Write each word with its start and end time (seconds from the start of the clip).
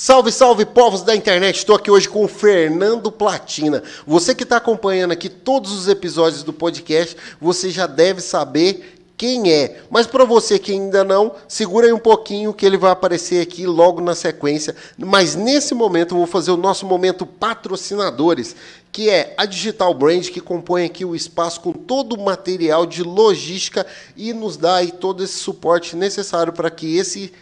Salve, 0.00 0.30
salve, 0.30 0.64
povos 0.64 1.02
da 1.02 1.16
internet! 1.16 1.56
Estou 1.56 1.74
aqui 1.74 1.90
hoje 1.90 2.08
com 2.08 2.24
o 2.24 2.28
Fernando 2.28 3.10
Platina. 3.10 3.82
Você 4.06 4.32
que 4.32 4.44
está 4.44 4.58
acompanhando 4.58 5.10
aqui 5.10 5.28
todos 5.28 5.72
os 5.72 5.88
episódios 5.88 6.44
do 6.44 6.52
podcast, 6.52 7.16
você 7.40 7.68
já 7.68 7.84
deve 7.84 8.20
saber 8.20 9.02
quem 9.16 9.52
é. 9.52 9.80
Mas 9.90 10.06
para 10.06 10.24
você 10.24 10.56
que 10.56 10.70
ainda 10.70 11.02
não, 11.02 11.34
segura 11.48 11.88
aí 11.88 11.92
um 11.92 11.98
pouquinho 11.98 12.54
que 12.54 12.64
ele 12.64 12.76
vai 12.76 12.92
aparecer 12.92 13.42
aqui 13.42 13.66
logo 13.66 14.00
na 14.00 14.14
sequência. 14.14 14.76
Mas 14.96 15.34
nesse 15.34 15.74
momento 15.74 16.14
eu 16.14 16.18
vou 16.18 16.28
fazer 16.28 16.52
o 16.52 16.56
nosso 16.56 16.86
momento 16.86 17.26
patrocinadores, 17.26 18.54
que 18.92 19.10
é 19.10 19.34
a 19.36 19.44
Digital 19.46 19.92
Brand, 19.94 20.28
que 20.28 20.40
compõe 20.40 20.84
aqui 20.84 21.04
o 21.04 21.16
espaço 21.16 21.60
com 21.60 21.72
todo 21.72 22.12
o 22.12 22.24
material 22.24 22.86
de 22.86 23.02
logística 23.02 23.84
e 24.16 24.32
nos 24.32 24.56
dá 24.56 24.76
aí 24.76 24.92
todo 24.92 25.24
esse 25.24 25.38
suporte 25.38 25.96
necessário 25.96 26.52
para 26.52 26.70
que 26.70 26.96
esse 26.96 27.32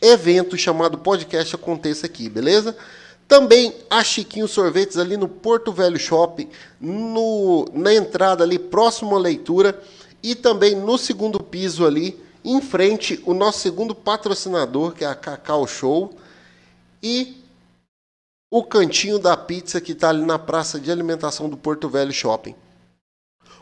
evento 0.00 0.56
chamado 0.56 0.98
podcast 0.98 1.54
aconteça 1.54 2.06
aqui, 2.06 2.28
beleza? 2.28 2.76
Também 3.26 3.74
a 3.90 4.04
Chiquinho 4.04 4.46
Sorvetes 4.46 4.96
ali 4.96 5.16
no 5.16 5.28
Porto 5.28 5.72
Velho 5.72 5.98
Shopping, 5.98 6.48
no, 6.80 7.68
na 7.72 7.92
entrada 7.92 8.44
ali 8.44 8.58
próximo 8.58 9.16
à 9.16 9.18
leitura 9.18 9.80
e 10.22 10.34
também 10.34 10.76
no 10.76 10.96
segundo 10.96 11.40
piso 11.40 11.84
ali, 11.84 12.20
em 12.44 12.60
frente, 12.60 13.20
o 13.26 13.34
nosso 13.34 13.58
segundo 13.58 13.94
patrocinador, 13.94 14.92
que 14.92 15.04
é 15.04 15.08
a 15.08 15.14
Cacau 15.16 15.66
Show, 15.66 16.14
e 17.02 17.42
o 18.50 18.62
cantinho 18.62 19.18
da 19.18 19.36
pizza 19.36 19.80
que 19.80 19.92
está 19.92 20.10
ali 20.10 20.24
na 20.24 20.38
praça 20.38 20.78
de 20.78 20.90
alimentação 20.90 21.48
do 21.48 21.56
Porto 21.56 21.88
Velho 21.88 22.12
Shopping. 22.12 22.54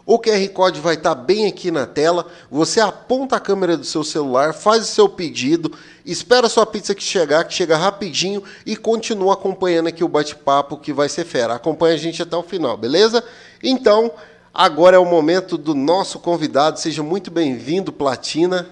O 0.06 0.18
QR 0.18 0.46
Code 0.50 0.80
vai 0.80 0.94
estar 0.94 1.14
tá 1.14 1.20
bem 1.20 1.46
aqui 1.46 1.70
na 1.70 1.86
tela. 1.86 2.26
Você 2.50 2.78
aponta 2.78 3.36
a 3.36 3.40
câmera 3.40 3.76
do 3.76 3.84
seu 3.84 4.04
celular, 4.04 4.52
faz 4.52 4.82
o 4.82 4.92
seu 4.92 5.08
pedido, 5.08 5.72
espera 6.04 6.46
a 6.46 6.50
sua 6.50 6.66
pizza 6.66 6.94
que 6.94 7.02
chegar, 7.02 7.44
que 7.44 7.54
chega 7.54 7.76
rapidinho 7.76 8.42
e 8.66 8.76
continua 8.76 9.32
acompanhando 9.32 9.86
aqui 9.86 10.04
o 10.04 10.08
bate-papo 10.08 10.76
que 10.76 10.92
vai 10.92 11.08
ser 11.08 11.24
fera. 11.24 11.54
Acompanha 11.54 11.94
a 11.94 11.98
gente 11.98 12.22
até 12.22 12.36
o 12.36 12.42
final, 12.42 12.76
beleza? 12.76 13.24
Então, 13.62 14.12
agora 14.52 14.96
é 14.96 14.98
o 14.98 15.06
momento 15.06 15.56
do 15.56 15.74
nosso 15.74 16.18
convidado. 16.18 16.78
Seja 16.78 17.02
muito 17.02 17.30
bem-vindo, 17.30 17.90
Platina. 17.90 18.68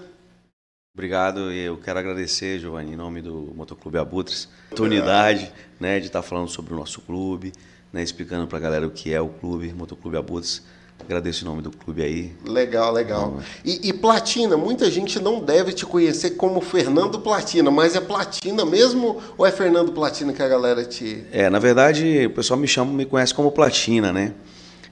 Obrigado, 0.93 1.51
eu 1.51 1.77
quero 1.77 1.97
agradecer, 1.97 2.59
Giovanni, 2.59 2.93
em 2.93 2.95
nome 2.95 3.19
do 3.19 3.51
Motoclube 3.55 3.97
Abutres, 3.97 4.47
a 4.47 4.65
oportunidade 4.75 5.51
né, 5.79 5.99
de 5.99 6.05
estar 6.05 6.21
falando 6.21 6.47
sobre 6.49 6.71
o 6.71 6.77
nosso 6.77 7.01
clube, 7.01 7.51
né, 7.91 8.03
explicando 8.03 8.45
para 8.45 8.59
a 8.59 8.61
galera 8.61 8.85
o 8.85 8.91
que 8.91 9.11
é 9.11 9.19
o 9.19 9.29
clube, 9.29 9.73
Motoclube 9.73 10.17
Abutres. 10.17 10.61
Agradeço 11.05 11.43
o 11.43 11.47
nome 11.49 11.61
do 11.61 11.69
clube 11.69 12.01
aí. 12.01 12.31
Legal, 12.45 12.93
legal. 12.93 13.39
E, 13.63 13.89
e, 13.89 13.93
Platina, 13.93 14.55
muita 14.55 14.89
gente 14.89 15.19
não 15.19 15.41
deve 15.41 15.73
te 15.73 15.85
conhecer 15.85 16.31
como 16.31 16.61
Fernando 16.61 17.19
Platina, 17.19 17.69
mas 17.69 17.95
é 17.95 17.99
Platina 17.99 18.65
mesmo 18.65 19.21
ou 19.37 19.45
é 19.45 19.51
Fernando 19.51 19.91
Platina 19.91 20.31
que 20.31 20.41
a 20.41 20.47
galera 20.47 20.85
te. 20.85 21.25
É, 21.31 21.49
na 21.49 21.59
verdade, 21.59 22.25
o 22.25 22.29
pessoal 22.29 22.57
me 22.57 22.67
chama, 22.67 22.93
me 22.93 23.05
conhece 23.05 23.33
como 23.33 23.51
Platina, 23.51 24.13
né? 24.13 24.33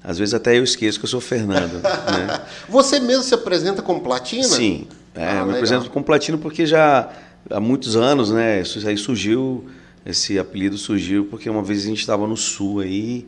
Às 0.04 0.18
vezes 0.18 0.34
até 0.34 0.58
eu 0.58 0.64
esqueço 0.64 1.00
que 1.00 1.06
eu 1.06 1.10
sou 1.10 1.22
Fernando. 1.22 1.80
né? 1.82 2.42
Você 2.68 3.00
mesmo 3.00 3.24
se 3.24 3.34
apresenta 3.34 3.82
como 3.82 4.02
Platina? 4.02 4.44
Sim, 4.44 4.88
é, 5.16 5.26
ah, 5.26 5.36
eu 5.40 5.46
me 5.46 5.54
apresento 5.54 5.90
como 5.90 6.04
Platina 6.04 6.38
porque 6.38 6.66
já 6.66 7.10
há 7.50 7.60
muitos 7.60 7.96
anos, 7.96 8.32
né? 8.32 8.62
Isso 8.62 8.86
aí 8.86 8.98
surgiu, 8.98 9.66
esse 10.06 10.38
apelido 10.38 10.78
surgiu 10.78 11.26
porque 11.26 11.50
uma 11.50 11.64
vez 11.64 11.84
a 11.84 11.88
gente 11.88 12.00
estava 12.00 12.28
no 12.28 12.36
sul 12.36 12.82
aí 12.82 13.28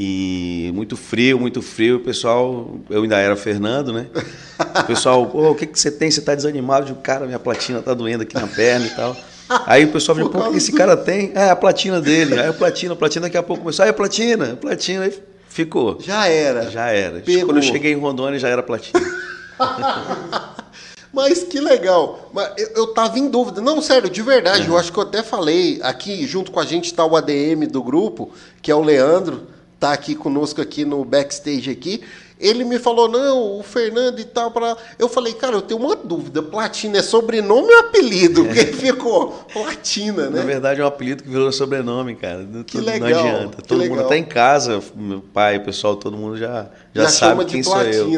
e 0.00 0.70
muito 0.76 0.96
frio, 0.96 1.40
muito 1.40 1.60
frio. 1.60 1.96
O 1.96 2.00
pessoal, 2.00 2.78
eu 2.88 3.02
ainda 3.02 3.18
era 3.18 3.34
Fernando, 3.34 3.92
né? 3.92 4.06
O 4.78 4.84
pessoal, 4.84 5.26
pô, 5.26 5.50
o 5.50 5.54
que, 5.56 5.66
que 5.66 5.76
você 5.76 5.90
tem? 5.90 6.08
Você 6.08 6.20
tá 6.20 6.36
desanimado? 6.36 6.88
Eu, 6.88 6.94
cara, 6.94 7.26
minha 7.26 7.40
platina 7.40 7.82
tá 7.82 7.92
doendo 7.94 8.22
aqui 8.22 8.36
na 8.36 8.46
perna 8.46 8.86
e 8.86 8.90
tal. 8.90 9.16
Aí 9.66 9.86
o 9.86 9.88
pessoal 9.90 10.16
me 10.16 10.28
pô, 10.28 10.38
o 10.38 10.52
que 10.52 10.58
esse 10.58 10.70
cara 10.70 10.96
tem? 10.96 11.32
É, 11.34 11.50
a 11.50 11.56
platina 11.56 12.00
dele. 12.00 12.38
Aí 12.38 12.46
a 12.46 12.52
platina, 12.52 12.92
a 12.92 12.96
platina 12.96 13.26
daqui 13.26 13.36
a 13.36 13.42
pouco 13.42 13.64
começou, 13.64 13.84
ah, 13.84 13.88
é 13.88 13.92
platina, 13.92 14.56
platina. 14.60 15.02
Aí 15.02 15.18
ficou. 15.48 15.98
Já 16.00 16.28
era. 16.28 16.70
Já 16.70 16.90
era. 16.90 17.18
Pegou. 17.18 17.46
Quando 17.46 17.56
eu 17.56 17.62
cheguei 17.62 17.92
em 17.92 17.98
Rondônia 17.98 18.38
já 18.38 18.48
era 18.48 18.62
platina. 18.62 19.04
Mas 21.12 21.42
que 21.42 21.58
legal. 21.58 22.30
Mas 22.32 22.52
eu, 22.56 22.68
eu 22.76 22.86
tava 22.94 23.18
em 23.18 23.28
dúvida. 23.28 23.60
Não, 23.60 23.82
sério, 23.82 24.08
de 24.08 24.22
verdade. 24.22 24.68
Uhum. 24.68 24.74
Eu 24.74 24.78
acho 24.78 24.92
que 24.92 24.98
eu 25.00 25.02
até 25.02 25.24
falei 25.24 25.80
aqui, 25.82 26.24
junto 26.24 26.52
com 26.52 26.60
a 26.60 26.64
gente 26.64 26.84
está 26.84 27.04
o 27.04 27.16
ADM 27.16 27.66
do 27.68 27.82
grupo, 27.82 28.30
que 28.62 28.70
é 28.70 28.74
o 28.76 28.80
Leandro 28.80 29.57
tá 29.78 29.92
aqui 29.92 30.14
conosco 30.14 30.60
aqui 30.60 30.84
no 30.84 31.04
backstage 31.04 31.70
aqui. 31.70 32.02
Ele 32.40 32.62
me 32.62 32.78
falou, 32.78 33.08
não, 33.08 33.58
o 33.58 33.62
Fernando 33.64 34.20
e 34.20 34.24
tal, 34.24 34.52
para 34.52 34.76
Eu 34.96 35.08
falei, 35.08 35.32
cara, 35.34 35.56
eu 35.56 35.62
tenho 35.62 35.80
uma 35.80 35.96
dúvida, 35.96 36.40
Platina 36.40 36.98
é 36.98 37.02
sobrenome 37.02 37.68
ou 37.68 37.80
apelido? 37.80 38.44
Porque 38.46 38.66
ficou 38.66 39.44
Platina, 39.52 40.30
né? 40.30 40.38
Na 40.38 40.46
verdade 40.46 40.80
é 40.80 40.84
um 40.84 40.86
apelido 40.86 41.24
que 41.24 41.28
virou 41.28 41.50
sobrenome, 41.50 42.14
cara. 42.14 42.38
Não, 42.38 42.62
que 42.62 42.80
legal. 42.80 43.10
Não 43.10 43.18
adianta. 43.18 43.62
Todo 43.62 43.80
legal. 43.80 43.96
mundo 43.96 44.08
tá 44.08 44.16
em 44.16 44.24
casa, 44.24 44.80
meu 44.94 45.20
pai, 45.20 45.56
o 45.56 45.64
pessoal, 45.64 45.96
todo 45.96 46.16
mundo 46.16 46.36
já, 46.36 46.68
já, 46.94 47.02
já 47.02 47.08
sabe 47.08 47.44
quem 47.44 47.60
sou 47.60 47.82
eu. 47.82 48.08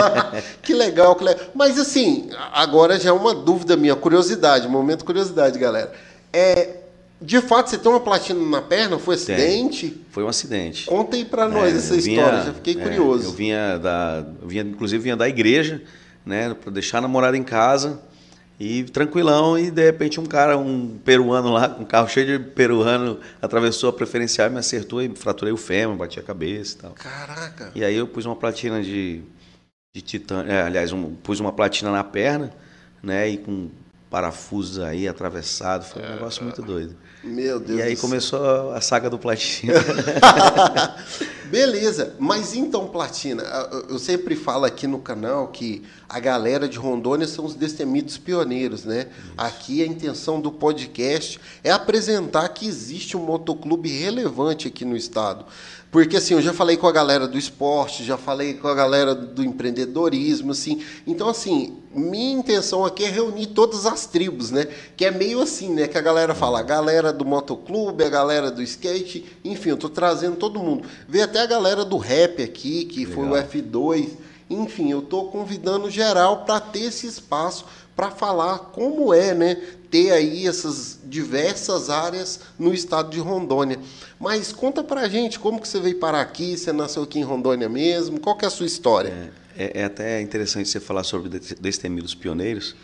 que 0.62 0.72
legal, 0.72 1.14
que 1.14 1.24
legal. 1.24 1.46
Mas 1.54 1.78
assim, 1.78 2.30
agora 2.54 2.98
já 2.98 3.10
é 3.10 3.12
uma 3.12 3.34
dúvida 3.34 3.76
minha, 3.76 3.94
curiosidade, 3.94 4.66
momento 4.66 5.04
curiosidade, 5.04 5.58
galera. 5.58 5.92
É, 6.32 6.87
de 7.20 7.40
fato, 7.40 7.70
você 7.70 7.78
tem 7.78 7.90
uma 7.90 8.00
platina 8.00 8.40
na 8.40 8.62
perna? 8.62 8.98
Foi 8.98 9.16
acidente? 9.16 9.90
Tem. 9.90 10.04
Foi 10.10 10.22
um 10.22 10.28
acidente. 10.28 10.86
Conta 10.86 11.16
aí 11.16 11.24
para 11.24 11.48
nós 11.48 11.74
é, 11.74 11.76
essa 11.76 11.96
vinha, 11.96 12.20
história, 12.20 12.44
já 12.44 12.54
fiquei 12.54 12.74
é, 12.74 12.82
curioso. 12.82 13.28
Eu 13.28 13.32
vinha 13.32 13.78
da, 13.78 14.24
eu 14.40 14.48
vinha, 14.48 14.62
inclusive 14.62 15.02
vinha 15.02 15.16
da 15.16 15.28
igreja, 15.28 15.82
né, 16.24 16.54
para 16.54 16.70
deixar 16.70 16.98
a 16.98 17.00
namorada 17.00 17.36
em 17.36 17.42
casa 17.42 18.00
e 18.60 18.84
tranquilão 18.84 19.58
e 19.58 19.70
de 19.70 19.84
repente 19.84 20.20
um 20.20 20.26
cara, 20.26 20.56
um 20.56 20.98
peruano 21.04 21.52
lá, 21.52 21.68
com 21.68 21.82
um 21.82 21.86
carro 21.86 22.08
cheio 22.08 22.38
de 22.38 22.44
peruano, 22.50 23.18
atravessou 23.42 23.90
a 23.90 23.92
preferencial 23.92 24.48
e 24.48 24.50
me 24.50 24.58
acertou 24.58 25.02
e 25.02 25.08
fraturei 25.14 25.52
o 25.52 25.56
fêmur, 25.56 25.96
bati 25.96 26.20
a 26.20 26.22
cabeça 26.22 26.76
e 26.76 26.80
tal. 26.82 26.90
Caraca. 26.92 27.72
E 27.74 27.84
aí 27.84 27.96
eu 27.96 28.06
pus 28.06 28.26
uma 28.26 28.36
platina 28.36 28.82
de 28.82 29.22
de 29.94 30.02
titânio, 30.02 30.52
é, 30.52 30.62
aliás, 30.62 30.92
um, 30.92 31.14
pus 31.14 31.40
uma 31.40 31.52
platina 31.52 31.90
na 31.90 32.04
perna, 32.04 32.52
né, 33.02 33.28
e 33.28 33.38
com 33.38 33.70
parafusos 34.10 34.78
aí 34.78 35.08
atravessado, 35.08 35.84
foi 35.84 36.02
um 36.02 36.06
é, 36.06 36.10
negócio 36.14 36.44
muito 36.44 36.62
doido. 36.62 36.96
Meu 37.22 37.58
Deus. 37.58 37.80
E 37.80 37.82
aí 37.82 37.96
começou 37.96 38.72
a 38.72 38.80
saga 38.80 39.10
do 39.10 39.18
Platina. 39.18 39.74
Beleza, 41.50 42.14
mas 42.18 42.54
então, 42.54 42.88
Platina, 42.88 43.42
eu 43.88 43.98
sempre 43.98 44.36
falo 44.36 44.66
aqui 44.66 44.86
no 44.86 44.98
canal 44.98 45.48
que 45.48 45.82
a 46.06 46.20
galera 46.20 46.68
de 46.68 46.78
Rondônia 46.78 47.26
são 47.26 47.44
os 47.44 47.54
destemidos 47.54 48.18
pioneiros, 48.18 48.84
né? 48.84 49.08
Isso. 49.08 49.32
Aqui 49.36 49.82
a 49.82 49.86
intenção 49.86 50.42
do 50.42 50.52
podcast 50.52 51.40
é 51.64 51.70
apresentar 51.70 52.46
que 52.50 52.66
existe 52.66 53.16
um 53.16 53.20
motoclube 53.20 53.88
relevante 53.88 54.68
aqui 54.68 54.84
no 54.84 54.94
estado. 54.94 55.46
Porque 55.90 56.18
assim, 56.18 56.34
eu 56.34 56.42
já 56.42 56.52
falei 56.52 56.76
com 56.76 56.86
a 56.86 56.92
galera 56.92 57.26
do 57.26 57.38
esporte, 57.38 58.04
já 58.04 58.18
falei 58.18 58.54
com 58.54 58.68
a 58.68 58.74
galera 58.74 59.14
do 59.14 59.42
empreendedorismo, 59.42 60.52
assim. 60.52 60.82
Então, 61.06 61.28
assim, 61.30 61.78
minha 61.94 62.34
intenção 62.34 62.84
aqui 62.84 63.04
é 63.04 63.08
reunir 63.08 63.46
todas 63.46 63.86
as 63.86 64.04
tribos, 64.04 64.50
né? 64.50 64.68
Que 64.96 65.06
é 65.06 65.10
meio 65.10 65.40
assim, 65.40 65.72
né? 65.72 65.88
Que 65.88 65.96
a 65.96 66.02
galera 66.02 66.34
fala, 66.34 66.60
a 66.60 66.62
galera 66.62 67.10
do 67.10 67.24
motoclube, 67.24 68.04
a 68.04 68.08
galera 68.10 68.50
do 68.50 68.62
skate, 68.62 69.24
enfim, 69.42 69.70
eu 69.70 69.78
tô 69.78 69.88
trazendo 69.88 70.36
todo 70.36 70.60
mundo. 70.60 70.86
Vê 71.08 71.22
até 71.22 71.40
a 71.40 71.46
galera 71.46 71.86
do 71.86 71.96
rap 71.96 72.42
aqui, 72.42 72.84
que 72.84 73.06
Legal. 73.06 73.14
foi 73.14 73.26
o 73.26 73.42
F2. 73.42 74.10
Enfim, 74.50 74.90
eu 74.90 75.00
tô 75.00 75.24
convidando 75.24 75.90
geral 75.90 76.44
para 76.44 76.60
ter 76.60 76.80
esse 76.80 77.06
espaço 77.06 77.64
para 77.98 78.10
falar 78.10 78.58
como 78.72 79.12
é, 79.12 79.34
né, 79.34 79.60
ter 79.90 80.12
aí 80.12 80.46
essas 80.46 80.98
diversas 81.04 81.90
áreas 81.90 82.40
no 82.58 82.72
estado 82.72 83.10
de 83.10 83.18
Rondônia. 83.18 83.78
Mas 84.18 84.52
conta 84.52 84.82
para 84.82 85.02
a 85.02 85.08
gente 85.08 85.38
como 85.38 85.60
que 85.60 85.68
você 85.68 85.80
veio 85.80 85.98
parar 85.98 86.20
aqui, 86.20 86.56
você 86.56 86.72
nasceu 86.72 87.02
aqui 87.02 87.18
em 87.18 87.22
Rondônia 87.22 87.68
mesmo, 87.68 88.20
qual 88.20 88.36
que 88.36 88.44
é 88.44 88.48
a 88.48 88.50
sua 88.50 88.66
história? 88.66 89.32
É, 89.56 89.64
é, 89.64 89.80
é 89.80 89.84
até 89.84 90.20
interessante 90.20 90.68
você 90.68 90.80
falar 90.80 91.04
sobre 91.04 91.28
Destemidos 91.60 92.14
Pioneiros, 92.14 92.76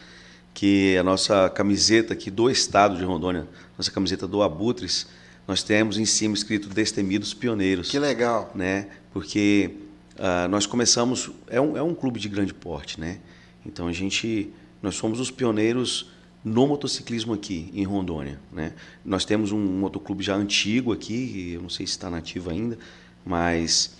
que 0.52 0.96
a 0.96 1.02
nossa 1.02 1.48
camiseta 1.50 2.12
aqui 2.12 2.30
do 2.30 2.48
estado 2.50 2.96
de 2.96 3.04
Rondônia, 3.04 3.46
nossa 3.76 3.90
camiseta 3.90 4.26
do 4.26 4.42
Abutres, 4.42 5.06
nós 5.46 5.62
temos 5.62 5.98
em 5.98 6.06
cima 6.06 6.34
escrito 6.34 6.68
Destemidos 6.68 7.34
Pioneiros. 7.34 7.90
Que 7.90 7.98
legal. 7.98 8.50
Né? 8.54 8.88
Porque 9.12 9.72
uh, 10.18 10.48
nós 10.48 10.64
começamos, 10.64 11.30
é 11.48 11.60
um, 11.60 11.76
é 11.76 11.82
um 11.82 11.94
clube 11.94 12.18
de 12.18 12.28
grande 12.28 12.54
porte, 12.54 12.98
né? 12.98 13.18
Então 13.66 13.88
a 13.88 13.92
gente 13.92 14.52
nós 14.84 14.96
somos 14.96 15.18
os 15.18 15.30
pioneiros 15.30 16.10
no 16.44 16.66
motociclismo 16.66 17.32
aqui 17.32 17.70
em 17.72 17.84
Rondônia. 17.84 18.38
Né? 18.52 18.72
Nós 19.04 19.24
temos 19.24 19.50
um 19.50 19.58
motoclube 19.58 20.22
já 20.22 20.36
antigo 20.36 20.92
aqui, 20.92 21.52
eu 21.54 21.62
não 21.62 21.70
sei 21.70 21.86
se 21.86 21.92
está 21.92 22.10
nativo 22.10 22.50
ainda, 22.50 22.78
mas 23.24 23.96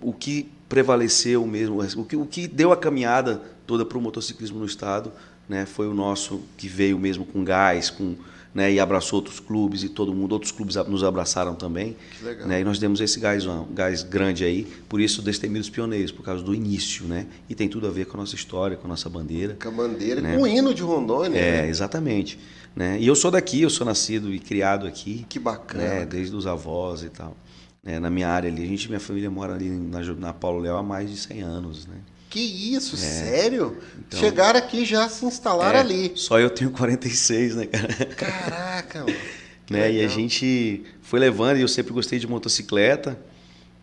o 0.00 0.12
que 0.12 0.48
prevaleceu 0.68 1.46
mesmo, 1.46 1.80
o 1.80 2.04
que, 2.04 2.16
o 2.16 2.26
que 2.26 2.46
deu 2.46 2.72
a 2.72 2.76
caminhada 2.76 3.42
toda 3.66 3.84
para 3.84 3.96
o 3.96 4.00
motociclismo 4.00 4.58
no 4.58 4.66
estado 4.66 5.10
né, 5.48 5.64
foi 5.64 5.88
o 5.88 5.94
nosso 5.94 6.42
que 6.56 6.68
veio 6.68 6.98
mesmo 6.98 7.24
com 7.24 7.42
gás, 7.42 7.88
com 7.88 8.14
né, 8.58 8.72
e 8.72 8.80
abraçou 8.80 9.20
outros 9.20 9.38
clubes 9.38 9.84
e 9.84 9.88
todo 9.88 10.12
mundo, 10.12 10.32
outros 10.32 10.50
clubes 10.50 10.74
nos 10.88 11.04
abraçaram 11.04 11.54
também. 11.54 11.96
Que 12.18 12.24
legal. 12.24 12.48
Né, 12.48 12.60
e 12.60 12.64
nós 12.64 12.80
demos 12.80 13.00
esse 13.00 13.20
gás, 13.20 13.46
um 13.46 13.64
gás 13.72 14.02
grande 14.02 14.44
aí, 14.44 14.66
por 14.88 15.00
isso 15.00 15.22
Destemidos 15.22 15.70
Pioneiros, 15.70 16.10
por 16.10 16.24
causa 16.24 16.42
do 16.42 16.52
início, 16.52 17.06
né? 17.06 17.28
E 17.48 17.54
tem 17.54 17.68
tudo 17.68 17.86
a 17.86 17.90
ver 17.90 18.06
com 18.06 18.16
a 18.16 18.20
nossa 18.20 18.34
história, 18.34 18.76
com 18.76 18.88
a 18.88 18.90
nossa 18.90 19.08
bandeira. 19.08 19.56
Com 19.62 19.68
a 19.68 19.70
bandeira, 19.70 20.20
né? 20.20 20.34
com 20.34 20.42
o 20.42 20.46
hino 20.46 20.74
de 20.74 20.82
Rondônia. 20.82 21.38
É, 21.38 21.62
né? 21.62 21.68
exatamente. 21.68 22.36
Né? 22.74 22.98
E 22.98 23.06
eu 23.06 23.14
sou 23.14 23.30
daqui, 23.30 23.62
eu 23.62 23.70
sou 23.70 23.86
nascido 23.86 24.34
e 24.34 24.40
criado 24.40 24.88
aqui. 24.88 25.24
Que 25.28 25.38
bacana. 25.38 25.84
Né? 25.84 26.04
Desde 26.04 26.34
os 26.34 26.44
avós 26.44 27.04
e 27.04 27.10
tal. 27.10 27.36
É, 27.84 28.00
na 28.00 28.10
minha 28.10 28.28
área 28.28 28.50
ali, 28.50 28.64
a 28.64 28.66
gente, 28.66 28.88
minha 28.88 28.98
família 28.98 29.30
mora 29.30 29.54
ali 29.54 29.70
na, 29.70 30.00
na 30.14 30.32
Paulo 30.32 30.58
Leal 30.58 30.78
há 30.78 30.82
mais 30.82 31.08
de 31.08 31.16
100 31.16 31.42
anos, 31.42 31.86
né? 31.86 31.96
Que 32.28 32.40
isso, 32.40 32.94
é. 32.96 32.98
sério? 32.98 33.78
Então, 33.98 34.20
Chegaram 34.20 34.58
aqui 34.58 34.84
já 34.84 35.08
se 35.08 35.24
instalaram 35.24 35.78
é, 35.78 35.82
ali. 35.82 36.12
Só 36.14 36.38
eu 36.38 36.50
tenho 36.50 36.70
46, 36.70 37.56
né, 37.56 37.66
cara? 37.66 37.94
Caraca, 38.16 39.00
mano. 39.00 39.16
né? 39.70 39.92
E 39.92 40.04
a 40.04 40.08
gente 40.08 40.84
foi 41.02 41.18
levando, 41.18 41.58
e 41.58 41.62
eu 41.62 41.68
sempre 41.68 41.92
gostei 41.92 42.18
de 42.18 42.26
motocicleta, 42.26 43.18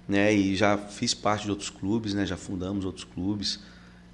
né? 0.08 0.34
E 0.34 0.56
já 0.56 0.78
fiz 0.78 1.14
parte 1.14 1.46
de 1.46 1.52
outros 1.52 1.70
clubes, 1.70 2.14
né? 2.14 2.26
Já 2.26 2.38
fundamos 2.38 2.86
outros 2.86 3.04
clubes. 3.04 3.60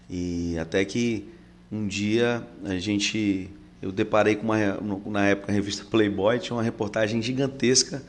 E 0.09 0.57
até 0.59 0.83
que 0.85 1.27
um 1.71 1.87
dia 1.87 2.45
a 2.65 2.77
gente 2.77 3.49
eu 3.81 3.91
deparei 3.91 4.35
com 4.35 4.43
uma 4.43 4.57
na 5.07 5.27
época 5.27 5.51
a 5.51 5.55
revista 5.55 5.85
Playboy 5.89 6.37
tinha 6.37 6.55
uma 6.55 6.61
reportagem 6.61 7.21
gigantesca 7.21 8.03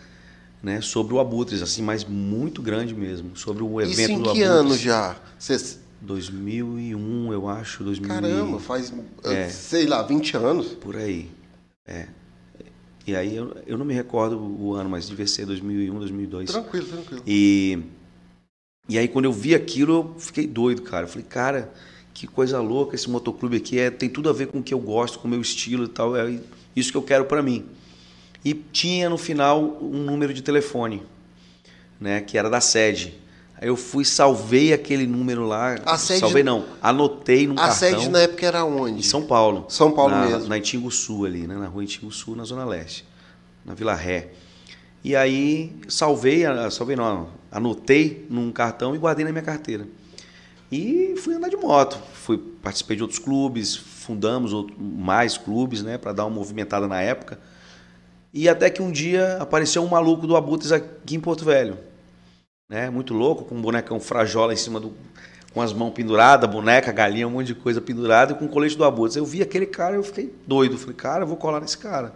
né, 0.62 0.80
sobre 0.80 1.12
o 1.14 1.18
Abutres, 1.18 1.60
assim, 1.60 1.82
mas 1.82 2.04
muito 2.04 2.62
grande 2.62 2.94
mesmo, 2.94 3.36
sobre 3.36 3.64
o 3.64 3.80
evento 3.80 4.00
Isso 4.00 4.12
em 4.12 4.22
do 4.22 4.32
que 4.32 4.42
ano 4.42 4.76
já? 4.76 5.16
Cês... 5.38 5.80
2001, 6.02 7.32
eu 7.32 7.48
acho, 7.48 7.84
2000. 7.84 8.08
Caramba, 8.08 8.58
faz, 8.58 8.92
é, 9.24 9.48
sei 9.48 9.86
lá, 9.86 10.02
20 10.02 10.36
anos. 10.36 10.68
Por 10.68 10.96
aí. 10.96 11.30
É. 11.86 12.08
E 13.06 13.16
aí 13.16 13.34
eu, 13.34 13.56
eu 13.66 13.78
não 13.78 13.84
me 13.84 13.94
recordo 13.94 14.38
o 14.38 14.74
ano, 14.74 14.90
mas 14.90 15.08
devia 15.08 15.26
ser 15.26 15.46
2001, 15.46 15.98
2002. 15.98 16.50
Tranquilo, 16.50 16.86
tranquilo. 16.86 17.22
E 17.26 17.78
e 18.88 18.98
aí 18.98 19.06
quando 19.08 19.26
eu 19.26 19.32
vi 19.32 19.54
aquilo, 19.54 19.92
eu 19.92 20.20
fiquei 20.20 20.46
doido, 20.46 20.82
cara. 20.82 21.04
Eu 21.04 21.08
falei, 21.08 21.26
cara, 21.28 21.72
que 22.12 22.26
coisa 22.26 22.60
louca 22.60 22.94
esse 22.94 23.08
motoclube 23.08 23.56
aqui 23.56 23.78
é, 23.78 23.90
tem 23.90 24.08
tudo 24.08 24.28
a 24.28 24.32
ver 24.32 24.48
com 24.48 24.58
o 24.58 24.62
que 24.62 24.74
eu 24.74 24.78
gosto, 24.78 25.18
com 25.18 25.26
o 25.26 25.30
meu 25.30 25.40
estilo 25.40 25.84
e 25.84 25.88
tal, 25.88 26.16
é 26.16 26.38
isso 26.74 26.90
que 26.90 26.96
eu 26.96 27.02
quero 27.02 27.24
para 27.24 27.42
mim. 27.42 27.64
E 28.44 28.54
tinha 28.54 29.08
no 29.08 29.16
final 29.16 29.78
um 29.80 30.02
número 30.02 30.34
de 30.34 30.42
telefone, 30.42 31.02
né, 32.00 32.20
que 32.20 32.36
era 32.36 32.50
da 32.50 32.60
sede. 32.60 33.21
Aí 33.62 33.68
eu 33.68 33.76
fui, 33.76 34.04
salvei 34.04 34.72
aquele 34.72 35.06
número 35.06 35.46
lá. 35.46 35.76
A 35.86 35.96
sede, 35.96 36.18
salvei 36.18 36.42
não, 36.42 36.64
anotei 36.82 37.46
num 37.46 37.52
a 37.52 37.68
cartão. 37.68 37.72
A 37.72 37.74
sede 37.92 38.08
na 38.08 38.18
época 38.22 38.44
era 38.44 38.64
onde? 38.64 38.98
Em 38.98 39.02
São 39.02 39.22
Paulo. 39.22 39.66
São 39.68 39.92
Paulo 39.92 40.12
na, 40.12 40.26
mesmo. 40.26 40.48
Na 40.48 40.58
Itinguçu 40.58 41.24
ali, 41.24 41.46
né, 41.46 41.54
na 41.54 41.68
rua 41.68 41.84
Itinguçu, 41.84 42.34
na 42.34 42.42
Zona 42.42 42.64
Leste, 42.64 43.06
na 43.64 43.72
Vila 43.72 43.94
Ré. 43.94 44.30
E 45.04 45.14
aí 45.14 45.76
salvei, 45.86 46.42
salvei 46.72 46.96
não, 46.96 47.28
anotei 47.52 48.26
num 48.28 48.50
cartão 48.50 48.96
e 48.96 48.98
guardei 48.98 49.24
na 49.24 49.30
minha 49.30 49.44
carteira. 49.44 49.86
E 50.72 51.14
fui 51.18 51.32
andar 51.32 51.48
de 51.48 51.56
moto. 51.56 52.02
Fui 52.14 52.38
participei 52.60 52.96
de 52.96 53.02
outros 53.02 53.20
clubes, 53.20 53.76
fundamos 53.76 54.52
outro, 54.52 54.74
mais 54.76 55.38
clubes, 55.38 55.84
né, 55.84 55.98
para 55.98 56.12
dar 56.12 56.24
uma 56.24 56.34
movimentada 56.34 56.88
na 56.88 57.00
época. 57.00 57.38
E 58.34 58.48
até 58.48 58.68
que 58.68 58.82
um 58.82 58.90
dia 58.90 59.36
apareceu 59.40 59.84
um 59.84 59.88
maluco 59.88 60.26
do 60.26 60.34
Abutres 60.34 60.72
aqui 60.72 61.14
em 61.14 61.20
Porto 61.20 61.44
Velho. 61.44 61.91
Né, 62.72 62.88
muito 62.88 63.12
louco, 63.12 63.44
com 63.44 63.54
um 63.54 63.60
bonecão 63.60 64.00
frajola 64.00 64.54
em 64.54 64.56
cima 64.56 64.80
do 64.80 64.94
com 65.52 65.60
as 65.60 65.74
mãos 65.74 65.90
penduradas, 65.90 66.48
boneca, 66.48 66.90
galinha, 66.90 67.28
um 67.28 67.32
monte 67.32 67.48
de 67.48 67.54
coisa 67.54 67.82
pendurada 67.82 68.32
e 68.32 68.34
com 68.34 68.46
o 68.46 68.48
colete 68.48 68.78
do 68.78 68.82
Abutres. 68.82 69.14
Eu 69.14 69.26
vi 69.26 69.42
aquele 69.42 69.66
cara, 69.66 69.94
eu 69.94 70.02
fiquei 70.02 70.32
doido. 70.46 70.78
Falei, 70.78 70.96
cara, 70.96 71.24
eu 71.24 71.26
vou 71.26 71.36
colar 71.36 71.60
nesse 71.60 71.76
cara, 71.76 72.14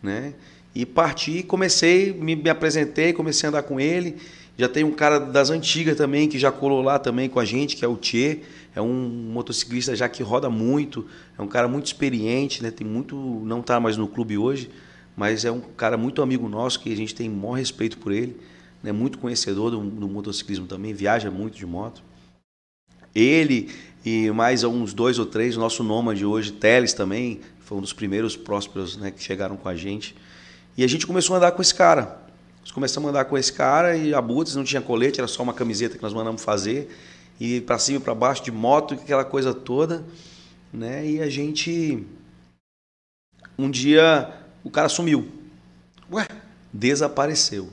né? 0.00 0.34
E 0.72 0.86
parti, 0.86 1.42
comecei, 1.42 2.12
me, 2.12 2.36
me 2.36 2.48
apresentei, 2.48 3.12
comecei 3.12 3.48
a 3.48 3.50
andar 3.50 3.64
com 3.64 3.80
ele. 3.80 4.16
Já 4.56 4.68
tem 4.68 4.84
um 4.84 4.92
cara 4.92 5.18
das 5.18 5.50
antigas 5.50 5.96
também 5.96 6.28
que 6.28 6.38
já 6.38 6.52
colou 6.52 6.80
lá 6.80 6.96
também 6.96 7.28
com 7.28 7.40
a 7.40 7.44
gente, 7.44 7.74
que 7.74 7.84
é 7.84 7.88
o 7.88 7.96
Tchê. 7.96 8.42
É 8.76 8.80
um 8.80 9.32
motociclista 9.32 9.96
já 9.96 10.08
que 10.08 10.22
roda 10.22 10.48
muito, 10.48 11.04
é 11.36 11.42
um 11.42 11.48
cara 11.48 11.66
muito 11.66 11.86
experiente, 11.86 12.62
né? 12.62 12.70
Tem 12.70 12.86
muito, 12.86 13.16
não 13.44 13.58
está 13.58 13.80
mais 13.80 13.96
no 13.96 14.06
clube 14.06 14.38
hoje, 14.38 14.70
mas 15.16 15.44
é 15.44 15.50
um 15.50 15.60
cara 15.60 15.96
muito 15.96 16.22
amigo 16.22 16.48
nosso 16.48 16.78
que 16.78 16.92
a 16.92 16.96
gente 16.96 17.12
tem 17.12 17.28
maior 17.28 17.54
respeito 17.54 17.98
por 17.98 18.12
ele, 18.12 18.36
né? 18.84 18.92
Muito 18.92 19.18
conhecedor 19.18 19.70
do, 19.70 19.80
do 19.80 20.06
motociclismo 20.06 20.66
também, 20.66 20.92
viaja 20.92 21.30
muito 21.30 21.56
de 21.56 21.64
moto. 21.64 22.02
Ele 23.14 23.70
e 24.04 24.30
mais 24.30 24.62
uns 24.62 24.92
dois 24.92 25.18
ou 25.18 25.24
três, 25.24 25.56
nosso 25.56 25.82
nômade 25.82 26.26
hoje, 26.26 26.52
Teles 26.52 26.92
também, 26.92 27.40
foi 27.60 27.78
um 27.78 27.80
dos 27.80 27.94
primeiros 27.94 28.36
prósperos 28.36 28.98
né, 28.98 29.10
que 29.10 29.22
chegaram 29.22 29.56
com 29.56 29.66
a 29.66 29.74
gente. 29.74 30.14
E 30.76 30.84
a 30.84 30.86
gente 30.86 31.06
começou 31.06 31.34
a 31.34 31.38
andar 31.38 31.52
com 31.52 31.62
esse 31.62 31.74
cara. 31.74 32.20
Nós 32.60 32.70
começamos 32.70 33.08
a 33.08 33.10
andar 33.10 33.24
com 33.24 33.38
esse 33.38 33.52
cara 33.52 33.96
e 33.96 34.12
a 34.12 34.20
Boots 34.20 34.54
não 34.54 34.64
tinha 34.64 34.82
colete, 34.82 35.18
era 35.18 35.28
só 35.28 35.42
uma 35.42 35.54
camiseta 35.54 35.96
que 35.96 36.02
nós 36.02 36.12
mandamos 36.12 36.42
fazer. 36.42 36.94
E 37.40 37.62
para 37.62 37.78
cima 37.78 37.98
e 37.98 38.00
para 38.02 38.14
baixo 38.14 38.44
de 38.44 38.52
moto, 38.52 38.94
aquela 38.94 39.24
coisa 39.24 39.54
toda. 39.54 40.04
Né? 40.70 41.06
E 41.06 41.22
a 41.22 41.30
gente. 41.30 42.06
Um 43.58 43.70
dia 43.70 44.30
o 44.62 44.70
cara 44.70 44.88
sumiu. 44.88 45.26
Ué? 46.12 46.26
Desapareceu. 46.72 47.70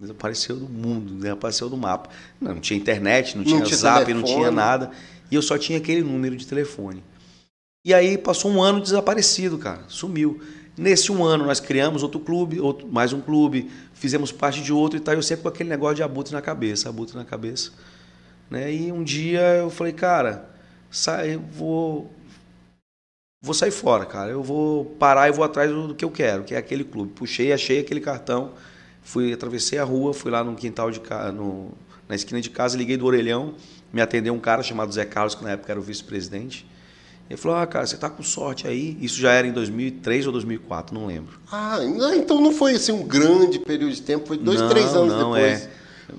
Desapareceu 0.00 0.56
do 0.56 0.68
mundo, 0.68 1.14
desapareceu 1.14 1.68
do 1.68 1.76
mapa. 1.76 2.10
Não, 2.40 2.54
não 2.54 2.60
tinha 2.60 2.78
internet, 2.78 3.36
não, 3.36 3.42
não 3.42 3.50
tinha, 3.50 3.62
tinha 3.64 3.76
zap, 3.76 4.04
telefone. 4.04 4.20
não 4.20 4.38
tinha 4.38 4.50
nada. 4.50 4.92
E 5.30 5.34
eu 5.34 5.42
só 5.42 5.58
tinha 5.58 5.78
aquele 5.78 6.02
número 6.02 6.36
de 6.36 6.46
telefone. 6.46 7.02
E 7.84 7.92
aí 7.92 8.16
passou 8.16 8.50
um 8.50 8.62
ano 8.62 8.80
desaparecido, 8.80 9.58
cara. 9.58 9.82
Sumiu. 9.88 10.40
Nesse 10.76 11.10
um 11.10 11.24
ano 11.24 11.44
nós 11.44 11.58
criamos 11.58 12.04
outro 12.04 12.20
clube, 12.20 12.60
outro, 12.60 12.86
mais 12.86 13.12
um 13.12 13.20
clube, 13.20 13.68
fizemos 13.92 14.30
parte 14.30 14.62
de 14.62 14.72
outro 14.72 14.96
e 14.96 15.00
tal. 15.00 15.14
Eu 15.14 15.22
sempre 15.22 15.42
com 15.42 15.48
aquele 15.48 15.68
negócio 15.68 15.96
de 15.96 16.04
abutre 16.04 16.32
na 16.32 16.40
cabeça, 16.40 16.88
abutre 16.88 17.16
na 17.16 17.24
cabeça. 17.24 17.72
Né? 18.48 18.72
E 18.72 18.92
um 18.92 19.02
dia 19.02 19.40
eu 19.40 19.70
falei, 19.70 19.92
cara, 19.92 20.48
sai, 20.88 21.36
vou, 21.36 22.12
vou 23.42 23.54
sair 23.54 23.72
fora, 23.72 24.06
cara. 24.06 24.30
Eu 24.30 24.42
vou 24.42 24.84
parar 24.84 25.28
e 25.28 25.32
vou 25.32 25.44
atrás 25.44 25.68
do, 25.68 25.88
do 25.88 25.94
que 25.96 26.04
eu 26.04 26.10
quero, 26.10 26.44
que 26.44 26.54
é 26.54 26.58
aquele 26.58 26.84
clube. 26.84 27.12
Puxei, 27.12 27.52
achei 27.52 27.80
aquele 27.80 28.00
cartão, 28.00 28.52
fui, 29.08 29.32
atravessei 29.32 29.78
a 29.78 29.84
rua, 29.84 30.12
fui 30.12 30.30
lá 30.30 30.44
no 30.44 30.54
quintal 30.54 30.90
de 30.90 31.00
casa, 31.00 31.32
no, 31.32 31.72
na 32.06 32.14
esquina 32.14 32.42
de 32.42 32.50
casa, 32.50 32.76
liguei 32.76 32.98
do 32.98 33.06
orelhão, 33.06 33.54
me 33.90 34.02
atendeu 34.02 34.34
um 34.34 34.38
cara 34.38 34.62
chamado 34.62 34.92
Zé 34.92 35.06
Carlos, 35.06 35.34
que 35.34 35.42
na 35.42 35.52
época 35.52 35.72
era 35.72 35.80
o 35.80 35.82
vice-presidente. 35.82 36.66
Ele 37.28 37.38
falou: 37.38 37.56
Ah, 37.56 37.66
cara, 37.66 37.86
você 37.86 37.96
tá 37.96 38.10
com 38.10 38.22
sorte 38.22 38.68
aí. 38.68 38.98
Isso 39.00 39.18
já 39.18 39.32
era 39.32 39.46
em 39.46 39.52
2003 39.52 40.26
ou 40.26 40.32
2004, 40.32 40.94
não 40.94 41.06
lembro. 41.06 41.38
Ah, 41.50 41.78
então 42.14 42.38
não 42.38 42.52
foi 42.52 42.74
assim 42.74 42.92
um 42.92 43.02
grande 43.02 43.58
período 43.58 43.94
de 43.94 44.02
tempo, 44.02 44.26
foi 44.26 44.36
dois, 44.36 44.60
não, 44.60 44.68
três 44.68 44.94
anos 44.94 45.14
não, 45.14 45.32
depois. 45.32 45.62
É. 45.62 45.70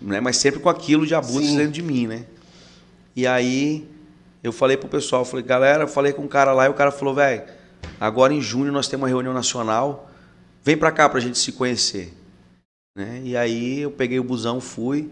Né? 0.02 0.20
Mas 0.20 0.38
sempre 0.38 0.60
com 0.60 0.70
aquilo 0.70 1.06
de 1.06 1.14
abuso 1.14 1.56
dentro 1.56 1.72
de 1.72 1.84
mim, 1.84 2.08
né? 2.08 2.26
E 3.16 3.28
aí 3.28 3.88
eu 4.44 4.52
falei 4.52 4.78
pro 4.78 4.90
pessoal, 4.90 5.24
falei, 5.24 5.46
galera, 5.46 5.86
falei 5.86 6.12
com 6.12 6.24
um 6.24 6.28
cara 6.28 6.54
lá 6.54 6.66
e 6.66 6.70
o 6.70 6.74
cara 6.74 6.92
falou, 6.92 7.14
velho, 7.14 7.44
agora 8.00 8.34
em 8.34 8.42
junho 8.42 8.72
nós 8.72 8.88
temos 8.88 9.04
uma 9.04 9.10
reunião 9.10 9.34
nacional, 9.34 10.10
vem 10.64 10.76
pra 10.76 10.92
cá 10.92 11.08
pra 11.08 11.20
gente 11.20 11.38
se 11.38 11.52
conhecer. 11.52 12.19
Né? 13.00 13.22
E 13.24 13.38
aí 13.38 13.80
eu 13.80 13.92
peguei 13.92 14.20
o 14.20 14.24
busão, 14.26 14.60
fui, 14.60 15.10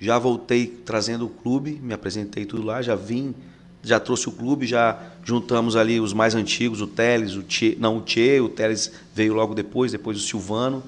já 0.00 0.18
voltei 0.18 0.66
trazendo 0.66 1.26
o 1.26 1.28
clube, 1.28 1.72
me 1.72 1.92
apresentei 1.92 2.46
tudo 2.46 2.62
lá, 2.62 2.80
já 2.80 2.94
vim 2.94 3.34
já 3.82 4.00
trouxe 4.00 4.30
o 4.30 4.32
clube, 4.32 4.66
já 4.66 4.98
juntamos 5.22 5.76
ali 5.76 6.00
os 6.00 6.14
mais 6.14 6.34
antigos, 6.34 6.80
o 6.80 6.86
Teles, 6.86 7.34
o 7.34 7.42
Tchê, 7.42 7.76
não 7.78 7.98
o 7.98 8.00
Tchê, 8.00 8.40
o 8.40 8.48
Teles 8.48 8.90
veio 9.14 9.34
logo 9.34 9.54
depois, 9.54 9.92
depois 9.92 10.16
o 10.16 10.20
Silvano, 10.20 10.82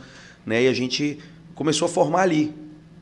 né? 0.47 0.64
E 0.64 0.68
a 0.68 0.73
gente 0.73 1.18
começou 1.54 1.87
a 1.87 1.88
formar 1.88 2.23
ali, 2.23 2.54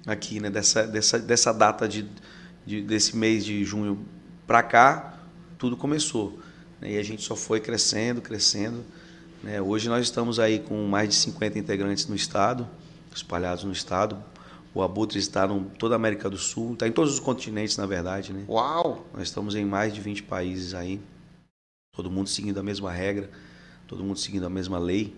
aqui, 0.04 0.40
né? 0.40 0.50
Dessa, 0.50 0.85
dessa, 0.85 1.18
dessa 1.18 1.52
data 1.52 1.88
de, 1.88 2.04
de 2.66 2.83
desse 2.83 3.16
mês 3.16 3.45
de 3.45 3.64
junho 3.64 4.00
para 4.49 4.64
cá, 4.64 5.18
tudo 5.57 5.76
começou. 5.76 6.38
Né? 6.80 6.92
E 6.92 6.99
a 6.99 7.02
gente 7.04 7.23
só 7.23 7.37
foi 7.37 7.61
crescendo, 7.61 8.21
crescendo. 8.21 8.85
Né? 9.42 9.62
Hoje 9.62 9.88
nós 9.88 10.04
estamos 10.04 10.40
aí 10.40 10.59
com 10.59 10.87
mais 10.88 11.09
de 11.09 11.14
50 11.14 11.59
integrantes 11.59 12.07
no 12.09 12.16
estado, 12.16 12.68
espalhados 13.15 13.65
no 13.65 13.73
estado, 13.73 14.23
o 14.75 14.83
Abutre 14.83 15.19
está 15.19 15.47
em 15.47 15.65
toda 15.79 15.95
a 15.95 15.97
América 15.97 16.29
do 16.29 16.37
Sul, 16.37 16.75
está 16.75 16.87
em 16.87 16.93
todos 16.93 17.15
os 17.15 17.21
continentes, 17.21 17.77
na 17.77 17.87
verdade. 17.87 18.33
Né? 18.33 18.45
Uau! 18.49 19.07
Nós 19.12 19.25
estamos 19.25 19.55
em 19.55 19.65
mais 19.65 19.95
de 19.95 20.00
20 20.00 20.23
países 20.25 20.75
aí, 20.75 21.00
todo 21.93 22.11
mundo 22.11 22.29
seguindo 22.29 22.59
a 22.61 22.62
mesma 22.62 22.93
regra, 22.93 23.31
todo 23.87 24.05
mundo 24.05 24.19
seguindo 24.19 24.47
a 24.47 24.50
mesma 24.50 24.79
lei, 24.79 25.17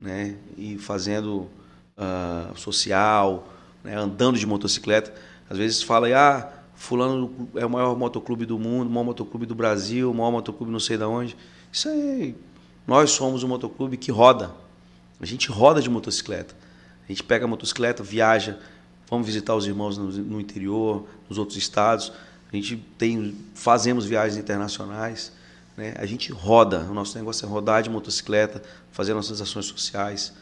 né? 0.00 0.36
e 0.56 0.78
fazendo 0.78 1.48
uh, 1.96 2.56
social, 2.56 3.46
né? 3.84 3.94
andando 3.94 4.38
de 4.38 4.46
motocicleta. 4.46 5.14
Às 5.48 5.58
vezes 5.58 5.82
fala, 5.82 6.08
ah, 6.16 6.50
fulano 6.74 7.48
é 7.54 7.64
o 7.64 7.70
maior 7.70 7.96
motoclube 7.96 8.46
do 8.46 8.58
mundo, 8.58 8.88
o 8.88 8.90
maior 8.90 9.04
motoclube 9.04 9.46
do 9.46 9.54
Brasil, 9.54 10.10
o 10.10 10.14
maior 10.14 10.30
motoclube 10.30 10.72
não 10.72 10.80
sei 10.80 10.96
de 10.96 11.04
onde. 11.04 11.36
Isso 11.70 11.88
aí, 11.88 12.34
nós 12.86 13.10
somos 13.10 13.44
um 13.44 13.48
motoclube 13.48 13.96
que 13.96 14.10
roda. 14.10 14.50
A 15.20 15.26
gente 15.26 15.50
roda 15.50 15.82
de 15.82 15.90
motocicleta. 15.90 16.54
A 17.08 17.12
gente 17.12 17.22
pega 17.22 17.46
a 17.46 17.48
motocicleta, 17.48 18.02
viaja, 18.02 18.58
Vamos 19.10 19.26
visitar 19.26 19.54
os 19.54 19.66
irmãos 19.66 19.96
no, 19.96 20.10
no 20.10 20.40
interior, 20.40 21.08
nos 21.28 21.38
outros 21.38 21.56
estados. 21.56 22.12
A 22.52 22.56
gente 22.56 22.76
tem, 22.98 23.34
fazemos 23.54 24.04
viagens 24.04 24.38
internacionais. 24.38 25.32
Né? 25.76 25.94
A 25.96 26.04
gente 26.04 26.30
roda. 26.30 26.80
O 26.80 26.94
nosso 26.94 27.16
negócio 27.16 27.46
é 27.46 27.48
rodar 27.48 27.82
de 27.82 27.88
motocicleta, 27.88 28.62
fazer 28.92 29.14
nossas 29.14 29.40
ações 29.40 29.64
sociais. 29.64 30.34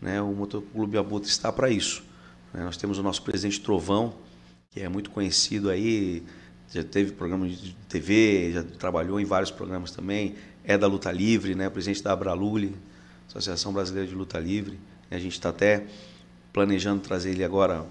Né? 0.00 0.22
O 0.22 0.32
Motoclube 0.32 0.96
Abutre 0.96 1.28
está 1.28 1.52
para 1.52 1.68
isso. 1.68 2.02
Né? 2.52 2.64
Nós 2.64 2.78
temos 2.78 2.98
o 2.98 3.02
nosso 3.02 3.20
presidente 3.22 3.60
Trovão, 3.60 4.14
que 4.70 4.80
é 4.80 4.88
muito 4.88 5.10
conhecido 5.10 5.68
aí, 5.68 6.22
já 6.72 6.82
teve 6.82 7.12
programa 7.12 7.46
de 7.46 7.76
TV, 7.88 8.52
já 8.54 8.62
trabalhou 8.62 9.20
em 9.20 9.24
vários 9.24 9.50
programas 9.50 9.90
também. 9.90 10.34
é 10.64 10.78
da 10.78 10.86
luta 10.86 11.12
livre, 11.12 11.54
né? 11.54 11.68
Presidente 11.68 12.02
da 12.02 12.12
Abralule, 12.12 12.74
Associação 13.28 13.72
Brasileira 13.72 14.08
de 14.08 14.14
Luta 14.14 14.40
Livre. 14.40 14.80
A 15.10 15.18
gente 15.18 15.34
está 15.34 15.50
até 15.50 15.86
planejando 16.54 17.00
trazer 17.00 17.30
ele 17.30 17.44
agora 17.44 17.84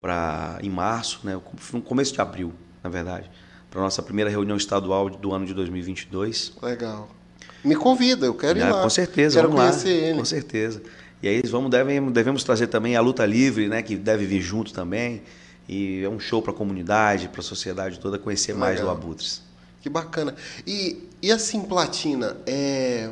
para 0.00 0.58
em 0.62 0.70
março, 0.70 1.20
né? 1.24 1.38
No 1.72 1.82
começo 1.82 2.14
de 2.14 2.20
abril, 2.20 2.54
na 2.82 2.88
verdade, 2.88 3.28
para 3.68 3.82
nossa 3.82 4.00
primeira 4.00 4.30
reunião 4.30 4.56
estadual 4.56 5.10
do 5.10 5.34
ano 5.34 5.44
de 5.44 5.52
2022. 5.52 6.52
Legal. 6.62 7.10
Me 7.64 7.74
convida, 7.74 8.26
eu 8.26 8.34
quero 8.34 8.58
ir 8.58 8.62
lá. 8.62 8.82
Com 8.82 8.90
certeza, 8.90 9.40
quero 9.40 9.48
vamos 9.48 9.62
conhecer 9.62 10.00
lá. 10.00 10.08
ele. 10.08 10.18
Com 10.18 10.24
certeza. 10.24 10.82
E 11.20 11.28
aí 11.28 11.42
vamos 11.46 11.70
devemos, 11.70 12.12
devemos 12.12 12.44
trazer 12.44 12.68
também 12.68 12.96
a 12.96 13.00
luta 13.00 13.26
livre, 13.26 13.66
né? 13.66 13.82
Que 13.82 13.96
deve 13.96 14.24
vir 14.24 14.40
junto 14.40 14.72
também. 14.72 15.22
E 15.68 16.02
é 16.04 16.08
um 16.08 16.20
show 16.20 16.40
para 16.40 16.52
a 16.52 16.54
comunidade, 16.54 17.28
para 17.28 17.40
a 17.40 17.44
sociedade 17.44 17.98
toda 17.98 18.18
conhecer 18.18 18.52
Legal. 18.52 18.68
mais 18.68 18.80
do 18.80 18.88
Abutres. 18.88 19.42
Que 19.80 19.88
bacana. 19.88 20.34
E, 20.66 21.08
e 21.20 21.32
assim, 21.32 21.62
Platina, 21.62 22.36
é, 22.46 23.10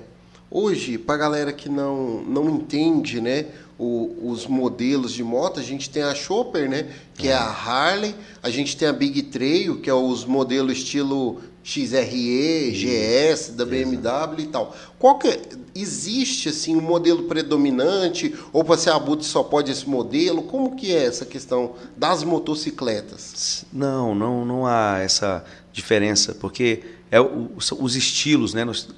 hoje, 0.51 0.99
para 0.99 1.17
galera 1.17 1.53
que 1.53 1.69
não, 1.69 2.23
não 2.23 2.49
entende, 2.51 3.21
né, 3.21 3.47
o- 3.83 4.31
os 4.31 4.47
modelos 4.47 5.13
de 5.13 5.25
moto, 5.25 5.59
a 5.59 5.63
gente 5.63 5.91
tem 5.91 6.03
a 6.03 6.15
Chopper, 6.15 6.69
né, 6.69 6.87
que 7.17 7.29
é 7.29 7.35
a 7.35 7.45
Harley, 7.51 8.15
a 8.43 8.49
gente 8.51 8.77
tem 8.77 8.87
a 8.87 8.93
Big 8.93 9.23
Trail, 9.23 9.81
que 9.81 9.91
é 9.91 9.95
os 9.95 10.25
modelos 10.25 10.79
estilo 10.79 11.41
XRE, 11.65 12.73
GS, 12.73 13.53
da 13.53 13.65
BMW 13.65 14.43
e 14.43 14.47
tal. 14.47 14.75
Qual 14.99 15.19
que 15.19 15.29
é- 15.29 15.41
existe 15.75 16.49
assim 16.49 16.77
um 16.77 16.81
modelo 16.81 17.25
predominante 17.25 18.35
ou 18.53 18.63
para 18.65 18.77
ser 18.77 18.91
abutre 18.91 19.25
só 19.25 19.43
pode 19.43 19.71
esse 19.71 19.89
modelo? 19.89 20.43
Como 20.43 20.75
que 20.77 20.93
é 20.95 21.05
essa 21.05 21.25
questão 21.25 21.73
das 21.97 22.23
motocicletas? 22.25 23.65
Não, 23.73 24.15
não, 24.15 24.45
não 24.45 24.67
há 24.67 24.99
essa 25.01 25.45
diferença, 25.73 26.35
porque 26.35 26.83
é 27.11 27.21
o- 27.21 27.61
são 27.61 27.79
os 27.83 27.95
estilos, 27.97 28.55
né? 28.55 28.65
Os 28.65 28.89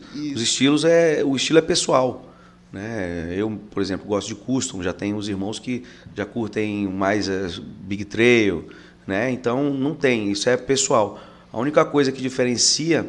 estilos 0.41 0.85
é 0.85 1.23
o 1.25 1.37
estilo 1.37 1.59
é 1.59 1.63
pessoal, 1.63 2.25
né? 2.75 3.33
Eu, 3.37 3.57
por 3.71 3.81
exemplo, 3.81 4.05
gosto 4.05 4.27
de 4.27 4.35
custom, 4.35 4.83
já 4.83 4.93
tenho 4.93 5.17
os 5.17 5.29
irmãos 5.29 5.61
que 5.61 5.85
já 6.13 6.27
curtem 6.27 6.89
mais 6.89 7.29
eh, 7.29 7.47
big 7.83 8.05
trail, 8.05 8.69
né? 9.07 9.31
Então 9.31 9.73
não 9.73 9.95
tem, 9.95 10.33
isso 10.33 10.49
é 10.51 10.57
pessoal. 10.57 11.21
A 11.53 11.59
única 11.59 11.85
coisa 11.85 12.11
que 12.11 12.21
diferencia 12.21 13.09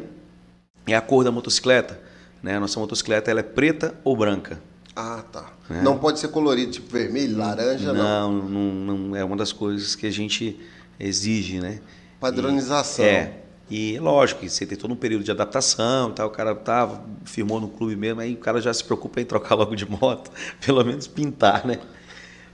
é 0.86 0.94
a 0.94 1.00
cor 1.00 1.24
da 1.24 1.32
motocicleta, 1.32 2.00
né? 2.40 2.56
A 2.56 2.60
nossa 2.60 2.78
motocicleta 2.78 3.28
ela 3.28 3.40
é 3.40 3.42
preta 3.42 3.92
ou 4.04 4.16
branca. 4.16 4.62
Ah, 4.94 5.24
tá. 5.32 5.52
Não 5.82 5.98
pode 5.98 6.20
ser 6.20 6.28
colorido, 6.28 6.70
tipo 6.70 6.88
vermelho, 6.90 7.36
laranja, 7.36 7.92
não. 7.92 8.32
Não, 8.32 8.48
não, 8.48 8.98
não 8.98 9.16
é 9.16 9.24
uma 9.24 9.36
das 9.36 9.52
coisas 9.52 9.96
que 9.96 10.06
a 10.06 10.12
gente 10.12 10.60
exige, 10.98 11.58
né? 11.58 11.80
Padronização. 12.20 13.04
É. 13.04 13.32
E 13.68 13.98
lógico 13.98 14.40
que 14.40 14.48
você 14.48 14.64
tem 14.64 14.78
todo 14.78 14.92
um 14.92 14.96
período 14.96 15.24
de 15.24 15.30
adaptação, 15.30 16.12
tal, 16.12 16.28
o 16.28 16.30
cara 16.30 16.54
tá, 16.54 17.00
firmou 17.24 17.60
no 17.60 17.68
clube 17.68 17.96
mesmo, 17.96 18.20
aí 18.20 18.34
o 18.34 18.38
cara 18.38 18.60
já 18.60 18.72
se 18.72 18.84
preocupa 18.84 19.20
em 19.20 19.24
trocar 19.24 19.54
logo 19.56 19.74
de 19.74 19.88
moto, 19.88 20.30
pelo 20.64 20.84
menos 20.84 21.06
pintar, 21.06 21.66
né? 21.66 21.80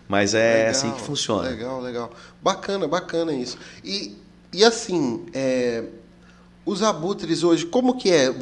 Mas 0.08 0.34
é 0.34 0.54
Legal, 0.54 0.70
assim 0.70 0.90
que 0.92 1.00
funciona. 1.00 1.48
Legal, 1.48 1.80
legal. 1.80 2.10
Bacana, 2.42 2.88
bacana 2.88 3.32
isso. 3.32 3.58
E, 3.84 4.16
e 4.52 4.64
assim, 4.64 5.26
é, 5.32 5.84
os 6.64 6.82
abutres 6.82 7.42
hoje, 7.42 7.66
como 7.66 7.96
que 7.96 8.10
é? 8.10 8.32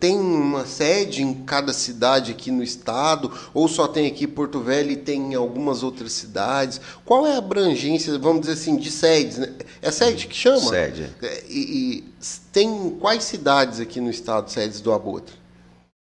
Tem 0.00 0.18
uma 0.18 0.66
sede 0.66 1.22
em 1.22 1.32
cada 1.44 1.72
cidade 1.72 2.32
aqui 2.32 2.50
no 2.50 2.64
estado? 2.64 3.32
Ou 3.54 3.68
só 3.68 3.86
tem 3.86 4.08
aqui 4.08 4.26
Porto 4.26 4.60
Velho 4.60 4.90
e 4.90 4.96
tem 4.96 5.32
em 5.32 5.34
algumas 5.36 5.84
outras 5.84 6.12
cidades? 6.12 6.80
Qual 7.04 7.26
é 7.26 7.34
a 7.34 7.38
abrangência, 7.38 8.18
vamos 8.18 8.42
dizer 8.42 8.54
assim, 8.54 8.76
de 8.76 8.90
sedes? 8.90 9.38
Né? 9.38 9.52
É 9.80 9.90
sede 9.92 10.26
que 10.26 10.34
chama? 10.34 10.58
Sede, 10.58 11.10
É, 11.22 11.44
E, 11.48 11.58
e 11.58 12.04
tem 12.52 12.90
quais 12.98 13.22
cidades 13.22 13.78
aqui 13.78 14.00
no 14.00 14.10
estado 14.10 14.50
sedes 14.50 14.80
do 14.80 14.92
abutre? 14.92 15.34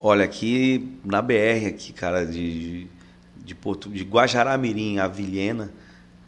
Olha, 0.00 0.24
aqui 0.24 0.98
na 1.04 1.22
BR, 1.22 1.68
aqui, 1.68 1.92
cara, 1.92 2.26
de, 2.26 2.88
de, 3.36 3.54
Porto, 3.54 3.88
de 3.88 4.02
Guajará-Mirim 4.02 4.98
a 4.98 5.06
Vilhena, 5.06 5.72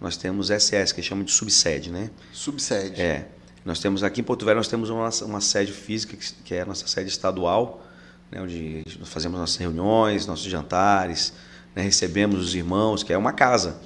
nós 0.01 0.17
temos 0.17 0.51
SS, 0.51 0.95
que 0.95 1.03
chama 1.03 1.25
de 1.25 1.33
subsede, 1.33 1.91
né? 1.91 2.11
Subsede. 2.33 3.03
É. 3.03 3.29
Nós 3.67 3.81
temos 3.81 4.03
aqui 4.05 4.21
em 4.21 4.25
Porto 4.25 4.45
Velho, 4.47 4.57
nós 4.59 4.69
temos 4.69 4.89
uma, 4.91 5.11
uma 5.23 5.41
sede 5.41 5.73
física, 5.73 6.17
que- 6.17 6.33
que 6.45 6.55
é 6.55 6.63
a 6.63 6.65
nossa 6.65 6.87
sede 6.87 7.11
estadual, 7.11 7.83
né, 8.31 8.41
onde 8.41 8.83
nós 8.99 9.09
fazemos 9.09 9.39
nossas 9.39 9.57
reuniões, 9.57 10.25
nossos 10.27 10.45
jantares, 10.47 11.33
né, 11.75 11.83
recebemos 11.83 12.41
os 12.41 12.55
irmãos, 12.55 13.03
que 13.03 13.13
é 13.13 13.19
uma 13.19 13.33
casa. 13.33 13.77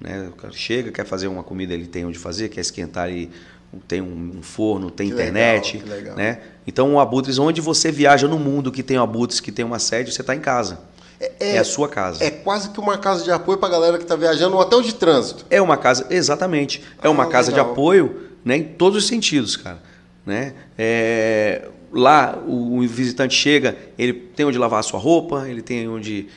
Né? 0.00 0.28
O 0.28 0.32
cara 0.32 0.52
chega, 0.54 0.90
quer 0.90 1.04
fazer 1.04 1.28
uma 1.28 1.42
comida, 1.42 1.74
ele 1.74 1.86
tem 1.86 2.04
onde 2.06 2.18
fazer, 2.18 2.48
quer 2.48 2.62
esquentar, 2.62 3.08
ele 3.10 3.30
tem 3.86 4.00
um, 4.00 4.40
forno, 4.42 4.90
tem 4.90 5.08
Que 5.08 5.12
internet. 5.14 5.78
legal, 5.78 5.96
legal. 5.96 6.16
Né? 6.16 6.40
Então, 6.66 6.94
o 6.94 7.00
Abutres, 7.00 7.38
onde 7.38 7.60
você 7.60 7.92
viaja 7.92 8.26
no 8.26 8.38
mundo 8.38 8.72
que 8.72 8.82
tem 8.82 8.98
o 8.98 9.02
Abutres, 9.02 9.38
que 9.40 9.52
tem 9.52 9.64
uma 9.64 9.78
sede, 9.78 10.12
você 10.12 10.22
está 10.22 10.34
em 10.34 10.40
casa. 10.40 10.80
É, 11.40 11.58
a 11.58 11.64
sua 11.64 11.88
casa. 11.88 12.22
É 12.22 12.30
quase 12.30 12.68
que 12.70 12.78
uma 12.78 12.98
casa 12.98 13.24
de 13.24 13.30
apoio 13.30 13.56
para 13.58 13.70
galera 13.70 13.96
que 13.96 14.04
está 14.04 14.14
viajando, 14.16 14.54
um 14.54 14.58
hotel 14.58 14.82
de 14.82 14.94
trânsito. 14.94 15.46
É 15.48 15.60
uma 15.62 15.76
casa, 15.78 16.06
exatamente. 16.10 16.82
É 17.02 17.08
uma 17.08 17.24
Ah, 17.24 17.26
casa 17.28 17.50
de 17.50 17.56
legal. 17.56 17.72
apoio 17.72 18.25
né, 18.46 18.56
em 18.58 18.62
todos 18.62 19.02
os 19.02 19.08
sentidos, 19.08 19.56
cara. 19.56 19.82
Né? 20.24 20.54
É, 20.78 21.68
lá 21.92 22.38
o, 22.46 22.78
o 22.78 22.88
visitante 22.88 23.34
chega, 23.34 23.76
ele 23.98 24.12
tem 24.12 24.46
onde 24.46 24.56
lavar 24.58 24.80
a 24.80 24.82
sua 24.82 24.98
roupa, 24.98 25.48
ele 25.48 25.60
tem 25.62 25.88
onde 25.88 26.28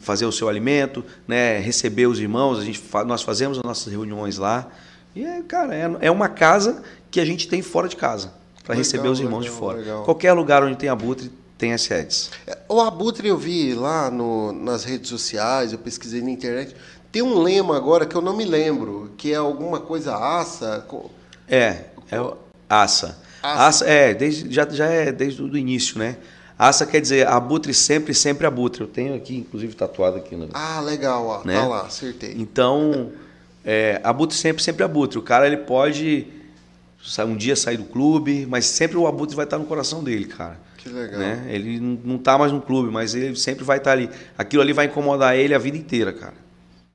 fazer 0.00 0.26
o 0.26 0.32
seu 0.32 0.48
alimento, 0.48 1.04
né, 1.26 1.58
receber 1.58 2.06
os 2.06 2.18
irmãos. 2.18 2.58
A 2.58 2.64
gente 2.64 2.82
nós 3.06 3.22
fazemos 3.22 3.58
as 3.58 3.64
nossas 3.64 3.92
reuniões 3.92 4.38
lá. 4.38 4.66
E, 5.14 5.24
é, 5.24 5.42
cara, 5.42 5.74
é, 5.74 5.90
é 6.00 6.10
uma 6.10 6.28
casa 6.28 6.82
que 7.10 7.20
a 7.20 7.24
gente 7.24 7.46
tem 7.48 7.62
fora 7.62 7.88
de 7.88 7.96
casa 7.96 8.32
para 8.64 8.74
receber 8.74 9.08
os 9.08 9.20
irmãos 9.20 9.42
de 9.44 9.48
legal, 9.50 9.58
fora. 9.60 9.78
legal. 9.78 10.04
Qualquer 10.04 10.32
lugar 10.32 10.62
onde 10.62 10.76
tem 10.76 10.88
abutre 10.88 11.30
tem 11.56 11.72
as 11.72 11.82
sedes. 11.82 12.30
É, 12.46 12.56
O 12.68 12.80
Abutre 12.80 13.26
eu 13.28 13.36
vi 13.36 13.74
lá 13.74 14.10
no- 14.10 14.52
nas 14.52 14.84
redes 14.84 15.08
sociais, 15.08 15.72
eu 15.72 15.78
pesquisei 15.78 16.20
na 16.22 16.30
internet. 16.30 16.74
Tem 17.10 17.20
um 17.22 17.42
lema 17.42 17.76
agora 17.76 18.06
que 18.06 18.14
eu 18.14 18.20
não 18.20 18.36
me 18.36 18.44
lembro, 18.44 19.10
que 19.16 19.32
é 19.32 19.36
alguma 19.36 19.80
coisa 19.80 20.14
aça. 20.14 20.86
É, 21.48 21.84
é 22.10 22.20
o 22.20 22.36
Assa. 22.68 23.18
Assa. 23.42 23.66
Assa 23.66 23.84
é, 23.86 24.14
desde, 24.14 24.52
já, 24.52 24.68
já 24.68 24.86
é 24.86 25.10
desde 25.12 25.42
o 25.42 25.56
início, 25.56 25.98
né? 25.98 26.16
Assa 26.58 26.84
quer 26.84 27.00
dizer 27.00 27.26
abutre 27.26 27.72
sempre, 27.72 28.12
sempre 28.12 28.46
abutre. 28.46 28.80
Eu 28.82 28.88
tenho 28.88 29.14
aqui, 29.14 29.36
inclusive, 29.36 29.74
tatuado 29.74 30.16
aqui. 30.16 30.34
No... 30.34 30.48
Ah, 30.52 30.80
legal, 30.80 31.24
ó, 31.24 31.44
Né? 31.44 31.54
tá 31.54 31.66
lá, 31.66 31.82
acertei. 31.82 32.34
Então, 32.36 33.12
é, 33.64 34.00
abutre 34.02 34.36
sempre, 34.36 34.62
sempre 34.62 34.82
abutre. 34.82 35.18
O 35.18 35.22
cara, 35.22 35.46
ele 35.46 35.58
pode 35.58 36.26
um 37.26 37.36
dia 37.36 37.54
sair 37.54 37.76
do 37.76 37.84
clube, 37.84 38.44
mas 38.46 38.66
sempre 38.66 38.96
o 38.96 39.06
abutre 39.06 39.36
vai 39.36 39.44
estar 39.44 39.56
no 39.56 39.64
coração 39.66 40.02
dele, 40.02 40.24
cara. 40.26 40.58
Que 40.76 40.88
legal. 40.88 41.18
Né? 41.18 41.46
Ele 41.48 41.78
não- 41.80 41.98
não 42.04 42.18
tá 42.18 42.36
mais 42.36 42.50
no 42.52 42.60
clube, 42.60 42.90
mas 42.92 43.14
ele 43.14 43.36
sempre 43.36 43.64
vai 43.64 43.78
estar 43.78 43.92
ali. 43.92 44.10
Aquilo 44.36 44.62
ali 44.62 44.72
vai 44.72 44.86
incomodar 44.86 45.36
ele 45.36 45.54
a 45.54 45.58
vida 45.58 45.76
inteira, 45.76 46.12
cara. 46.12 46.34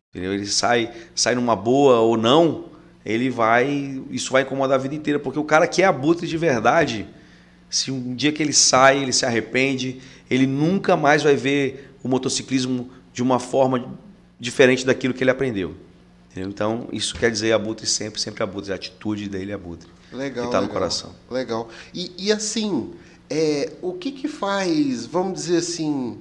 Entendeu? 0.10 0.34
Ele 0.34 0.46
sai, 0.46 0.92
sai 1.16 1.36
numa 1.36 1.56
boa 1.56 2.00
ou 2.02 2.18
não, 2.18 2.66
ele 3.06 3.30
vai. 3.30 4.02
Isso 4.10 4.32
vai 4.32 4.44
incomodar 4.44 4.80
a 4.80 4.82
vida 4.82 4.96
inteira. 4.96 5.20
Porque 5.20 5.40
o 5.40 5.44
cara 5.44 5.68
que 5.68 5.82
é 5.82 5.86
abutre 5.86 6.28
de 6.28 6.38
verdade, 6.38 7.08
se 7.70 7.92
um 7.92 8.16
dia 8.16 8.32
que 8.32 8.42
ele 8.42 8.54
sai, 8.54 9.02
ele 9.02 9.14
se 9.14 9.26
arrepende, 9.26 10.00
ele 10.30 10.48
nunca 10.48 10.96
mais 10.96 11.24
vai 11.24 11.36
ver 11.36 11.96
o 12.04 12.08
motociclismo 12.08 12.90
de 13.14 13.22
uma 13.22 13.40
forma 13.40 13.98
diferente 14.40 14.86
daquilo 14.86 15.14
que 15.14 15.24
ele 15.24 15.32
aprendeu. 15.32 15.76
Entendeu? 16.32 16.50
Então, 16.50 16.88
isso 16.92 17.16
quer 17.16 17.30
dizer 17.30 17.54
abutre 17.54 17.86
sempre, 17.86 18.20
sempre 18.20 18.44
abutre. 18.44 18.72
A 18.72 18.76
atitude 18.76 19.30
dele 19.30 19.52
é 19.52 19.56
abutre. 19.56 19.90
Legal. 20.12 20.46
Que 20.46 20.52
tá 20.52 20.62
no 20.62 20.68
coração. 20.70 21.14
Legal. 21.30 21.70
E, 21.94 22.12
e 22.18 22.32
assim, 22.32 22.94
é, 23.30 23.72
o 23.82 23.94
que 23.94 24.12
que 24.12 24.28
faz, 24.28 25.06
vamos 25.06 25.34
dizer 25.34 25.58
assim, 25.58 26.20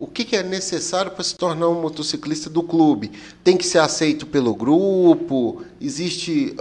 o 0.00 0.06
que, 0.06 0.24
que 0.24 0.34
é 0.34 0.42
necessário 0.42 1.10
para 1.12 1.22
se 1.22 1.36
tornar 1.36 1.68
um 1.68 1.82
motociclista 1.82 2.48
do 2.48 2.62
clube? 2.62 3.12
Tem 3.44 3.54
que 3.54 3.66
ser 3.66 3.80
aceito 3.80 4.26
pelo 4.26 4.54
grupo? 4.54 5.62
Existe. 5.78 6.56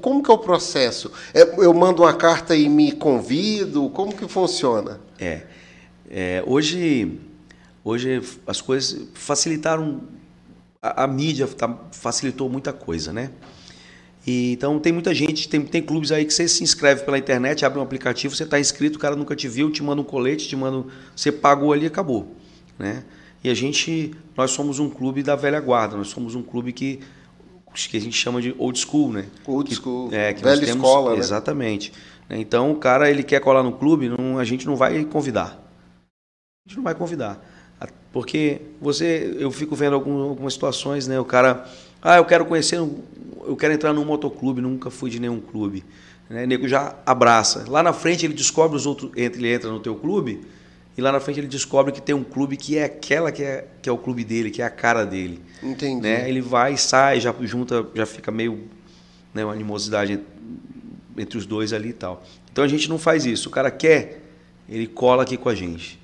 Como 0.00 0.20
que 0.24 0.28
é 0.28 0.34
o 0.34 0.38
processo? 0.38 1.12
É, 1.32 1.42
eu 1.64 1.72
mando 1.72 2.02
uma 2.02 2.12
carta 2.12 2.56
e 2.56 2.68
me 2.68 2.90
convido? 2.90 3.88
Como 3.90 4.12
que 4.12 4.26
funciona? 4.26 5.00
É. 5.20 5.42
É, 6.10 6.42
hoje, 6.44 7.16
hoje 7.84 8.20
as 8.44 8.60
coisas 8.60 9.06
facilitaram. 9.14 10.00
A, 10.82 11.04
a 11.04 11.06
mídia 11.06 11.46
tá- 11.46 11.78
facilitou 11.92 12.50
muita 12.50 12.72
coisa, 12.72 13.12
né? 13.12 13.30
E, 14.26 14.50
então 14.50 14.80
tem 14.80 14.92
muita 14.92 15.14
gente, 15.14 15.48
tem, 15.48 15.60
tem 15.62 15.80
clubes 15.80 16.10
aí 16.10 16.24
que 16.24 16.34
você 16.34 16.48
se 16.48 16.64
inscreve 16.64 17.04
pela 17.04 17.16
internet, 17.16 17.64
abre 17.64 17.78
um 17.78 17.82
aplicativo, 17.82 18.34
você 18.34 18.42
está 18.42 18.58
inscrito, 18.58 18.98
o 18.98 19.00
cara 19.00 19.14
nunca 19.14 19.36
te 19.36 19.46
viu, 19.46 19.70
te 19.70 19.80
manda 19.80 20.02
um 20.02 20.04
colete, 20.04 20.48
te 20.48 20.56
manda. 20.56 20.90
Você 21.14 21.30
pagou 21.30 21.72
ali 21.72 21.84
e 21.84 21.86
acabou. 21.86 22.39
Né? 22.80 23.04
E 23.44 23.50
a 23.50 23.54
gente, 23.54 24.14
nós 24.34 24.50
somos 24.52 24.78
um 24.78 24.88
clube 24.88 25.22
da 25.22 25.36
velha 25.36 25.60
guarda, 25.60 25.96
nós 25.98 26.08
somos 26.08 26.34
um 26.34 26.42
clube 26.42 26.72
que, 26.72 26.98
que 27.74 27.96
a 27.96 28.00
gente 28.00 28.16
chama 28.16 28.40
de 28.40 28.54
old 28.58 28.78
school, 28.78 29.12
né? 29.12 29.26
Old 29.46 29.68
Que- 29.68 29.74
school. 29.76 30.08
É, 30.12 30.32
que 30.32 30.42
Velha 30.42 30.58
temos, 30.64 30.76
escola, 30.76 31.12
né? 31.12 31.18
Exatamente. 31.18 31.92
Né, 32.26 32.38
Então 32.38 32.72
o 32.72 32.76
cara 32.76 33.10
ele 33.10 33.22
quer 33.22 33.38
colar 33.40 33.62
no 33.62 33.72
clube, 33.72 34.08
não- 34.08 34.38
a 34.38 34.44
gente 34.44 34.66
não 34.66 34.76
vai 34.76 35.04
convidar. 35.04 35.58
A 36.66 36.68
gente 36.68 36.76
não 36.78 36.84
vai 36.84 36.94
convidar. 36.94 37.38
Porque 38.12 38.60
você, 38.80 39.36
eu 39.38 39.50
fico 39.52 39.76
vendo 39.76 39.94
algum- 39.94 40.22
algumas 40.30 40.54
situações, 40.54 41.06
né? 41.06 41.20
O 41.20 41.24
cara, 41.24 41.64
ah, 42.02 42.16
eu 42.16 42.24
quero 42.24 42.44
conhecer, 42.44 42.76
eu 42.76 43.56
quero 43.58 43.72
entrar 43.74 43.92
num 43.92 44.04
motoclube, 44.04 44.60
nunca 44.60 44.90
fui 44.90 45.10
de 45.10 45.20
nenhum 45.20 45.38
clube. 45.40 45.84
Né? 46.28 46.44
O 46.44 46.46
nego 46.46 46.66
já 46.66 46.96
abraça. 47.06 47.64
Lá 47.68 47.82
na 47.82 47.92
frente 47.92 48.26
ele 48.26 48.34
descobre 48.34 48.76
os 48.76 48.84
outros, 48.86 49.12
ele 49.14 49.52
entra 49.52 49.70
no 49.70 49.78
teu 49.80 49.94
clube, 49.94 50.40
e 51.00 51.02
lá 51.02 51.10
na 51.10 51.18
frente 51.18 51.40
ele 51.40 51.46
descobre 51.46 51.92
que 51.92 52.02
tem 52.02 52.14
um 52.14 52.22
clube 52.22 52.58
que 52.58 52.76
é 52.76 52.84
aquela 52.84 53.32
que 53.32 53.42
é, 53.42 53.66
que 53.80 53.88
é 53.88 53.92
o 53.92 53.96
clube 53.96 54.22
dele, 54.22 54.50
que 54.50 54.60
é 54.60 54.66
a 54.66 54.68
cara 54.68 55.06
dele. 55.06 55.40
Entendi. 55.62 56.02
Né? 56.02 56.28
Ele 56.28 56.42
vai, 56.42 56.76
sai, 56.76 57.18
já 57.18 57.34
junta, 57.40 57.86
já 57.94 58.04
fica 58.04 58.30
meio 58.30 58.68
né, 59.32 59.42
uma 59.42 59.54
animosidade 59.54 60.20
entre 61.16 61.38
os 61.38 61.46
dois 61.46 61.72
ali 61.72 61.88
e 61.88 61.94
tal. 61.94 62.22
Então 62.52 62.62
a 62.62 62.68
gente 62.68 62.86
não 62.86 62.98
faz 62.98 63.24
isso. 63.24 63.48
O 63.48 63.50
cara 63.50 63.70
quer, 63.70 64.20
ele 64.68 64.86
cola 64.86 65.22
aqui 65.22 65.38
com 65.38 65.48
a 65.48 65.54
gente. 65.54 65.98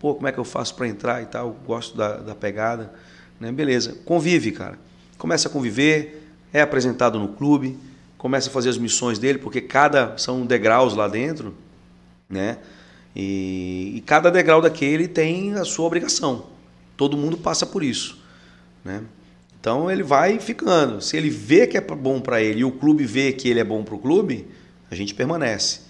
Pô, 0.00 0.16
como 0.16 0.26
é 0.26 0.32
que 0.32 0.38
eu 0.38 0.44
faço 0.44 0.74
para 0.74 0.88
entrar 0.88 1.22
e 1.22 1.26
tal? 1.26 1.56
Gosto 1.64 1.96
da, 1.96 2.16
da 2.16 2.34
pegada. 2.34 2.92
Né? 3.38 3.52
Beleza. 3.52 3.96
Convive, 4.04 4.50
cara. 4.50 4.76
Começa 5.18 5.46
a 5.46 5.52
conviver, 5.52 6.26
é 6.52 6.60
apresentado 6.60 7.16
no 7.16 7.28
clube, 7.28 7.78
começa 8.18 8.50
a 8.50 8.52
fazer 8.52 8.70
as 8.70 8.76
missões 8.76 9.20
dele, 9.20 9.38
porque 9.38 9.60
cada 9.60 10.18
são 10.18 10.44
degraus 10.44 10.96
lá 10.96 11.06
dentro, 11.06 11.54
né? 12.28 12.58
E, 13.14 13.92
e 13.96 14.00
cada 14.02 14.30
degrau 14.30 14.60
daquele 14.62 15.08
tem 15.08 15.54
a 15.54 15.64
sua 15.64 15.86
obrigação. 15.86 16.46
Todo 16.96 17.16
mundo 17.16 17.36
passa 17.36 17.66
por 17.66 17.82
isso, 17.82 18.18
né? 18.84 19.02
Então 19.60 19.90
ele 19.90 20.02
vai 20.02 20.38
ficando. 20.38 21.02
Se 21.02 21.16
ele 21.16 21.28
vê 21.28 21.66
que 21.66 21.76
é 21.76 21.80
bom 21.80 22.20
para 22.20 22.42
ele 22.42 22.60
e 22.60 22.64
o 22.64 22.72
clube 22.72 23.04
vê 23.04 23.32
que 23.32 23.48
ele 23.48 23.60
é 23.60 23.64
bom 23.64 23.82
para 23.84 23.94
o 23.94 23.98
clube, 23.98 24.46
a 24.90 24.94
gente 24.94 25.14
permanece. 25.14 25.80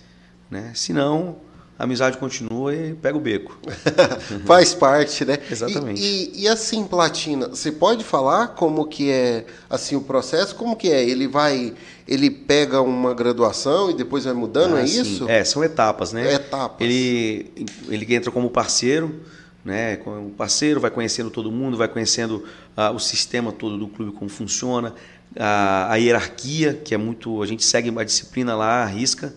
Né? 0.50 0.72
Se 0.74 0.92
não, 0.92 1.36
a 1.80 1.84
amizade 1.84 2.18
continua 2.18 2.75
e 2.75 2.92
pega 2.92 3.16
o 3.16 3.20
beco. 3.20 3.58
Faz 4.44 4.75
parte, 4.75 5.25
né? 5.25 5.38
Exatamente. 5.50 5.99
E, 5.99 6.30
e, 6.34 6.42
e, 6.42 6.49
assim, 6.49 6.84
Platina, 6.84 7.49
você 7.49 7.72
pode 7.72 8.04
falar 8.04 8.49
como 8.49 8.87
que 8.87 9.10
é 9.10 9.46
assim 9.70 9.96
o 9.96 10.02
processo? 10.02 10.54
Como 10.56 10.76
que 10.76 10.92
é? 10.92 11.02
Ele 11.02 11.26
vai, 11.26 11.72
ele 12.06 12.30
pega 12.30 12.82
uma 12.82 13.14
graduação 13.14 13.90
e 13.90 13.94
depois 13.94 14.26
vai 14.26 14.34
mudando, 14.34 14.76
ah, 14.76 14.82
é 14.82 14.87
sim. 14.87 15.00
isso? 15.00 15.26
É, 15.26 15.42
são 15.42 15.64
etapas, 15.64 16.12
né? 16.12 16.34
Etapas. 16.34 16.87
Ele, 16.87 17.50
ele 17.88 18.14
entra 18.14 18.30
como 18.30 18.50
parceiro, 18.50 19.18
né? 19.64 19.96
Como 19.96 20.28
parceiro, 20.32 20.80
vai 20.80 20.90
conhecendo 20.90 21.30
todo 21.30 21.50
mundo, 21.50 21.78
vai 21.78 21.88
conhecendo 21.88 22.44
ah, 22.76 22.90
o 22.90 22.99
sistema 22.99 23.52
todo 23.52 23.78
do 23.78 23.88
clube, 23.88 24.12
como 24.12 24.28
funciona, 24.28 24.94
a, 25.34 25.94
a, 25.94 25.96
hierarquia, 25.96 26.75
que 26.75 26.94
é 26.94 26.99
muito. 26.99 27.42
A 27.42 27.46
gente 27.46 27.64
segue 27.64 27.90
a 27.99 28.04
disciplina 28.04 28.54
lá, 28.54 28.82
a 28.82 28.87
risca, 28.87 29.34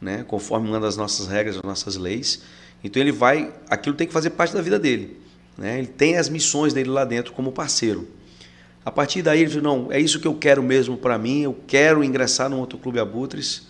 né? 0.00 0.24
conforme 0.26 0.68
uma 0.68 0.80
das 0.80 0.96
nossas 0.96 1.26
regras, 1.26 1.56
das 1.56 1.64
nossas 1.64 1.96
leis. 1.96 2.42
Então 2.82 3.00
ele 3.02 3.12
vai. 3.12 3.52
Aquilo 3.68 3.96
tem 3.96 4.06
que 4.06 4.12
fazer 4.12 4.30
parte 4.30 4.54
da 4.54 4.62
vida 4.62 4.78
dele. 4.78 5.18
Né? 5.56 5.78
Ele 5.78 5.86
tem 5.86 6.16
as 6.16 6.28
missões 6.28 6.72
dele 6.72 6.90
lá 6.90 7.04
dentro 7.04 7.32
como 7.32 7.52
parceiro. 7.52 8.08
A 8.84 8.90
partir 8.90 9.20
daí 9.20 9.40
ele 9.40 9.50
falou, 9.50 9.62
não, 9.62 9.92
é 9.92 9.98
isso 9.98 10.20
que 10.20 10.28
eu 10.28 10.34
quero 10.34 10.62
mesmo 10.62 10.96
para 10.96 11.18
mim, 11.18 11.42
eu 11.42 11.56
quero 11.66 12.04
ingressar 12.04 12.48
no 12.48 12.58
outro 12.58 12.78
clube 12.78 13.00
Abutres, 13.00 13.66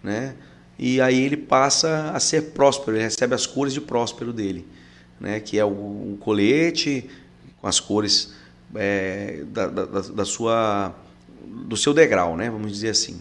né? 0.00 0.36
E 0.78 1.00
aí 1.00 1.24
ele 1.24 1.36
passa 1.36 2.12
a 2.14 2.20
ser 2.20 2.52
próspero, 2.52 2.96
ele 2.96 3.02
recebe 3.02 3.34
as 3.34 3.46
cores 3.46 3.74
de 3.74 3.80
próspero 3.80 4.32
dele, 4.32 4.66
né? 5.18 5.40
Que 5.40 5.58
é 5.58 5.64
o, 5.64 5.68
o 5.68 6.18
colete 6.20 7.10
com 7.60 7.66
as 7.66 7.80
cores 7.80 8.32
é, 8.76 9.42
da, 9.48 9.66
da, 9.66 9.84
da, 9.84 10.24
sua, 10.24 10.94
do 11.44 11.76
seu 11.76 11.92
degrau, 11.92 12.36
né? 12.36 12.48
Vamos 12.48 12.70
dizer 12.70 12.90
assim. 12.90 13.20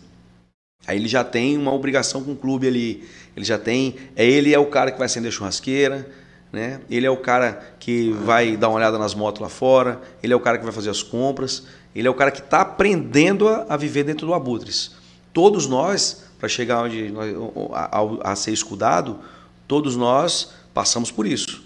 Aí 0.88 0.98
ele 0.98 1.08
já 1.08 1.24
tem 1.24 1.58
uma 1.58 1.74
obrigação 1.74 2.24
com 2.24 2.32
o 2.32 2.36
clube 2.36 2.68
ali. 2.68 3.08
Ele 3.36 3.46
já 3.46 3.58
tem. 3.58 3.96
É, 4.16 4.26
ele 4.26 4.54
é 4.54 4.60
o 4.60 4.66
cara 4.68 4.92
que 4.92 4.98
vai 4.98 5.06
acender 5.06 5.32
churrasqueira, 5.32 6.10
né? 6.52 6.82
Ele 6.90 7.06
é 7.06 7.10
o 7.10 7.18
cara 7.18 7.76
que 7.80 8.12
vai 8.12 8.58
dar 8.58 8.70
uma 8.70 8.78
olhada 8.78 8.98
nas 8.98 9.14
motos 9.14 9.42
lá 9.42 9.50
fora. 9.50 10.02
Ele 10.24 10.34
é 10.34 10.36
o 10.36 10.40
cara 10.40 10.58
que 10.58 10.64
vai 10.64 10.74
fazer 10.74 10.90
as 10.90 11.04
compras. 11.04 11.66
Ele 11.94 12.08
é 12.08 12.12
o 12.12 12.14
cara 12.14 12.32
que 12.32 12.40
está 12.40 12.62
aprendendo 12.62 13.48
a, 13.48 13.66
a, 13.70 13.78
viver 13.78 14.04
dentro 14.04 14.26
do 14.26 14.34
Abutres. 14.34 14.96
Todos 15.34 15.68
nós, 15.68 16.24
para 16.40 16.50
chegar 16.50 16.84
onde 16.84 17.14
a, 17.74 18.00
a, 18.00 18.32
a 18.32 18.36
ser 18.36 18.52
escudado, 18.52 19.20
todos 19.68 19.96
nós 19.96 20.54
passamos 20.74 21.12
por 21.12 21.26
isso. 21.26 21.64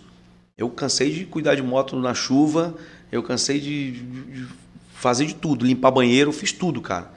Eu 0.58 0.70
cansei 0.70 1.12
de 1.12 1.26
cuidar 1.26 1.56
de 1.56 1.62
moto 1.62 1.96
na 1.96 2.14
chuva, 2.14 2.76
eu 3.12 3.24
cansei 3.24 3.60
de, 3.60 3.92
de 3.92 4.48
fazer 4.94 5.26
de 5.26 5.36
tudo, 5.36 5.66
limpar 5.66 5.92
banheiro, 5.92 6.32
fiz 6.32 6.52
tudo, 6.52 6.82
cara. 6.82 7.12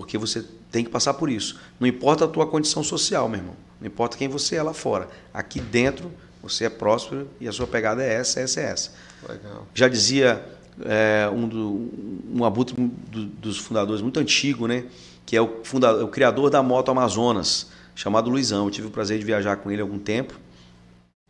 Porque 0.00 0.16
você 0.16 0.42
tem 0.72 0.82
que 0.82 0.90
passar 0.90 1.12
por 1.12 1.28
isso. 1.28 1.60
Não 1.78 1.86
importa 1.86 2.24
a 2.24 2.28
tua 2.28 2.46
condição 2.46 2.82
social, 2.82 3.28
meu 3.28 3.38
irmão. 3.38 3.54
Não 3.78 3.86
importa 3.86 4.16
quem 4.16 4.28
você 4.28 4.56
é 4.56 4.62
lá 4.62 4.72
fora. 4.72 5.10
Aqui 5.32 5.60
dentro 5.60 6.10
você 6.42 6.64
é 6.64 6.70
próspero 6.70 7.28
e 7.38 7.46
a 7.46 7.52
sua 7.52 7.66
pegada 7.66 8.02
é 8.02 8.14
essa, 8.14 8.40
essa, 8.40 8.60
essa. 8.60 8.92
Legal. 9.28 9.66
Já 9.74 9.88
dizia 9.88 10.42
é, 10.86 11.28
um, 11.30 11.46
do, 11.46 11.90
um 12.34 12.44
abutre 12.46 12.74
do, 12.74 13.26
dos 13.26 13.58
fundadores 13.58 14.00
muito 14.00 14.18
antigo, 14.18 14.66
né? 14.66 14.86
Que 15.26 15.36
é 15.36 15.42
o, 15.42 15.60
fundador, 15.64 16.02
o 16.02 16.08
criador 16.08 16.48
da 16.48 16.62
moto 16.62 16.90
Amazonas, 16.90 17.70
chamado 17.94 18.30
Luizão. 18.30 18.64
Eu 18.64 18.70
tive 18.70 18.86
o 18.86 18.90
prazer 18.90 19.18
de 19.18 19.24
viajar 19.26 19.56
com 19.56 19.70
ele 19.70 19.82
há 19.82 19.84
algum 19.84 19.98
tempo. 19.98 20.32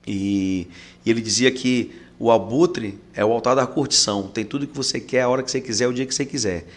E, 0.07 0.69
e 1.05 1.11
ele 1.11 1.21
dizia 1.21 1.51
que 1.51 1.93
o 2.21 2.31
abutre 2.31 3.01
é 3.15 3.25
o 3.25 3.33
altar 3.33 3.57
da 3.57 3.67
curtição. 3.67 4.29
Tem 4.29 4.45
tudo 4.45 4.65
que 4.65 4.77
você 4.77 5.01
quer, 5.01 5.23
a 5.23 5.29
hora 5.29 5.43
que 5.43 5.51
você 5.51 5.61
quiser, 5.61 5.89
o 5.89 5.93
dia 5.93 6.07
que 6.07 6.15
você 6.15 6.25
quiser. 6.25 6.69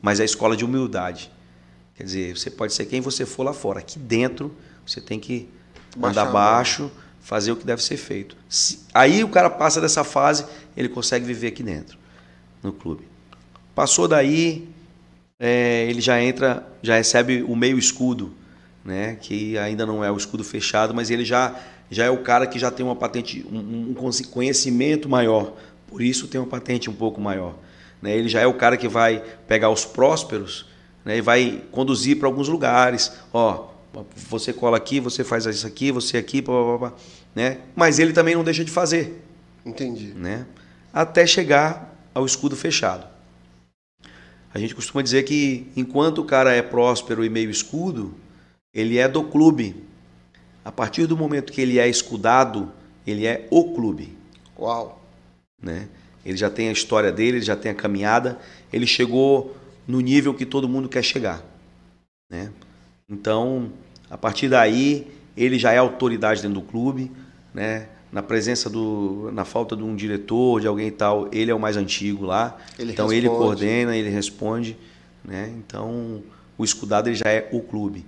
Mas 0.00 0.20
é 0.20 0.22
a 0.22 0.26
escola 0.26 0.56
de 0.56 0.64
humildade. 0.64 1.28
Quer 2.00 2.04
dizer, 2.04 2.38
você 2.38 2.50
pode 2.50 2.72
ser 2.72 2.86
quem 2.86 3.02
você 3.02 3.26
for 3.26 3.42
lá 3.42 3.52
fora. 3.52 3.80
Aqui 3.80 3.98
dentro, 3.98 4.56
você 4.86 5.02
tem 5.02 5.20
que 5.20 5.46
Baixar 5.94 6.22
andar 6.22 6.32
baixo, 6.32 6.90
fazer 7.20 7.52
o 7.52 7.56
que 7.56 7.66
deve 7.66 7.82
ser 7.82 7.98
feito. 7.98 8.38
Se, 8.48 8.78
aí 8.94 9.22
o 9.22 9.28
cara 9.28 9.50
passa 9.50 9.82
dessa 9.82 10.02
fase, 10.02 10.46
ele 10.74 10.88
consegue 10.88 11.26
viver 11.26 11.48
aqui 11.48 11.62
dentro, 11.62 11.98
no 12.62 12.72
clube. 12.72 13.06
Passou 13.74 14.08
daí, 14.08 14.66
é, 15.38 15.84
ele 15.90 16.00
já 16.00 16.22
entra, 16.22 16.66
já 16.82 16.96
recebe 16.96 17.42
o 17.42 17.54
meio 17.54 17.78
escudo, 17.78 18.32
né? 18.82 19.18
que 19.20 19.58
ainda 19.58 19.84
não 19.84 20.02
é 20.02 20.10
o 20.10 20.16
escudo 20.16 20.42
fechado, 20.42 20.94
mas 20.94 21.10
ele 21.10 21.24
já 21.24 21.54
já 21.90 22.06
é 22.06 22.10
o 22.10 22.22
cara 22.22 22.46
que 22.46 22.58
já 22.58 22.70
tem 22.70 22.86
uma 22.86 22.96
patente, 22.96 23.44
um, 23.52 23.90
um 23.90 24.24
conhecimento 24.30 25.06
maior, 25.06 25.54
por 25.86 26.00
isso 26.00 26.28
tem 26.28 26.40
uma 26.40 26.46
patente 26.46 26.88
um 26.88 26.94
pouco 26.94 27.20
maior. 27.20 27.56
Né? 28.00 28.16
Ele 28.16 28.28
já 28.28 28.40
é 28.40 28.46
o 28.46 28.54
cara 28.54 28.78
que 28.78 28.88
vai 28.88 29.22
pegar 29.46 29.68
os 29.68 29.84
prósperos 29.84 30.69
né? 31.04 31.18
e 31.18 31.20
vai 31.20 31.62
conduzir 31.70 32.18
para 32.18 32.28
alguns 32.28 32.48
lugares. 32.48 33.12
Ó, 33.32 33.68
você 34.14 34.52
cola 34.52 34.76
aqui, 34.76 35.00
você 35.00 35.24
faz 35.24 35.46
isso 35.46 35.66
aqui, 35.66 35.90
você 35.90 36.16
aqui, 36.16 36.40
blá, 36.40 36.62
blá, 36.62 36.78
blá, 36.78 36.92
né? 37.34 37.58
mas 37.74 37.98
ele 37.98 38.12
também 38.12 38.34
não 38.34 38.44
deixa 38.44 38.64
de 38.64 38.70
fazer. 38.70 39.22
Entendi. 39.64 40.12
Né? 40.14 40.46
Até 40.92 41.26
chegar 41.26 41.94
ao 42.14 42.24
escudo 42.24 42.56
fechado. 42.56 43.06
A 44.52 44.58
gente 44.58 44.74
costuma 44.74 45.02
dizer 45.02 45.22
que 45.24 45.68
enquanto 45.76 46.18
o 46.18 46.24
cara 46.24 46.52
é 46.52 46.60
próspero 46.60 47.24
e 47.24 47.28
meio 47.28 47.50
escudo, 47.50 48.14
ele 48.74 48.98
é 48.98 49.08
do 49.08 49.22
clube, 49.22 49.76
a 50.64 50.72
partir 50.72 51.06
do 51.06 51.16
momento 51.16 51.52
que 51.52 51.60
ele 51.60 51.78
é 51.78 51.88
escudado, 51.88 52.72
ele 53.06 53.26
é 53.26 53.46
o 53.50 53.72
clube. 53.74 54.16
Uau! 54.58 55.00
Né? 55.60 55.88
Ele 56.24 56.36
já 56.36 56.50
tem 56.50 56.68
a 56.68 56.72
história 56.72 57.10
dele, 57.10 57.38
ele 57.38 57.44
já 57.44 57.56
tem 57.56 57.70
a 57.70 57.74
caminhada, 57.74 58.38
ele 58.72 58.86
chegou 58.86 59.56
no 59.86 60.00
nível 60.00 60.34
que 60.34 60.46
todo 60.46 60.68
mundo 60.68 60.88
quer 60.88 61.02
chegar. 61.02 61.42
Né? 62.28 62.50
Então, 63.08 63.72
a 64.08 64.16
partir 64.16 64.48
daí, 64.48 65.06
ele 65.36 65.58
já 65.58 65.72
é 65.72 65.78
autoridade 65.78 66.42
dentro 66.42 66.60
do 66.60 66.66
clube, 66.66 67.10
né? 67.52 67.88
na 68.12 68.22
presença 68.22 68.68
do. 68.68 69.30
na 69.32 69.44
falta 69.44 69.76
de 69.76 69.82
um 69.82 69.94
diretor, 69.94 70.60
de 70.60 70.66
alguém 70.66 70.88
e 70.88 70.92
tal, 70.92 71.28
ele 71.32 71.50
é 71.50 71.54
o 71.54 71.60
mais 71.60 71.76
antigo 71.76 72.24
lá. 72.24 72.56
Ele 72.78 72.92
então 72.92 73.06
responde. 73.06 73.26
ele 73.26 73.28
coordena, 73.28 73.96
ele 73.96 74.10
responde. 74.10 74.76
Né? 75.24 75.52
Então, 75.56 76.22
o 76.58 76.64
escudado 76.64 77.08
ele 77.08 77.16
já 77.16 77.30
é 77.30 77.48
o 77.52 77.60
clube. 77.60 78.04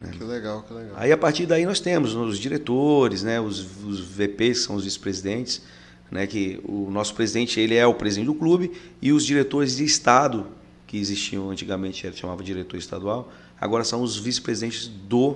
Né? 0.00 0.10
Que 0.12 0.24
legal, 0.24 0.62
que 0.62 0.72
legal. 0.72 0.94
Aí 0.96 1.10
a 1.10 1.16
partir 1.16 1.46
daí 1.46 1.64
nós 1.64 1.80
temos 1.80 2.14
os 2.14 2.38
diretores, 2.38 3.22
né, 3.22 3.40
os, 3.40 3.60
os 3.84 4.00
VPs, 4.00 4.58
que 4.58 4.66
são 4.66 4.76
os 4.76 4.84
vice-presidentes, 4.84 5.62
né, 6.10 6.26
que 6.26 6.60
o 6.64 6.90
nosso 6.90 7.14
presidente 7.14 7.58
ele 7.58 7.74
é 7.74 7.86
o 7.86 7.94
presidente 7.94 8.26
do 8.26 8.34
clube 8.34 8.72
e 9.00 9.12
os 9.12 9.24
diretores 9.24 9.76
de 9.76 9.84
estado 9.84 10.46
que 10.94 11.00
existiam 11.00 11.50
antigamente, 11.50 12.06
ele 12.06 12.16
chamava 12.16 12.40
diretor 12.44 12.76
estadual, 12.76 13.28
agora 13.60 13.82
são 13.82 14.00
os 14.00 14.16
vice-presidentes 14.16 14.86
do 14.86 15.34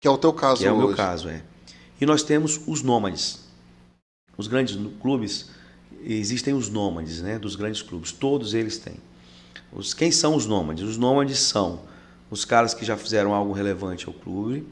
que 0.00 0.06
é 0.06 0.10
o 0.10 0.16
teu 0.16 0.32
caso 0.32 0.60
que 0.60 0.66
é 0.68 0.72
hoje. 0.72 0.84
o 0.84 0.86
meu 0.86 0.96
caso, 0.96 1.28
é. 1.28 1.42
E 2.00 2.06
nós 2.06 2.22
temos 2.22 2.60
os 2.64 2.80
nômades. 2.80 3.40
Os 4.36 4.46
grandes 4.46 4.78
clubes 5.02 5.50
existem 6.04 6.54
os 6.54 6.68
nômades, 6.68 7.22
né, 7.22 7.40
dos 7.40 7.56
grandes 7.56 7.82
clubes, 7.82 8.12
todos 8.12 8.54
eles 8.54 8.78
têm. 8.78 8.94
Os 9.72 9.92
quem 9.92 10.12
são 10.12 10.36
os 10.36 10.46
nômades? 10.46 10.84
Os 10.84 10.96
nômades 10.96 11.40
são 11.40 11.80
os 12.30 12.44
caras 12.44 12.72
que 12.72 12.84
já 12.84 12.96
fizeram 12.96 13.34
algo 13.34 13.52
relevante 13.52 14.06
ao 14.06 14.12
clube, 14.12 14.64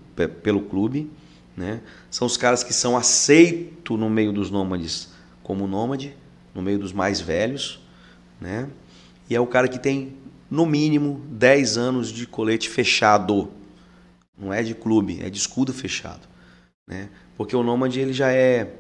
pelo 0.45 0.63
clube, 0.63 1.11
né? 1.57 1.81
São 2.13 2.29
os 2.29 2.37
caras 2.37 2.63
que 2.63 2.73
são 2.73 2.97
aceitos 2.97 3.99
no 3.99 4.09
meio 4.09 4.33
dos 4.33 4.53
nômades 4.53 5.09
como 5.43 5.67
nômade, 5.67 6.15
no 6.55 6.63
meio 6.63 6.79
dos 6.79 6.93
mais 6.93 7.21
velhos, 7.21 7.81
né? 8.41 8.69
E 9.33 9.35
é 9.35 9.41
o 9.41 9.47
cara 9.47 9.67
que 9.67 9.79
tem 9.79 10.15
no 10.51 10.67
mínimo 10.67 11.23
10 11.31 11.79
anos 11.79 12.13
de 12.13 12.27
colete 12.27 12.69
fechado. 12.69 13.49
Não 14.37 14.53
é 14.53 14.63
de 14.63 14.75
clube, 14.75 15.23
é 15.23 15.31
de 15.31 15.39
escudo 15.39 15.73
fechado, 15.73 16.29
né? 16.87 17.09
Porque 17.35 17.57
o 17.57 17.63
nômade 17.63 17.99
ele 17.99 18.13
já 18.13 18.31
é 18.31 18.75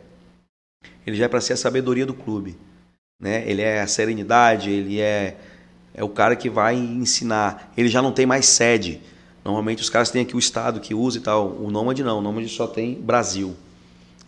ele 1.06 1.16
já 1.16 1.24
é 1.24 1.28
para 1.28 1.40
ser 1.40 1.54
a 1.54 1.56
sabedoria 1.56 2.04
do 2.04 2.12
clube, 2.12 2.58
né? 3.18 3.48
Ele 3.48 3.62
é 3.62 3.80
a 3.80 3.86
serenidade, 3.86 4.68
ele 4.68 5.00
é 5.00 5.38
é 5.94 6.04
o 6.04 6.08
cara 6.10 6.36
que 6.36 6.50
vai 6.50 6.76
ensinar. 6.76 7.72
Ele 7.74 7.88
já 7.88 8.02
não 8.02 8.12
tem 8.12 8.26
mais 8.26 8.44
sede. 8.44 9.00
Normalmente 9.42 9.80
os 9.80 9.88
caras 9.88 10.10
têm 10.10 10.20
aqui 10.20 10.36
o 10.36 10.38
estado 10.38 10.80
que 10.80 10.94
usa 10.94 11.16
e 11.16 11.22
tal. 11.22 11.48
O 11.48 11.70
Nômade 11.70 12.04
não. 12.04 12.18
O 12.18 12.20
Nômade 12.20 12.50
só 12.50 12.66
tem 12.66 13.00
Brasil. 13.00 13.56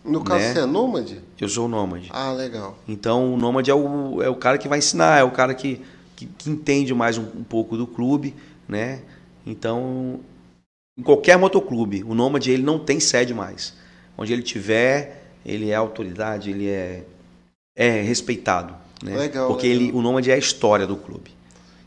No 0.03 0.23
caso, 0.23 0.39
né? 0.39 0.53
você 0.53 0.59
é 0.59 0.65
nômade? 0.65 1.21
Eu 1.39 1.49
sou 1.49 1.67
nômade. 1.67 2.09
Ah, 2.11 2.31
legal. 2.31 2.77
Então, 2.87 3.33
o 3.33 3.37
nômade 3.37 3.71
é 3.71 3.73
o, 3.73 4.21
é 4.21 4.29
o 4.29 4.35
cara 4.35 4.57
que 4.57 4.67
vai 4.67 4.77
ensinar, 4.77 5.19
é 5.19 5.23
o 5.23 5.31
cara 5.31 5.53
que, 5.55 5.81
que, 6.15 6.25
que 6.25 6.49
entende 6.49 6.93
mais 6.93 7.17
um, 7.17 7.23
um, 7.23 7.43
pouco 7.43 7.75
do 7.77 7.85
clube, 7.85 8.33
né? 8.67 9.01
Então, 9.45 10.19
em 10.97 11.03
qualquer 11.03 11.37
motoclube, 11.37 12.03
o 12.03 12.15
nômade 12.15 12.51
ele 12.51 12.63
não 12.63 12.79
tem 12.79 12.99
sede 12.99 13.33
mais. 13.33 13.73
Onde 14.17 14.31
ele 14.31 14.41
tiver, 14.41 15.23
ele 15.45 15.69
é 15.69 15.75
autoridade, 15.75 16.49
ele 16.49 16.67
é, 16.67 17.03
é 17.75 18.01
respeitado. 18.01 18.73
Né? 19.03 19.17
Legal. 19.17 19.47
Porque 19.47 19.67
legal. 19.67 19.83
Ele, 19.83 19.91
o 19.91 20.01
nômade 20.01 20.31
é 20.31 20.33
a 20.33 20.37
história 20.37 20.87
do 20.87 20.95
clube. 20.95 21.31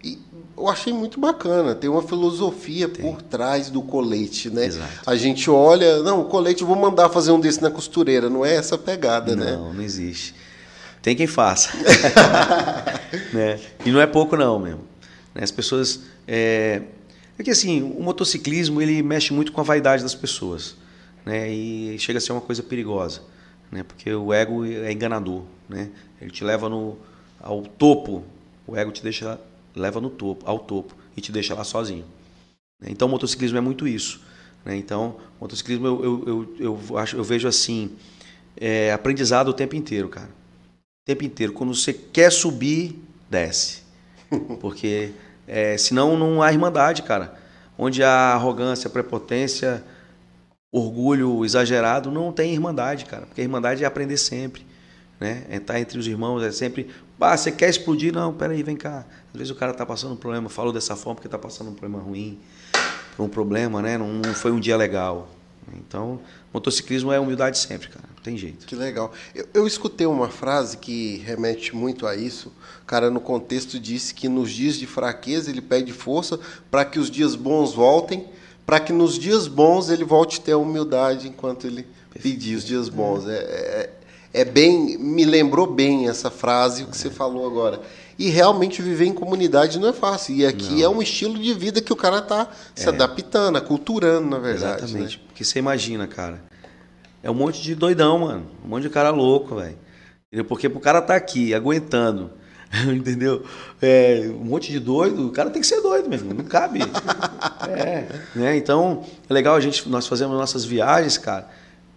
E 0.04 0.18
eu 0.56 0.68
achei 0.68 0.92
muito 0.92 1.18
bacana, 1.18 1.74
tem 1.74 1.88
uma 1.88 2.02
filosofia 2.02 2.88
tem. 2.88 3.04
por 3.04 3.22
trás 3.22 3.70
do 3.70 3.82
colete, 3.82 4.50
né? 4.50 4.66
Exato. 4.66 5.10
A 5.10 5.16
gente 5.16 5.50
olha, 5.50 6.02
não, 6.02 6.20
o 6.20 6.24
colete, 6.26 6.62
vou 6.62 6.76
mandar 6.76 7.08
fazer 7.08 7.32
um 7.32 7.40
desse 7.40 7.62
na 7.62 7.70
costureira, 7.70 8.28
não 8.28 8.44
é 8.44 8.54
essa 8.54 8.76
pegada, 8.76 9.34
não, 9.34 9.44
né? 9.44 9.52
Não, 9.52 9.74
não 9.74 9.82
existe. 9.82 10.34
Tem 11.08 11.16
quem 11.16 11.26
faça. 11.26 11.70
né? 13.32 13.58
E 13.82 13.90
não 13.90 13.98
é 13.98 14.06
pouco 14.06 14.36
não 14.36 14.58
mesmo. 14.58 14.84
As 15.34 15.50
pessoas... 15.50 16.02
É... 16.26 16.82
é 17.38 17.42
que 17.42 17.50
assim, 17.50 17.80
o 17.80 18.02
motociclismo 18.02 18.82
ele 18.82 19.02
mexe 19.02 19.32
muito 19.32 19.50
com 19.50 19.58
a 19.62 19.64
vaidade 19.64 20.02
das 20.02 20.14
pessoas. 20.14 20.76
Né? 21.24 21.50
E 21.50 21.98
chega 21.98 22.18
a 22.18 22.20
ser 22.20 22.32
uma 22.32 22.42
coisa 22.42 22.62
perigosa. 22.62 23.22
Né? 23.72 23.82
Porque 23.84 24.12
o 24.12 24.34
ego 24.34 24.66
é 24.66 24.92
enganador. 24.92 25.44
Né? 25.66 25.88
Ele 26.20 26.30
te 26.30 26.44
leva 26.44 26.68
no, 26.68 26.98
ao 27.40 27.62
topo. 27.62 28.22
O 28.66 28.76
ego 28.76 28.92
te 28.92 29.02
deixa 29.02 29.40
leva 29.74 30.02
no 30.02 30.10
topo, 30.10 30.44
ao 30.44 30.58
topo 30.58 30.94
e 31.16 31.22
te 31.22 31.32
deixa 31.32 31.54
lá 31.54 31.64
sozinho. 31.64 32.04
Então, 32.84 33.08
o 33.08 33.10
motociclismo 33.10 33.56
é 33.56 33.62
muito 33.62 33.88
isso. 33.88 34.20
Né? 34.62 34.76
Então, 34.76 35.16
o 35.40 35.44
motociclismo 35.44 35.86
eu, 35.86 36.04
eu, 36.04 36.24
eu, 36.26 36.80
eu, 36.90 36.98
acho, 36.98 37.16
eu 37.16 37.24
vejo 37.24 37.48
assim, 37.48 37.96
é, 38.54 38.92
aprendizado 38.92 39.48
o 39.48 39.54
tempo 39.54 39.74
inteiro, 39.74 40.10
cara. 40.10 40.36
Tempo 41.08 41.24
inteiro. 41.24 41.54
Quando 41.54 41.74
você 41.74 41.94
quer 41.94 42.30
subir, 42.30 43.02
desce. 43.30 43.80
Porque 44.60 45.12
é, 45.46 45.74
senão 45.78 46.18
não 46.18 46.42
há 46.42 46.52
irmandade, 46.52 47.02
cara. 47.02 47.34
Onde 47.78 48.02
há 48.02 48.34
arrogância, 48.34 48.90
prepotência, 48.90 49.82
orgulho 50.70 51.46
exagerado, 51.46 52.10
não 52.10 52.30
tem 52.30 52.52
irmandade, 52.52 53.06
cara. 53.06 53.24
Porque 53.24 53.40
a 53.40 53.44
irmandade 53.44 53.82
é 53.82 53.86
aprender 53.86 54.18
sempre. 54.18 54.66
Né? 55.18 55.46
É 55.48 55.56
estar 55.56 55.80
entre 55.80 55.98
os 55.98 56.06
irmãos, 56.06 56.42
é 56.42 56.52
sempre. 56.52 56.90
Ah, 57.18 57.34
você 57.34 57.50
quer 57.50 57.70
explodir? 57.70 58.12
Não, 58.12 58.34
peraí, 58.34 58.62
vem 58.62 58.76
cá. 58.76 59.06
Às 59.32 59.38
vezes 59.38 59.50
o 59.50 59.54
cara 59.54 59.72
está 59.72 59.86
passando 59.86 60.12
um 60.12 60.16
problema, 60.16 60.50
falou 60.50 60.74
dessa 60.74 60.94
forma 60.94 61.14
porque 61.14 61.26
está 61.26 61.38
passando 61.38 61.70
um 61.70 61.74
problema 61.74 62.04
ruim, 62.04 62.38
um 63.18 63.30
problema, 63.30 63.80
né? 63.80 63.96
Não, 63.96 64.12
não, 64.12 64.34
foi 64.34 64.52
um 64.52 64.60
dia 64.60 64.76
legal. 64.76 65.26
Então, 65.72 66.20
motociclismo 66.52 67.10
é 67.10 67.18
humildade 67.18 67.56
sempre, 67.56 67.88
cara. 67.88 68.07
Tem 68.22 68.36
jeito. 68.36 68.66
Que 68.66 68.74
legal. 68.74 69.12
Eu, 69.34 69.46
eu 69.54 69.66
escutei 69.66 70.06
uma 70.06 70.28
frase 70.28 70.76
que 70.76 71.18
remete 71.18 71.74
muito 71.74 72.06
a 72.06 72.16
isso. 72.16 72.52
O 72.82 72.86
cara, 72.86 73.10
no 73.10 73.20
contexto, 73.20 73.78
disse 73.78 74.14
que 74.14 74.28
nos 74.28 74.50
dias 74.50 74.76
de 74.76 74.86
fraqueza 74.86 75.50
ele 75.50 75.60
pede 75.60 75.92
força 75.92 76.38
para 76.70 76.84
que 76.84 76.98
os 76.98 77.10
dias 77.10 77.34
bons 77.34 77.74
voltem, 77.74 78.26
para 78.66 78.80
que 78.80 78.92
nos 78.92 79.18
dias 79.18 79.46
bons 79.46 79.88
ele 79.88 80.04
volte 80.04 80.40
a 80.40 80.42
ter 80.42 80.52
a 80.52 80.58
humildade 80.58 81.28
enquanto 81.28 81.66
ele 81.66 81.86
pedir 82.20 82.56
os 82.56 82.64
dias 82.64 82.88
bons. 82.88 83.26
É, 83.26 83.34
é, 83.34 83.90
é 84.40 84.44
bem, 84.44 84.98
me 84.98 85.24
lembrou 85.24 85.66
bem 85.66 86.08
essa 86.08 86.30
frase 86.30 86.84
que 86.84 86.96
você 86.96 87.10
falou 87.10 87.46
agora. 87.46 87.80
E 88.18 88.30
realmente 88.30 88.82
viver 88.82 89.06
em 89.06 89.12
comunidade 89.12 89.78
não 89.78 89.88
é 89.88 89.92
fácil. 89.92 90.34
E 90.34 90.44
aqui 90.44 90.76
não. 90.76 90.82
é 90.82 90.88
um 90.88 91.00
estilo 91.00 91.38
de 91.38 91.54
vida 91.54 91.80
que 91.80 91.92
o 91.92 91.96
cara 91.96 92.18
está 92.18 92.50
se 92.74 92.86
é. 92.86 92.88
adaptando, 92.88 93.56
aculturando, 93.56 94.28
na 94.28 94.38
verdade. 94.38 94.84
Exatamente. 94.84 95.18
Né? 95.18 95.24
Porque 95.28 95.44
você 95.44 95.60
imagina, 95.60 96.06
cara. 96.08 96.42
É 97.22 97.30
um 97.30 97.34
monte 97.34 97.62
de 97.62 97.74
doidão, 97.74 98.18
mano. 98.20 98.46
Um 98.64 98.68
monte 98.68 98.82
de 98.82 98.90
cara 98.90 99.10
louco, 99.10 99.56
velho. 99.56 99.76
Porque 100.46 100.68
pro 100.68 100.80
cara 100.80 101.00
tá 101.00 101.14
aqui, 101.16 101.54
aguentando, 101.54 102.30
entendeu? 102.94 103.44
É, 103.80 104.28
um 104.28 104.44
monte 104.44 104.70
de 104.70 104.78
doido, 104.78 105.28
o 105.28 105.30
cara 105.30 105.48
tem 105.48 105.60
que 105.60 105.66
ser 105.66 105.80
doido 105.80 106.08
mesmo, 106.08 106.34
não 106.34 106.44
cabe. 106.44 106.80
é, 107.68 108.06
né? 108.34 108.56
Então, 108.56 109.04
é 109.28 109.32
legal 109.32 109.56
a 109.56 109.60
gente, 109.60 109.88
nós 109.88 110.06
fazemos 110.06 110.36
nossas 110.36 110.64
viagens, 110.64 111.16
cara. 111.16 111.48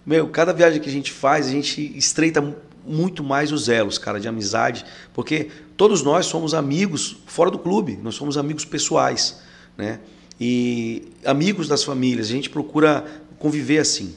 Meu, 0.06 0.30
cada 0.30 0.54
viagem 0.54 0.80
que 0.80 0.90
a 0.90 0.92
gente 0.92 1.12
faz, 1.12 1.48
a 1.48 1.52
gente 1.52 1.96
estreita 1.98 2.42
muito 2.86 3.24
mais 3.24 3.52
os 3.52 3.70
elos, 3.70 3.98
cara, 3.98 4.20
de 4.20 4.28
amizade, 4.28 4.86
porque 5.14 5.50
todos 5.78 6.02
nós 6.02 6.26
somos 6.26 6.54
amigos 6.54 7.18
fora 7.28 7.52
do 7.52 7.60
clube, 7.60 8.00
nós 8.02 8.16
somos 8.16 8.38
amigos 8.38 8.66
pessoais, 8.66 9.42
né? 9.78 10.00
E 10.40 11.12
amigos 11.24 11.68
das 11.68 11.84
famílias, 11.84 12.28
a 12.28 12.32
gente 12.32 12.50
procura 12.50 13.06
conviver 13.38 13.78
assim. 13.78 14.16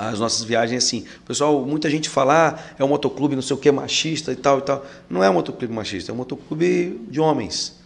As 0.00 0.18
nossas 0.18 0.42
viagens 0.42 0.82
assim. 0.82 1.04
Pessoal, 1.26 1.60
muita 1.66 1.90
gente 1.90 2.08
fala, 2.08 2.48
ah, 2.48 2.72
é 2.78 2.82
um 2.82 2.88
motoclube, 2.88 3.34
não 3.34 3.42
sei 3.42 3.54
o 3.54 3.58
que, 3.58 3.70
machista 3.70 4.32
e 4.32 4.36
tal 4.36 4.58
e 4.58 4.62
tal. 4.62 4.86
Não 5.10 5.22
é 5.22 5.28
um 5.28 5.34
motoclube 5.34 5.72
machista, 5.74 6.10
é 6.10 6.14
um 6.14 6.16
motoclube 6.16 6.98
de 7.10 7.20
homens, 7.20 7.76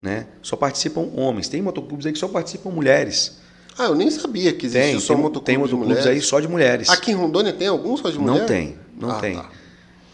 né? 0.00 0.28
Só 0.40 0.54
participam 0.54 1.08
homens. 1.16 1.48
Tem 1.48 1.60
motoclubes 1.60 2.06
aí 2.06 2.12
que 2.12 2.18
só 2.18 2.28
participam 2.28 2.70
mulheres. 2.70 3.40
Ah, 3.76 3.86
eu 3.86 3.96
nem 3.96 4.08
sabia 4.08 4.52
que 4.52 4.66
existia 4.66 4.92
tem, 4.92 5.00
só 5.00 5.14
tem, 5.14 5.22
motoclubes 5.22 5.46
Tem 5.46 5.58
motoclubes 5.58 6.06
aí 6.06 6.20
só 6.20 6.38
de 6.38 6.46
mulheres. 6.46 6.88
Aqui 6.88 7.10
em 7.10 7.14
Rondônia 7.14 7.52
tem 7.52 7.66
alguns 7.66 7.98
só 7.98 8.10
de 8.10 8.20
mulheres? 8.20 8.42
Não 8.42 8.46
tem, 8.46 8.76
não 8.96 9.10
ah, 9.10 9.20
tem. 9.20 9.34
Tá. 9.34 9.50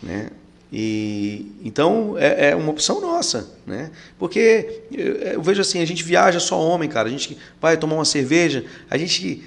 Né? 0.03 0.31
E, 0.73 1.53
então 1.65 2.17
é, 2.19 2.51
é, 2.51 2.57
uma 2.57 2.71
opção 2.71 3.01
nossa, 3.01 3.51
né? 3.67 3.91
Porque 4.19 4.83
eu, 4.93 5.15
eu, 5.17 5.43
vejo 5.43 5.61
assim, 5.61 5.81
a 5.81 5.87
gente 5.87 6.03
viaja 6.03 6.39
só 6.41 6.61
homem, 6.61 6.89
cara. 6.89 7.09
A 7.09 7.11
gente 7.11 7.37
vai 7.61 7.77
tomar 7.77 7.97
uma 7.97 8.05
cerveja, 8.05 8.65
a 8.91 8.97
gente, 8.97 9.43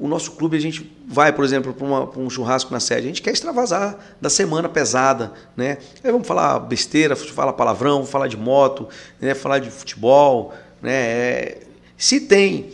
o 0.00 0.08
nosso 0.08 0.32
clube, 0.32 0.56
a 0.56 0.60
gente 0.60 0.90
vai, 1.06 1.30
por 1.32 1.44
exemplo, 1.44 1.74
para 1.74 2.20
um 2.20 2.30
churrasco 2.30 2.72
na 2.72 2.80
sede, 2.80 3.02
a 3.02 3.06
gente 3.08 3.20
quer 3.20 3.32
extravasar 3.32 3.98
da 4.20 4.30
semana 4.30 4.68
pesada, 4.68 5.32
né? 5.54 5.76
Aí 6.02 6.10
vamos 6.10 6.26
falar 6.26 6.58
besteira, 6.60 7.14
falar 7.14 7.52
palavrão, 7.52 7.96
vamos 7.96 8.10
falar 8.10 8.26
de 8.26 8.36
moto, 8.36 8.88
né? 9.20 9.34
Falar 9.34 9.58
de 9.58 9.70
futebol, 9.70 10.54
né? 10.80 10.92
É, 10.92 11.58
se 11.98 12.20
tem 12.20 12.70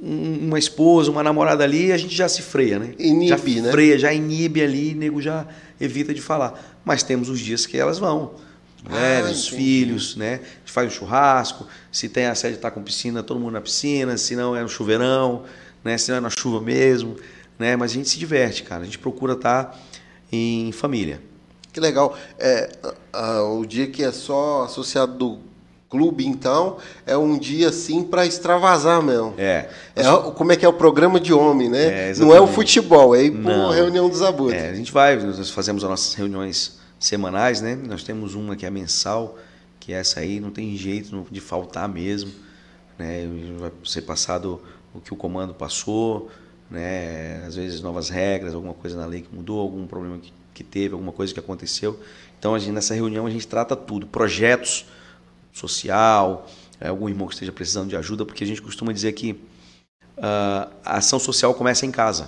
uma 0.00 0.58
esposa, 0.58 1.10
uma 1.10 1.22
namorada 1.22 1.64
ali, 1.64 1.90
a 1.90 1.96
gente 1.96 2.14
já 2.14 2.28
se 2.28 2.42
freia, 2.42 2.78
né? 2.78 2.94
Inibe, 2.98 3.28
já 3.28 3.62
né? 3.62 3.70
freia, 3.70 3.98
já 3.98 4.12
inibe 4.12 4.62
ali, 4.62 4.94
nego 4.94 5.22
já 5.22 5.46
evita 5.80 6.12
de 6.12 6.20
falar. 6.20 6.78
Mas 6.84 7.02
temos 7.02 7.30
os 7.30 7.40
dias 7.40 7.64
que 7.64 7.78
elas 7.78 7.98
vão. 7.98 8.32
Mulheres, 8.88 9.26
Ah, 9.26 9.30
os 9.32 9.46
entendi. 9.46 9.56
filhos, 9.56 10.16
né? 10.16 10.34
A 10.34 10.58
gente 10.58 10.72
faz 10.72 10.92
um 10.92 10.94
churrasco, 10.94 11.66
se 11.90 12.08
tem 12.08 12.26
a 12.26 12.34
sede 12.34 12.58
tá 12.58 12.70
com 12.70 12.82
piscina, 12.82 13.22
todo 13.22 13.40
mundo 13.40 13.52
na 13.52 13.60
piscina, 13.60 14.16
se 14.16 14.36
não 14.36 14.54
é 14.54 14.62
no 14.62 14.68
chuveirão, 14.68 15.42
né? 15.86 15.96
Se 15.96 16.10
não 16.10 16.18
é 16.18 16.20
na 16.20 16.30
chuva 16.30 16.60
mesmo, 16.60 17.16
né? 17.58 17.76
Mas 17.76 17.92
a 17.92 17.94
gente 17.94 18.08
se 18.08 18.18
diverte, 18.18 18.62
cara. 18.62 18.82
A 18.82 18.84
gente 18.84 18.98
procura 18.98 19.32
estar 19.32 19.78
em 20.30 20.70
família. 20.72 21.20
Que 21.72 21.80
legal. 21.80 22.16
É, 22.38 22.70
a- 23.12 23.18
a- 23.38 23.42
o 23.44 23.64
dia 23.64 23.86
que 23.86 24.02
é 24.02 24.10
só 24.12 24.64
associado 24.64 25.14
do 25.16 25.38
clube, 25.88 26.26
então, 26.26 26.78
é 27.06 27.16
um 27.16 27.38
dia 27.38 27.68
assim 27.68 28.02
para 28.02 28.26
extravasar 28.26 29.00
mesmo. 29.02 29.34
É. 29.38 29.68
É, 29.94 30.02
como 30.34 30.50
é 30.52 30.56
que 30.56 30.64
é 30.64 30.68
o 30.68 30.72
programa 30.72 31.20
de 31.20 31.32
homem, 31.32 31.68
né? 31.70 32.10
É, 32.10 32.14
Não 32.16 32.34
é 32.34 32.40
o 32.40 32.46
futebol, 32.46 33.14
é 33.14 33.22
ir 33.24 33.30
para 33.42 33.72
reunião 33.72 34.08
dos 34.08 34.20
abutres. 34.20 34.60
É, 34.60 34.70
a 34.70 34.74
gente 34.74 34.90
vai, 34.92 35.16
nós 35.16 35.48
fazemos 35.50 35.84
as 35.84 35.90
nossas 35.90 36.14
reuniões 36.14 36.78
semanais, 36.98 37.60
né? 37.60 37.76
Nós 37.76 38.02
temos 38.02 38.34
uma 38.34 38.56
que 38.56 38.66
é 38.66 38.70
mensal, 38.70 39.38
que 39.78 39.92
é 39.92 39.96
essa 40.00 40.20
aí, 40.20 40.40
não 40.40 40.50
tem 40.50 40.76
jeito 40.76 41.24
de 41.30 41.40
faltar 41.40 41.88
mesmo, 41.88 42.32
né? 42.98 43.28
Vai 43.60 43.70
ser 43.84 44.02
passado 44.02 44.60
o 44.96 45.00
que 45.00 45.12
o 45.12 45.16
comando 45.16 45.54
passou, 45.54 46.30
né? 46.70 47.44
Às 47.46 47.56
vezes 47.56 47.80
novas 47.80 48.08
regras, 48.08 48.54
alguma 48.54 48.74
coisa 48.74 48.96
na 48.96 49.06
lei 49.06 49.22
que 49.22 49.34
mudou, 49.34 49.60
algum 49.60 49.86
problema 49.86 50.18
que, 50.18 50.32
que 50.54 50.64
teve, 50.64 50.94
alguma 50.94 51.12
coisa 51.12 51.32
que 51.32 51.40
aconteceu. 51.40 51.98
Então, 52.38 52.58
gente, 52.58 52.72
nessa 52.72 52.94
reunião 52.94 53.26
a 53.26 53.30
gente 53.30 53.46
trata 53.46 53.74
tudo, 53.74 54.06
projetos 54.06 54.86
social, 55.52 56.46
é, 56.80 56.88
algum 56.88 57.08
irmão 57.08 57.26
que 57.26 57.34
esteja 57.34 57.52
precisando 57.52 57.88
de 57.88 57.96
ajuda, 57.96 58.24
porque 58.24 58.44
a 58.44 58.46
gente 58.46 58.60
costuma 58.60 58.92
dizer 58.92 59.12
que 59.12 59.40
ah, 60.18 60.68
a 60.84 60.98
ação 60.98 61.18
social 61.18 61.54
começa 61.54 61.86
em 61.86 61.90
casa. 61.90 62.24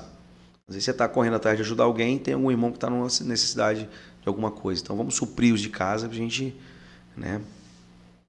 Às 0.66 0.74
vezes 0.74 0.84
você 0.84 0.90
está 0.90 1.08
correndo 1.08 1.36
atrás 1.36 1.56
de 1.56 1.62
ajudar 1.62 1.84
alguém, 1.84 2.18
tem 2.18 2.34
algum 2.34 2.50
irmão 2.50 2.70
que 2.70 2.76
está 2.76 2.90
numa 2.90 3.04
necessidade 3.04 3.88
de 4.22 4.28
alguma 4.28 4.50
coisa. 4.50 4.82
Então 4.82 4.96
vamos 4.96 5.14
suprir 5.14 5.54
os 5.54 5.60
de 5.60 5.70
casa 5.70 6.06
para 6.06 6.14
a 6.14 6.18
gente. 6.18 6.54
Né? 7.16 7.40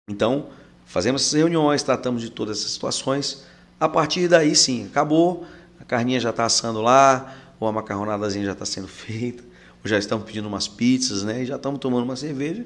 Então, 0.07 0.47
fazemos 0.85 1.21
essas 1.21 1.33
reuniões, 1.33 1.83
tratamos 1.83 2.21
de 2.21 2.29
todas 2.29 2.59
essas 2.59 2.71
situações. 2.71 3.45
A 3.79 3.87
partir 3.89 4.27
daí, 4.27 4.55
sim, 4.55 4.85
acabou, 4.87 5.45
a 5.79 5.83
carninha 5.85 6.19
já 6.19 6.31
está 6.31 6.45
assando 6.45 6.81
lá, 6.81 7.33
ou 7.59 7.67
a 7.67 7.71
macarronadazinha 7.71 8.45
já 8.45 8.51
está 8.53 8.65
sendo 8.65 8.87
feita, 8.89 9.43
ou 9.83 9.89
já 9.89 9.97
estamos 9.97 10.25
pedindo 10.25 10.47
umas 10.47 10.67
pizzas, 10.67 11.23
né? 11.23 11.43
E 11.43 11.45
já 11.45 11.55
estamos 11.55 11.79
tomando 11.79 12.03
uma 12.03 12.15
cerveja. 12.15 12.65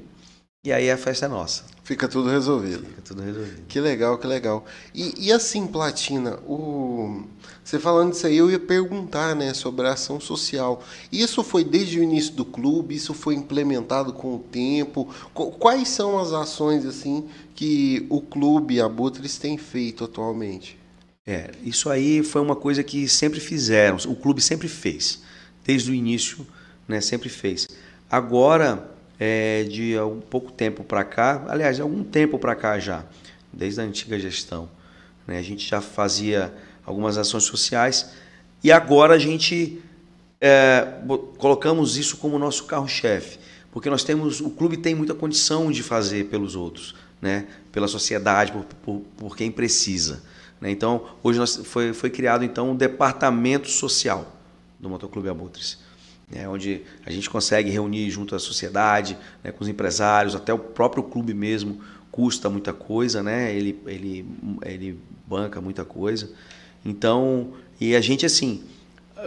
E 0.64 0.72
aí 0.72 0.90
a 0.90 0.98
festa 0.98 1.26
é 1.26 1.30
nossa. 1.30 1.66
Fica 1.84 2.08
tudo 2.08 2.30
resolvido. 2.30 2.86
Fica 2.86 3.02
tudo 3.02 3.22
resolvido. 3.22 3.68
Que 3.68 3.80
legal, 3.80 4.18
que 4.18 4.26
legal. 4.28 4.66
E, 4.94 5.28
e 5.28 5.32
assim, 5.32 5.68
Platina, 5.68 6.40
o... 6.48 7.24
você 7.64 7.78
falando 7.80 8.14
isso 8.14 8.26
aí, 8.26 8.38
eu 8.38 8.50
ia 8.50 8.60
perguntar 8.60 9.36
né, 9.36 9.54
sobre 9.54 9.88
a 9.88 9.94
ação 9.94 10.20
social. 10.20 10.82
Isso 11.12 11.44
foi 11.44 11.64
desde 11.64 12.00
o 12.00 12.04
início 12.04 12.34
do 12.34 12.46
clube? 12.46 12.96
Isso 12.96 13.14
foi 13.14 13.36
implementado 13.36 14.14
com 14.14 14.36
o 14.36 14.40
tempo? 14.40 15.14
Qu- 15.34 15.52
Quais 15.52 15.90
são 15.90 16.18
as 16.20 16.32
ações 16.32 16.86
assim 16.86 17.28
que 17.56 18.06
o 18.10 18.22
clube 18.22 18.80
Abutres 18.80 19.38
tem 19.38 19.58
feito 19.58 20.06
atualmente? 20.06 20.78
É, 21.26 21.52
isso 21.64 21.90
aí 21.90 22.22
foi 22.22 22.42
uma 22.42 22.56
coisa 22.56 22.84
que 22.84 23.08
sempre 23.08 23.40
fizeram, 23.40 23.96
o 24.08 24.16
clube 24.16 24.42
sempre 24.42 24.68
fez. 24.68 25.22
desde 25.66 25.90
o 25.90 25.94
início, 25.94 26.46
né, 26.86 27.00
sempre 27.00 27.30
fez. 27.30 27.70
Agora, 28.12 28.92
é, 29.18 29.64
de 29.64 29.98
um 30.00 30.20
pouco 30.20 30.52
tempo 30.52 30.84
para 30.84 31.06
cá, 31.06 31.46
aliás, 31.48 31.80
algum 31.80 32.04
tempo 32.04 32.38
para 32.38 32.54
cá 32.54 32.78
já, 32.78 33.06
desde 33.54 33.80
a 33.80 33.84
antiga 33.86 34.20
gestão, 34.20 34.70
né, 35.26 35.38
a 35.38 35.42
gente 35.42 35.66
já 35.66 35.80
fazia 35.80 36.54
algumas 36.86 37.18
ações 37.18 37.46
sociais 37.46 38.12
e 38.62 38.74
agora 38.74 39.14
a 39.14 39.18
gente 39.18 39.82
é, 40.42 40.86
colocamos 41.38 41.96
isso 41.96 42.18
como 42.18 42.38
nosso 42.38 42.66
carro-chefe, 42.66 43.40
porque 43.72 43.90
nós 43.90 44.04
temos, 44.04 44.42
o 44.42 44.50
clube 44.50 44.76
tem 44.76 44.94
muita 44.94 45.14
condição 45.14 45.72
de 45.72 45.82
fazer 45.82 46.26
pelos 46.26 46.58
outros, 46.58 46.94
né, 47.22 47.48
pela 47.72 47.88
sociedade, 47.88 48.52
por, 48.52 48.66
por, 48.84 49.02
por 49.16 49.38
quem 49.38 49.50
precisa. 49.50 50.22
Né? 50.64 50.72
Então, 50.72 51.04
hoje 51.22 51.38
nós, 51.38 51.58
foi, 51.58 51.92
foi 51.92 52.10
criado 52.10 52.46
então 52.46 52.72
um 52.72 52.76
departamento 52.76 53.70
social 53.70 54.34
do 54.80 54.90
Motoclube 54.90 55.28
Abutres, 55.28 55.78
né? 56.32 56.48
onde 56.48 56.84
a 57.06 57.12
gente 57.12 57.30
consegue 57.30 57.70
reunir 57.70 58.10
junto 58.10 58.34
à 58.34 58.40
sociedade, 58.40 59.18
né, 59.44 59.52
com 59.52 59.62
os 59.62 59.68
empresários, 59.68 60.36
até 60.36 60.54
o 60.54 60.58
próprio 60.58 61.04
clube 61.04 61.34
mesmo 61.34 61.82
custa 62.10 62.50
muita 62.50 62.72
coisa, 62.72 63.22
né? 63.22 63.54
ele, 63.54 63.78
ele, 63.86 64.26
ele 64.62 65.00
banca 65.28 65.60
muita 65.60 65.84
coisa. 65.84 66.32
Então, 66.86 67.50
e 67.78 67.94
a 67.94 68.00
gente 68.00 68.26
assim, 68.26 68.64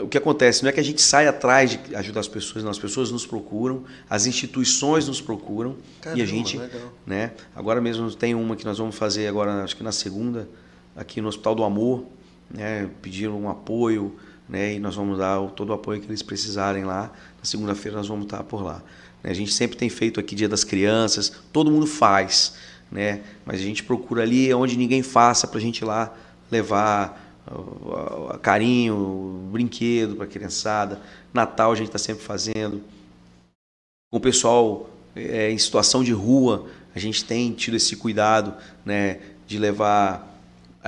o 0.01 0.09
que 0.09 0.16
acontece 0.16 0.62
não 0.62 0.70
é 0.70 0.72
que 0.72 0.81
a 0.81 0.85
gente 0.85 1.03
sai 1.03 1.27
atrás 1.27 1.68
de 1.68 1.96
ajudar 1.96 2.20
as 2.20 2.29
pessoas, 2.29 2.64
não, 2.64 2.70
as 2.70 2.79
pessoas 2.79 3.11
nos 3.11 3.27
procuram, 3.27 3.85
as 4.09 4.25
instituições 4.25 5.07
nos 5.07 5.20
procuram 5.20 5.77
Caramba, 6.01 6.18
e 6.18 6.22
a 6.22 6.27
gente, 6.27 6.57
legal. 6.57 6.92
né? 7.07 7.33
Agora 7.55 7.79
mesmo 7.79 8.11
tem 8.14 8.35
uma 8.35 8.57
que 8.57 8.64
nós 8.64 8.79
vamos 8.79 8.96
fazer 8.96 9.27
agora, 9.27 9.62
acho 9.62 9.77
que 9.77 9.83
na 9.83 9.92
segunda, 9.92 10.49
aqui 10.96 11.20
no 11.20 11.28
Hospital 11.28 11.54
do 11.54 11.64
Amor, 11.64 12.04
né? 12.50 12.88
Pediram 13.02 13.40
um 13.40 13.48
apoio, 13.48 14.16
né? 14.48 14.74
E 14.74 14.80
nós 14.80 14.94
vamos 14.94 15.18
dar 15.18 15.40
todo 15.50 15.70
o 15.70 15.72
apoio 15.72 16.00
que 16.00 16.06
eles 16.06 16.22
precisarem 16.22 16.85
lá. 16.85 17.12
Na 17.38 17.44
segunda-feira 17.44 17.98
nós 17.98 18.09
vamos 18.09 18.24
estar 18.24 18.42
por 18.42 18.62
lá. 18.62 18.82
Né? 19.22 19.30
A 19.30 19.35
gente 19.35 19.52
sempre 19.52 19.76
tem 19.76 19.88
feito 19.88 20.18
aqui 20.18 20.35
Dia 20.35 20.48
das 20.48 20.64
Crianças, 20.64 21.32
todo 21.52 21.70
mundo 21.70 21.87
faz, 21.87 22.54
né? 22.90 23.20
Mas 23.44 23.61
a 23.61 23.64
gente 23.64 23.85
procura 23.85 24.22
ali 24.22 24.52
onde 24.54 24.76
ninguém 24.76 25.02
faça 25.02 25.46
para 25.46 25.59
a 25.59 25.62
gente 25.62 25.78
ir 25.78 25.85
lá 25.85 26.14
levar 26.50 27.24
carinho, 28.42 29.48
brinquedo 29.52 30.16
para 30.16 30.24
a 30.24 30.28
criançada. 30.28 31.00
Natal 31.32 31.72
a 31.72 31.74
gente 31.74 31.88
está 31.88 31.98
sempre 31.98 32.22
fazendo. 32.24 32.82
Com 34.11 34.18
o 34.18 34.20
pessoal 34.20 34.90
é, 35.14 35.50
em 35.50 35.59
situação 35.59 36.02
de 36.02 36.12
rua, 36.12 36.66
a 36.94 36.98
gente 36.98 37.24
tem 37.24 37.52
tido 37.52 37.76
esse 37.76 37.96
cuidado 37.96 38.54
né, 38.85 39.20
de 39.46 39.59
levar 39.59 40.36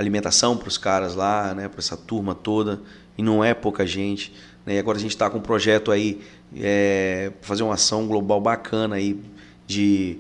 alimentação 0.01 0.57
para 0.57 0.69
os 0.69 0.79
caras 0.79 1.15
lá, 1.15 1.55
né, 1.55 1.69
para 1.69 1.79
essa 1.79 1.97
turma 1.97 2.35
toda. 2.35 2.81
E 3.17 3.23
não 3.23 3.43
é 3.43 3.55
pouca 3.55 3.87
gente. 3.87 4.33
Né, 4.65 4.75
e 4.75 4.79
agora 4.79 4.99
a 4.99 5.01
gente 5.01 5.11
está 5.11 5.29
com 5.29 5.39
um 5.39 5.43
projeto 5.43 5.91
aí 5.91 6.21
é, 6.57 7.33
para 7.41 7.49
fazer 7.49 7.63
uma 7.63 7.75
ação 7.75 8.07
global 8.07 8.41
bacana 8.41 8.97
aí 8.97 9.21
de 9.67 10.19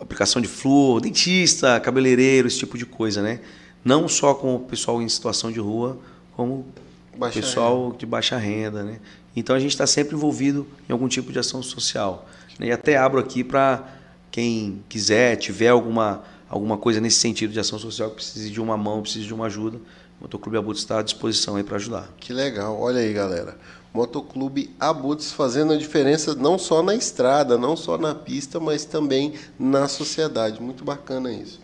aplicação 0.00 0.40
de 0.40 0.48
flor, 0.48 1.00
dentista, 1.00 1.78
cabeleireiro, 1.80 2.48
esse 2.48 2.58
tipo 2.58 2.78
de 2.78 2.86
coisa, 2.86 3.20
né? 3.20 3.40
não 3.84 4.08
só 4.08 4.34
com 4.34 4.56
o 4.56 4.60
pessoal 4.60 5.00
em 5.00 5.08
situação 5.08 5.50
de 5.50 5.58
rua, 5.58 5.98
como 6.36 6.66
o 7.14 7.30
pessoal 7.30 7.84
renda. 7.84 7.98
de 7.98 8.06
baixa 8.06 8.36
renda. 8.36 8.82
Né? 8.82 9.00
Então 9.34 9.56
a 9.56 9.58
gente 9.58 9.72
está 9.72 9.86
sempre 9.86 10.14
envolvido 10.14 10.66
em 10.88 10.92
algum 10.92 11.08
tipo 11.08 11.32
de 11.32 11.38
ação 11.38 11.62
social. 11.62 12.28
Né? 12.58 12.68
E 12.68 12.72
até 12.72 12.96
abro 12.96 13.18
aqui 13.18 13.42
para 13.42 13.84
quem 14.30 14.82
quiser, 14.88 15.36
tiver 15.36 15.68
alguma, 15.68 16.22
alguma 16.50 16.76
coisa 16.76 17.00
nesse 17.00 17.18
sentido 17.18 17.52
de 17.52 17.60
ação 17.60 17.78
social, 17.78 18.10
que 18.10 18.16
precise 18.16 18.50
de 18.50 18.60
uma 18.60 18.76
mão, 18.76 19.00
precise 19.00 19.24
de 19.24 19.32
uma 19.32 19.46
ajuda, 19.46 19.78
o 20.18 20.24
Motoclube 20.24 20.58
Abutres 20.58 20.82
está 20.82 20.98
à 20.98 21.02
disposição 21.02 21.56
aí 21.56 21.62
para 21.62 21.76
ajudar. 21.76 22.12
Que 22.18 22.32
legal, 22.32 22.78
olha 22.78 23.00
aí 23.00 23.12
galera. 23.12 23.56
Motoclube 23.94 24.74
Abutres 24.78 25.32
fazendo 25.32 25.72
a 25.72 25.76
diferença 25.76 26.34
não 26.34 26.58
só 26.58 26.82
na 26.82 26.94
estrada, 26.94 27.56
não 27.56 27.76
só 27.76 27.96
na 27.96 28.14
pista, 28.14 28.60
mas 28.60 28.84
também 28.84 29.34
na 29.58 29.88
sociedade. 29.88 30.60
Muito 30.60 30.84
bacana 30.84 31.32
isso. 31.32 31.60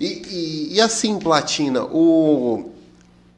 E, 0.00 0.06
e, 0.06 0.74
e, 0.74 0.80
assim, 0.80 1.18
Platina, 1.18 1.84
o. 1.84 2.70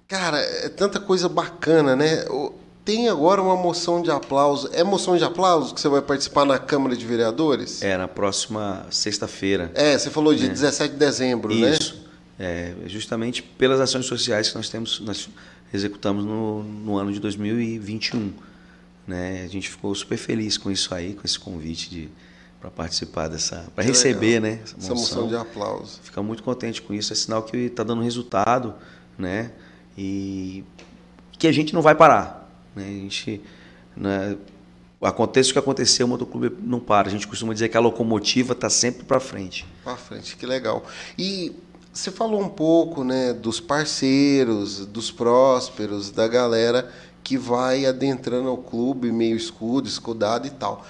Cara, 0.08 0.38
é 0.38 0.68
tanta 0.68 0.98
coisa 0.98 1.28
bacana, 1.28 1.94
né? 1.94 2.24
O, 2.30 2.54
tem 2.86 3.08
agora 3.08 3.42
uma 3.42 3.56
moção 3.56 4.00
de 4.00 4.12
aplauso. 4.12 4.70
É 4.72 4.84
moção 4.84 5.16
de 5.16 5.24
aplauso 5.24 5.74
que 5.74 5.80
você 5.80 5.88
vai 5.88 6.00
participar 6.00 6.44
na 6.44 6.56
Câmara 6.56 6.96
de 6.96 7.04
Vereadores? 7.04 7.82
É, 7.82 7.98
na 7.98 8.06
próxima 8.06 8.86
sexta-feira. 8.92 9.72
É, 9.74 9.98
você 9.98 10.08
falou 10.08 10.32
de 10.32 10.46
é. 10.46 10.48
17 10.48 10.92
de 10.92 10.98
dezembro, 10.98 11.52
Isso. 11.52 11.62
né? 11.62 11.70
Isso. 11.72 12.06
É, 12.38 12.74
justamente 12.86 13.42
pelas 13.42 13.80
ações 13.80 14.06
sociais 14.06 14.50
que 14.50 14.54
nós 14.54 14.68
temos, 14.68 15.00
nós 15.00 15.28
executamos 15.74 16.24
no, 16.24 16.62
no 16.62 16.96
ano 16.96 17.12
de 17.12 17.18
2021. 17.18 18.32
Né? 19.04 19.42
A 19.44 19.48
gente 19.48 19.68
ficou 19.68 19.92
super 19.92 20.16
feliz 20.16 20.56
com 20.56 20.70
isso 20.70 20.94
aí, 20.94 21.14
com 21.14 21.22
esse 21.24 21.40
convite 21.40 22.08
para 22.60 22.70
participar 22.70 23.26
dessa, 23.26 23.66
para 23.74 23.82
receber, 23.82 24.40
legal. 24.40 24.42
né? 24.42 24.60
Essa 24.62 24.76
moção. 24.76 24.94
essa 24.94 24.94
moção 24.94 25.28
de 25.28 25.34
aplauso. 25.34 25.98
Fica 26.04 26.22
muito 26.22 26.44
contente 26.44 26.80
com 26.80 26.94
isso, 26.94 27.12
é 27.12 27.16
sinal 27.16 27.42
que 27.42 27.56
está 27.56 27.82
dando 27.82 28.02
resultado, 28.02 28.74
né? 29.18 29.50
E 29.98 30.62
que 31.36 31.48
a 31.48 31.52
gente 31.52 31.74
não 31.74 31.82
vai 31.82 31.94
parar, 31.94 32.35
né? 32.76 32.84
A 32.84 32.90
gente, 32.90 33.40
né? 33.96 34.36
Aconteça 35.00 35.50
o 35.50 35.52
que 35.52 35.58
aconteceu, 35.58 36.06
o 36.06 36.08
motoclube 36.08 36.56
não 36.62 36.78
para. 36.78 37.08
A 37.08 37.10
gente 37.10 37.26
costuma 37.26 37.52
dizer 37.52 37.68
que 37.68 37.76
a 37.76 37.80
locomotiva 37.80 38.52
está 38.52 38.70
sempre 38.70 39.04
para 39.04 39.18
frente. 39.18 39.66
Para 39.82 39.96
frente, 39.96 40.36
que 40.36 40.46
legal. 40.46 40.84
E 41.18 41.52
você 41.92 42.10
falou 42.10 42.40
um 42.40 42.48
pouco, 42.48 43.04
né, 43.04 43.32
dos 43.32 43.60
parceiros, 43.60 44.86
dos 44.86 45.10
prósperos, 45.10 46.10
da 46.10 46.28
galera 46.28 46.90
que 47.22 47.36
vai 47.36 47.84
adentrando 47.84 48.48
ao 48.48 48.56
clube 48.56 49.10
meio 49.10 49.36
escudo, 49.36 49.88
escudado 49.88 50.46
e 50.46 50.50
tal 50.50 50.84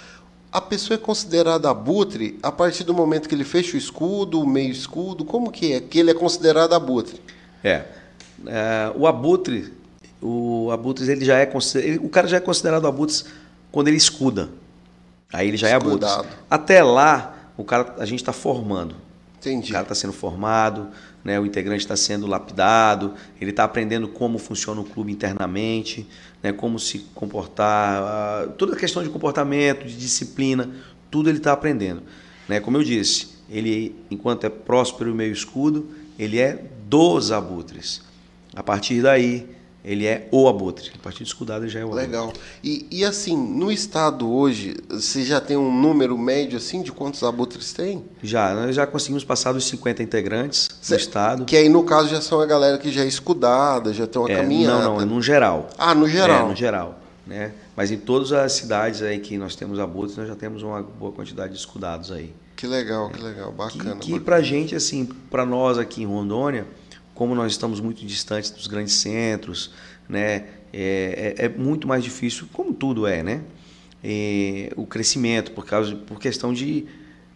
a 0.56 0.60
pessoa 0.62 0.94
é 0.94 0.98
considerada 0.98 1.68
abutre 1.68 2.38
a 2.42 2.50
partir 2.50 2.82
do 2.82 2.94
momento 2.94 3.28
que 3.28 3.34
ele 3.34 3.44
fecha 3.44 3.74
o 3.74 3.78
escudo, 3.78 4.40
o 4.40 4.46
meio 4.46 4.70
escudo? 4.70 5.22
Como 5.22 5.50
que 5.50 5.74
é 5.74 5.80
que 5.80 5.98
ele 5.98 6.10
é 6.10 6.14
considerado 6.14 6.72
abutre? 6.72 7.20
É, 7.62 7.84
é 8.46 8.92
o 8.96 9.06
abutre, 9.06 9.70
o 10.20 10.70
abutre 10.70 11.10
ele 11.10 11.24
já 11.24 11.38
é 11.38 11.50
o 12.00 12.08
cara 12.08 12.26
já 12.26 12.38
é 12.38 12.40
considerado 12.40 12.86
abutre 12.86 13.24
quando 13.70 13.88
ele 13.88 13.96
escuda. 13.96 14.48
Aí 15.32 15.48
ele 15.48 15.56
já 15.56 15.68
Escudado. 15.76 16.04
é 16.04 16.14
abutre. 16.14 16.36
Até 16.48 16.82
lá, 16.82 17.50
o 17.56 17.64
cara 17.64 17.94
a 17.98 18.06
gente 18.06 18.20
está 18.20 18.32
formando. 18.32 18.94
Entendi. 19.38 19.70
O 19.70 19.72
cara 19.72 19.82
está 19.82 19.94
sendo 19.94 20.12
formado, 20.12 20.88
né, 21.24 21.38
o 21.38 21.46
integrante 21.46 21.80
está 21.80 21.96
sendo 21.96 22.26
lapidado, 22.26 23.14
ele 23.40 23.50
está 23.50 23.64
aprendendo 23.64 24.08
como 24.08 24.38
funciona 24.38 24.80
o 24.80 24.84
clube 24.84 25.12
internamente, 25.12 26.06
né, 26.42 26.52
como 26.52 26.78
se 26.78 27.00
comportar, 27.14 28.48
toda 28.56 28.74
a 28.74 28.76
questão 28.76 29.02
de 29.02 29.08
comportamento, 29.08 29.86
de 29.86 29.96
disciplina, 29.96 30.70
tudo 31.10 31.28
ele 31.28 31.38
está 31.38 31.52
aprendendo. 31.52 32.02
Né? 32.48 32.60
Como 32.60 32.76
eu 32.76 32.84
disse, 32.84 33.28
ele, 33.50 33.94
enquanto 34.10 34.44
é 34.44 34.48
próspero 34.48 35.10
e 35.10 35.14
meio 35.14 35.32
escudo, 35.32 35.88
ele 36.18 36.38
é 36.38 36.64
dos 36.88 37.32
abutres. 37.32 38.02
A 38.54 38.62
partir 38.62 39.02
daí, 39.02 39.55
ele 39.86 40.04
é 40.04 40.26
o 40.32 40.48
abutre. 40.48 40.90
A 40.98 40.98
partir 40.98 41.22
do 41.22 41.28
escudado 41.28 41.62
ele 41.62 41.70
já 41.70 41.78
é 41.78 41.84
o 41.84 41.86
abutre. 41.86 42.06
Legal. 42.06 42.32
E, 42.62 42.86
e 42.90 43.04
assim, 43.04 43.36
no 43.36 43.70
estado 43.70 44.28
hoje, 44.28 44.76
você 44.90 45.22
já 45.22 45.40
tem 45.40 45.56
um 45.56 45.72
número 45.72 46.18
médio 46.18 46.58
assim 46.58 46.82
de 46.82 46.90
quantos 46.90 47.22
abutres 47.22 47.72
tem? 47.72 48.04
Já, 48.20 48.52
nós 48.52 48.74
já 48.74 48.84
conseguimos 48.84 49.22
passar 49.22 49.52
dos 49.52 49.68
50 49.68 50.02
integrantes 50.02 50.68
Cê, 50.82 50.94
no 50.94 51.00
estado. 51.00 51.44
Que 51.44 51.56
aí 51.56 51.68
no 51.68 51.84
caso 51.84 52.08
já 52.08 52.20
são 52.20 52.40
a 52.40 52.46
galera 52.46 52.78
que 52.78 52.90
já 52.90 53.04
é 53.04 53.06
escudada, 53.06 53.94
já 53.94 54.08
tem 54.08 54.20
uma 54.20 54.30
é, 54.30 54.36
caminhada. 54.36 54.82
Não, 54.82 54.94
não, 54.96 55.00
é 55.00 55.04
no 55.04 55.22
geral. 55.22 55.68
Ah, 55.78 55.94
no 55.94 56.08
geral. 56.08 56.46
É, 56.46 56.48
no 56.48 56.56
geral. 56.56 57.00
Né? 57.24 57.52
Mas 57.76 57.92
em 57.92 57.96
todas 57.96 58.32
as 58.32 58.52
cidades 58.52 59.02
aí 59.02 59.20
que 59.20 59.38
nós 59.38 59.54
temos 59.54 59.78
abutres, 59.78 60.16
nós 60.16 60.26
já 60.26 60.34
temos 60.34 60.64
uma 60.64 60.82
boa 60.82 61.12
quantidade 61.12 61.52
de 61.52 61.58
escudados 61.60 62.10
aí. 62.10 62.34
Que 62.56 62.66
legal, 62.66 63.10
que 63.10 63.22
legal, 63.22 63.52
bacana. 63.52 63.96
Que, 63.96 64.14
que 64.14 64.20
pra 64.20 64.40
gente, 64.40 64.74
assim, 64.74 65.04
para 65.30 65.44
nós 65.44 65.76
aqui 65.78 66.02
em 66.02 66.06
Rondônia, 66.06 66.66
como 67.16 67.34
nós 67.34 67.50
estamos 67.50 67.80
muito 67.80 68.04
distantes 68.04 68.50
dos 68.50 68.66
grandes 68.66 68.94
centros, 68.94 69.72
né, 70.08 70.44
é, 70.72 71.34
é, 71.38 71.46
é 71.46 71.48
muito 71.48 71.88
mais 71.88 72.04
difícil, 72.04 72.46
como 72.52 72.72
tudo 72.72 73.06
é, 73.06 73.22
né? 73.22 73.42
É, 74.04 74.70
o 74.76 74.86
crescimento 74.86 75.50
por 75.52 75.64
causa 75.64 75.96
por 75.96 76.20
questão 76.20 76.52
de, 76.52 76.86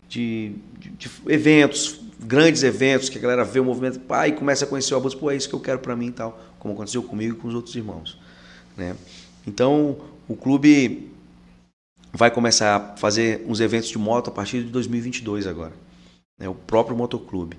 de, 0.06 0.52
de, 0.78 1.10
eventos, 1.26 1.98
grandes 2.20 2.62
eventos 2.62 3.08
que 3.08 3.16
a 3.16 3.20
galera 3.20 3.42
vê 3.42 3.58
o 3.58 3.64
movimento, 3.64 3.98
pá, 4.00 4.28
e 4.28 4.32
começa 4.32 4.66
a 4.66 4.68
conhecer 4.68 4.92
o 4.92 4.98
abuso, 4.98 5.16
pô, 5.16 5.30
é 5.30 5.36
isso 5.36 5.48
que 5.48 5.54
eu 5.54 5.60
quero 5.60 5.78
para 5.78 5.96
mim 5.96 6.08
e 6.08 6.12
tal, 6.12 6.38
como 6.58 6.74
aconteceu 6.74 7.02
comigo 7.02 7.34
e 7.34 7.38
com 7.38 7.48
os 7.48 7.54
outros 7.54 7.74
irmãos, 7.74 8.18
né? 8.76 8.94
Então, 9.46 9.96
o 10.28 10.36
clube 10.36 11.10
vai 12.12 12.30
começar 12.30 12.76
a 12.76 12.96
fazer 12.98 13.42
uns 13.48 13.60
eventos 13.60 13.88
de 13.88 13.96
moto 13.96 14.28
a 14.28 14.30
partir 14.30 14.62
de 14.62 14.68
2022 14.68 15.46
agora. 15.46 15.72
É 16.38 16.48
o 16.48 16.54
próprio 16.54 16.94
motoclube, 16.94 17.58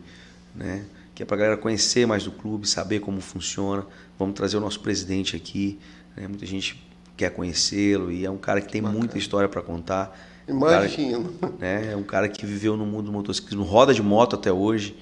né? 0.56 0.86
Que 1.14 1.24
é 1.24 1.26
para 1.26 1.36
a 1.36 1.40
galera 1.40 1.58
conhecer 1.58 2.06
mais 2.06 2.24
do 2.24 2.32
clube, 2.32 2.68
saber 2.68 3.00
como 3.00 3.22
funciona. 3.22 3.86
Vamos 4.18 4.36
trazer 4.36 4.58
o 4.58 4.60
nosso 4.60 4.80
presidente 4.80 5.36
aqui, 5.36 5.80
né? 6.16 6.28
muita 6.28 6.46
gente 6.46 6.82
quer 7.18 7.32
conhecê-lo 7.32 8.12
e 8.12 8.26
é 8.26 8.32
um 8.32 8.38
cara 8.38 8.62
que 8.62 8.72
tem 8.72 8.82
Bacana. 8.82 9.00
muita 9.00 9.18
história 9.18 9.48
para 9.48 9.62
contar. 9.62 10.18
Imagino. 10.48 11.34
Um 11.42 11.60
né? 11.60 11.92
É 11.92 11.96
um 11.96 12.04
cara 12.04 12.28
que 12.28 12.46
viveu 12.46 12.76
no 12.76 12.86
mundo 12.86 13.06
do 13.06 13.12
motociclismo, 13.12 13.64
roda 13.64 13.94
de 13.94 14.02
moto 14.02 14.36
até 14.36 14.52
hoje, 14.52 14.96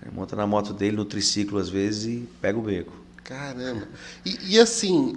né? 0.00 0.10
monta 0.14 0.34
na 0.34 0.46
moto 0.46 0.72
dele, 0.72 0.96
no 0.96 1.04
triciclo 1.04 1.58
às 1.58 1.68
vezes 1.68 2.04
e 2.04 2.28
pega 2.40 2.58
o 2.58 2.62
beco. 2.62 3.08
Caramba. 3.28 3.86
E, 4.24 4.54
e 4.54 4.58
assim, 4.58 5.16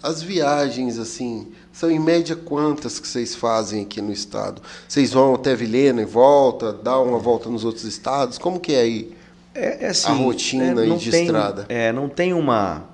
as 0.00 0.22
viagens, 0.22 1.00
assim, 1.00 1.48
são 1.72 1.90
em 1.90 1.98
média 1.98 2.36
quantas 2.36 3.00
que 3.00 3.08
vocês 3.08 3.34
fazem 3.34 3.82
aqui 3.82 4.00
no 4.00 4.12
estado? 4.12 4.62
Vocês 4.86 5.12
vão 5.12 5.34
até 5.34 5.56
Vilhena 5.56 6.02
e 6.02 6.04
volta, 6.04 6.72
dá 6.72 6.96
uma 7.00 7.18
volta 7.18 7.50
nos 7.50 7.64
outros 7.64 7.82
estados? 7.82 8.38
Como 8.38 8.60
que 8.60 8.72
é 8.72 8.82
aí 8.82 9.16
É, 9.54 9.86
é 9.86 9.88
assim, 9.88 10.08
a 10.10 10.12
rotina 10.12 10.82
é, 10.82 10.96
de 10.96 11.10
tem- 11.10 11.24
estrada? 11.24 11.66
É, 11.68 11.92
não 11.92 12.08
tem 12.08 12.32
uma, 12.32 12.84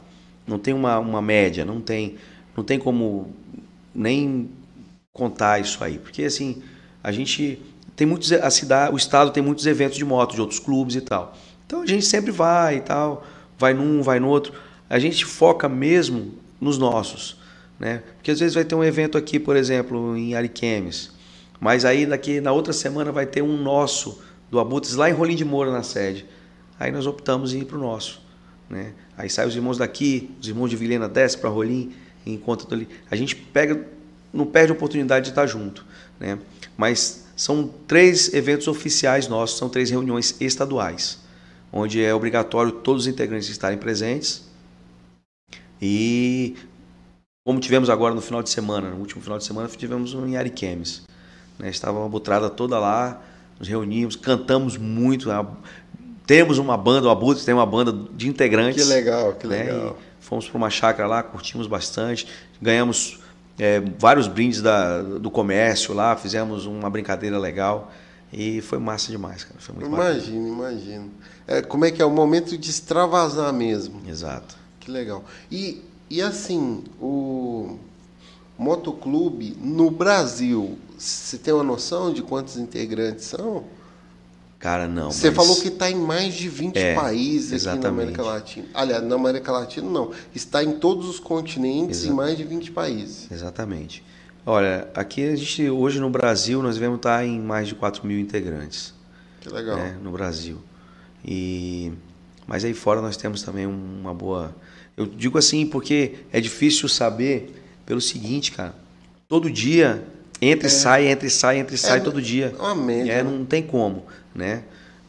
não 0.46 0.58
tem 0.58 0.74
uma, 0.74 0.98
uma 0.98 1.22
média, 1.22 1.64
não 1.64 1.80
tem, 1.80 2.16
não 2.56 2.62
tem 2.62 2.78
como 2.78 3.34
nem 3.94 4.50
contar 5.12 5.60
isso 5.60 5.82
aí, 5.82 5.98
porque 5.98 6.22
assim 6.24 6.62
a 7.02 7.10
gente 7.10 7.60
tem 7.96 8.06
muitos, 8.06 8.30
a 8.32 8.50
cidade, 8.50 8.94
o 8.94 8.96
estado 8.96 9.30
tem 9.30 9.42
muitos 9.42 9.66
eventos 9.66 9.96
de 9.96 10.04
moto 10.04 10.34
de 10.34 10.40
outros 10.40 10.58
clubes 10.58 10.94
e 10.96 11.00
tal. 11.00 11.36
Então 11.66 11.82
a 11.82 11.86
gente 11.86 12.04
sempre 12.04 12.30
vai 12.30 12.76
e 12.76 12.80
tal, 12.80 13.26
vai 13.58 13.74
num, 13.74 14.02
vai 14.02 14.20
no 14.20 14.28
outro. 14.28 14.52
A 14.88 14.98
gente 14.98 15.24
foca 15.24 15.68
mesmo 15.68 16.34
nos 16.60 16.78
nossos, 16.78 17.36
né? 17.78 18.02
Porque 18.16 18.30
às 18.30 18.40
vezes 18.40 18.54
vai 18.54 18.64
ter 18.64 18.74
um 18.74 18.84
evento 18.84 19.16
aqui, 19.16 19.38
por 19.38 19.56
exemplo, 19.56 20.16
em 20.16 20.34
Ariquemes, 20.34 21.12
mas 21.60 21.84
aí 21.84 22.06
daqui 22.06 22.40
na 22.40 22.52
outra 22.52 22.72
semana 22.72 23.12
vai 23.12 23.26
ter 23.26 23.42
um 23.42 23.56
nosso 23.56 24.20
do 24.50 24.58
Abutres 24.58 24.94
lá 24.94 25.08
em 25.08 25.12
Rolim 25.12 25.36
de 25.36 25.44
Moura 25.44 25.70
na 25.70 25.82
sede. 25.82 26.26
Aí 26.80 26.90
nós 26.90 27.06
optamos 27.06 27.52
em 27.52 27.60
ir 27.60 27.66
para 27.66 27.76
o 27.76 27.80
nosso. 27.80 28.22
Né? 28.68 28.94
Aí 29.16 29.28
saem 29.28 29.48
os 29.48 29.54
irmãos 29.54 29.76
daqui, 29.76 30.30
os 30.40 30.48
irmãos 30.48 30.68
de 30.68 30.76
Vilhena 30.76 31.08
desce 31.08 31.36
para 31.36 31.50
Rolim 31.50 31.92
encontra 32.26 32.74
ali. 32.74 32.88
A 33.10 33.16
gente 33.16 33.34
pega, 33.36 33.86
não 34.32 34.46
perde 34.46 34.72
a 34.72 34.74
oportunidade 34.74 35.26
de 35.26 35.30
estar 35.30 35.46
junto. 35.46 35.84
Né? 36.18 36.38
Mas 36.76 37.26
são 37.36 37.68
três 37.86 38.32
eventos 38.32 38.68
oficiais 38.68 39.28
nossos, 39.28 39.58
são 39.58 39.68
três 39.68 39.90
reuniões 39.90 40.36
estaduais, 40.40 41.18
onde 41.72 42.02
é 42.02 42.14
obrigatório 42.14 42.72
todos 42.72 43.02
os 43.02 43.08
integrantes 43.08 43.48
estarem 43.48 43.78
presentes. 43.78 44.48
E 45.80 46.56
como 47.44 47.58
tivemos 47.58 47.88
agora 47.88 48.14
no 48.14 48.20
final 48.20 48.42
de 48.42 48.50
semana, 48.50 48.90
no 48.90 48.96
último 48.96 49.22
final 49.22 49.38
de 49.38 49.44
semana, 49.44 49.68
tivemos 49.68 50.14
um 50.14 50.26
em 50.26 50.36
Ariquemes. 50.36 51.02
Né? 51.58 51.70
Estava 51.70 51.98
uma 51.98 52.08
butrada 52.08 52.50
toda 52.50 52.78
lá, 52.78 53.22
nos 53.58 53.68
reunimos, 53.68 54.16
cantamos 54.16 54.76
muito. 54.76 55.30
Temos 56.30 56.58
uma 56.58 56.76
banda, 56.76 57.08
o 57.08 57.10
Abutres 57.10 57.44
tem 57.44 57.52
uma 57.52 57.66
banda 57.66 57.92
de 58.14 58.28
integrantes. 58.28 58.84
Que 58.84 58.88
legal, 58.88 59.32
que 59.32 59.48
né? 59.48 59.64
legal. 59.64 59.98
E 60.20 60.24
fomos 60.24 60.48
para 60.48 60.56
uma 60.56 60.70
chácara 60.70 61.08
lá, 61.08 61.24
curtimos 61.24 61.66
bastante, 61.66 62.24
ganhamos 62.62 63.18
é, 63.58 63.80
vários 63.98 64.28
brindes 64.28 64.62
da- 64.62 65.02
do 65.02 65.28
comércio 65.28 65.92
lá, 65.92 66.14
fizemos 66.14 66.66
uma 66.66 66.88
brincadeira 66.88 67.36
legal 67.36 67.90
e 68.32 68.60
foi 68.60 68.78
massa 68.78 69.10
demais, 69.10 69.42
cara. 69.42 69.56
Foi 69.58 69.74
muito. 69.74 69.88
Imagino, 69.88 70.46
imagino. 70.46 71.10
É, 71.48 71.62
como 71.62 71.84
é 71.84 71.90
que 71.90 72.00
é 72.00 72.04
o 72.04 72.10
momento 72.12 72.56
de 72.56 72.70
extravasar 72.70 73.52
mesmo? 73.52 74.00
Exato. 74.08 74.54
Que 74.78 74.88
legal. 74.88 75.24
E, 75.50 75.82
e 76.08 76.22
assim, 76.22 76.84
o 77.00 77.76
motoclube 78.56 79.56
no 79.60 79.90
Brasil, 79.90 80.78
você 80.96 81.36
tem 81.36 81.52
uma 81.52 81.64
noção 81.64 82.12
de 82.12 82.22
quantos 82.22 82.56
integrantes 82.56 83.24
são? 83.24 83.64
Cara, 84.60 84.86
não. 84.86 85.10
Você 85.10 85.28
mas- 85.30 85.36
falou 85.36 85.60
que 85.60 85.68
está 85.68 85.90
em 85.90 85.96
mais 85.96 86.34
de 86.34 86.46
20 86.48 86.76
É, 86.76 86.94
países 86.94 87.46
aqui 87.46 87.64
na 87.66 87.72
exatamente. 87.72 88.02
América 88.02 88.22
Latina. 88.22 88.66
Aliás, 88.74 89.02
na 89.02 89.14
América 89.16 89.50
Latina 89.52 89.90
não. 89.90 90.12
Está 90.34 90.62
em 90.62 90.72
todos 90.78 91.08
os 91.08 91.18
continentes 91.18 92.00
em 92.00 92.08
Exato. 92.08 92.14
mais 92.16 92.36
de 92.36 92.44
20 92.44 92.70
países. 92.70 93.26
Exatamente. 93.32 94.04
Olha, 94.44 94.86
aqui 94.94 95.24
a 95.26 95.34
gente, 95.34 95.68
hoje 95.70 95.98
no 95.98 96.10
Brasil, 96.10 96.62
nós 96.62 96.74
devemos 96.74 96.98
estar 96.98 97.24
em 97.24 97.40
mais 97.40 97.68
de 97.68 97.74
4 97.74 98.06
mil 98.06 98.20
integrantes. 98.20 98.92
Que 99.40 99.48
legal. 99.48 99.76
né, 99.78 99.98
no 100.02 100.10
Brasil. 100.12 100.58
E 101.24 101.92
mas 102.46 102.64
aí 102.64 102.74
fora 102.74 103.00
nós 103.00 103.16
temos 103.16 103.42
também 103.42 103.66
uma 103.66 104.12
boa. 104.12 104.54
Eu 104.96 105.06
digo 105.06 105.38
assim 105.38 105.64
porque 105.66 106.16
é 106.32 106.40
difícil 106.40 106.88
saber 106.88 107.62
pelo 107.86 108.00
seguinte, 108.00 108.52
cara. 108.52 108.74
Todo 109.28 109.50
dia 109.50 110.04
entra 110.40 110.66
e 110.66 110.70
sai, 110.70 111.08
entra 111.08 111.26
e 111.26 111.30
sai, 111.30 111.58
entra 111.58 111.74
e 111.74 111.78
sai 111.78 112.00
todo 112.00 112.20
dia. 112.20 112.54
É 112.58 112.74
média, 112.74 113.12
É, 113.12 113.22
né? 113.22 113.30
não 113.30 113.44
tem 113.44 113.62
como, 113.62 114.04
né? 114.34 114.62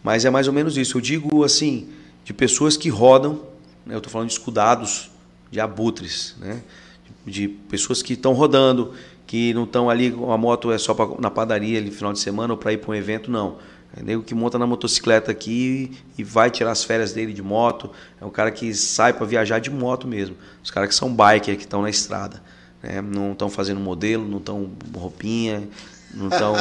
Mas 0.04 0.26
é 0.26 0.30
mais 0.30 0.48
ou 0.48 0.54
menos 0.54 0.78
isso. 0.78 0.98
Eu 0.98 1.02
digo 1.02 1.44
assim 1.44 1.89
de 2.24 2.34
pessoas 2.34 2.76
que 2.78 2.89
rodam. 2.89 3.41
Né, 3.86 3.94
eu 3.96 3.98
estou 3.98 4.12
falando 4.12 4.28
de 4.28 4.34
escudados, 4.34 5.10
de 5.50 5.60
abutres, 5.60 6.36
né? 6.39 6.62
De 7.26 7.48
pessoas 7.48 8.02
que 8.02 8.13
estão 8.13 8.34
rodando, 8.34 8.94
que 9.28 9.54
não 9.54 9.63
estão 9.63 9.89
ali, 9.89 10.08
a 10.08 10.38
moto 10.38 10.72
é 10.72 10.78
só 10.78 10.94
pra, 10.94 11.08
na 11.20 11.30
padaria 11.30 11.78
ali 11.80 11.91
final 11.91 12.12
de 12.13 12.20
semana 12.20 12.54
ou 12.54 12.58
para 12.58 12.74
ir 12.74 12.78
para 12.78 12.91
um 12.91 12.96
evento, 12.96 13.30
não. 13.30 13.58
É 13.96 14.02
nego 14.02 14.24
que 14.24 14.34
monta 14.34 14.58
na 14.58 14.65
motocicleta 14.65 15.32
aqui 15.32 15.91
e 16.17 16.24
vai 16.24 16.50
tirar 16.50 16.72
as 16.72 16.84
férias 16.84 17.12
dele 17.12 17.34
de 17.34 17.41
moto. 17.41 17.91
É 18.20 18.26
um 18.26 18.30
cara 18.30 18.50
que 18.50 18.74
sai 18.74 19.12
para 19.12 19.26
viajar 19.26 19.60
de 19.60 19.70
moto 19.70 20.08
mesmo. 20.08 20.36
Os 20.63 20.72
caras 20.72 20.89
que 20.89 20.96
são 20.96 21.10
biker, 21.13 21.58
que 21.58 21.63
estão 21.63 21.82
na 21.82 21.89
estrada. 21.89 22.41
Né? 22.82 23.02
Não 23.02 23.32
estão 23.34 23.50
fazendo 23.50 23.80
modelo, 23.80 24.28
não 24.28 24.38
estão 24.38 24.70
roupinha, 24.96 25.63
não, 26.13 26.30
tão, 26.30 26.54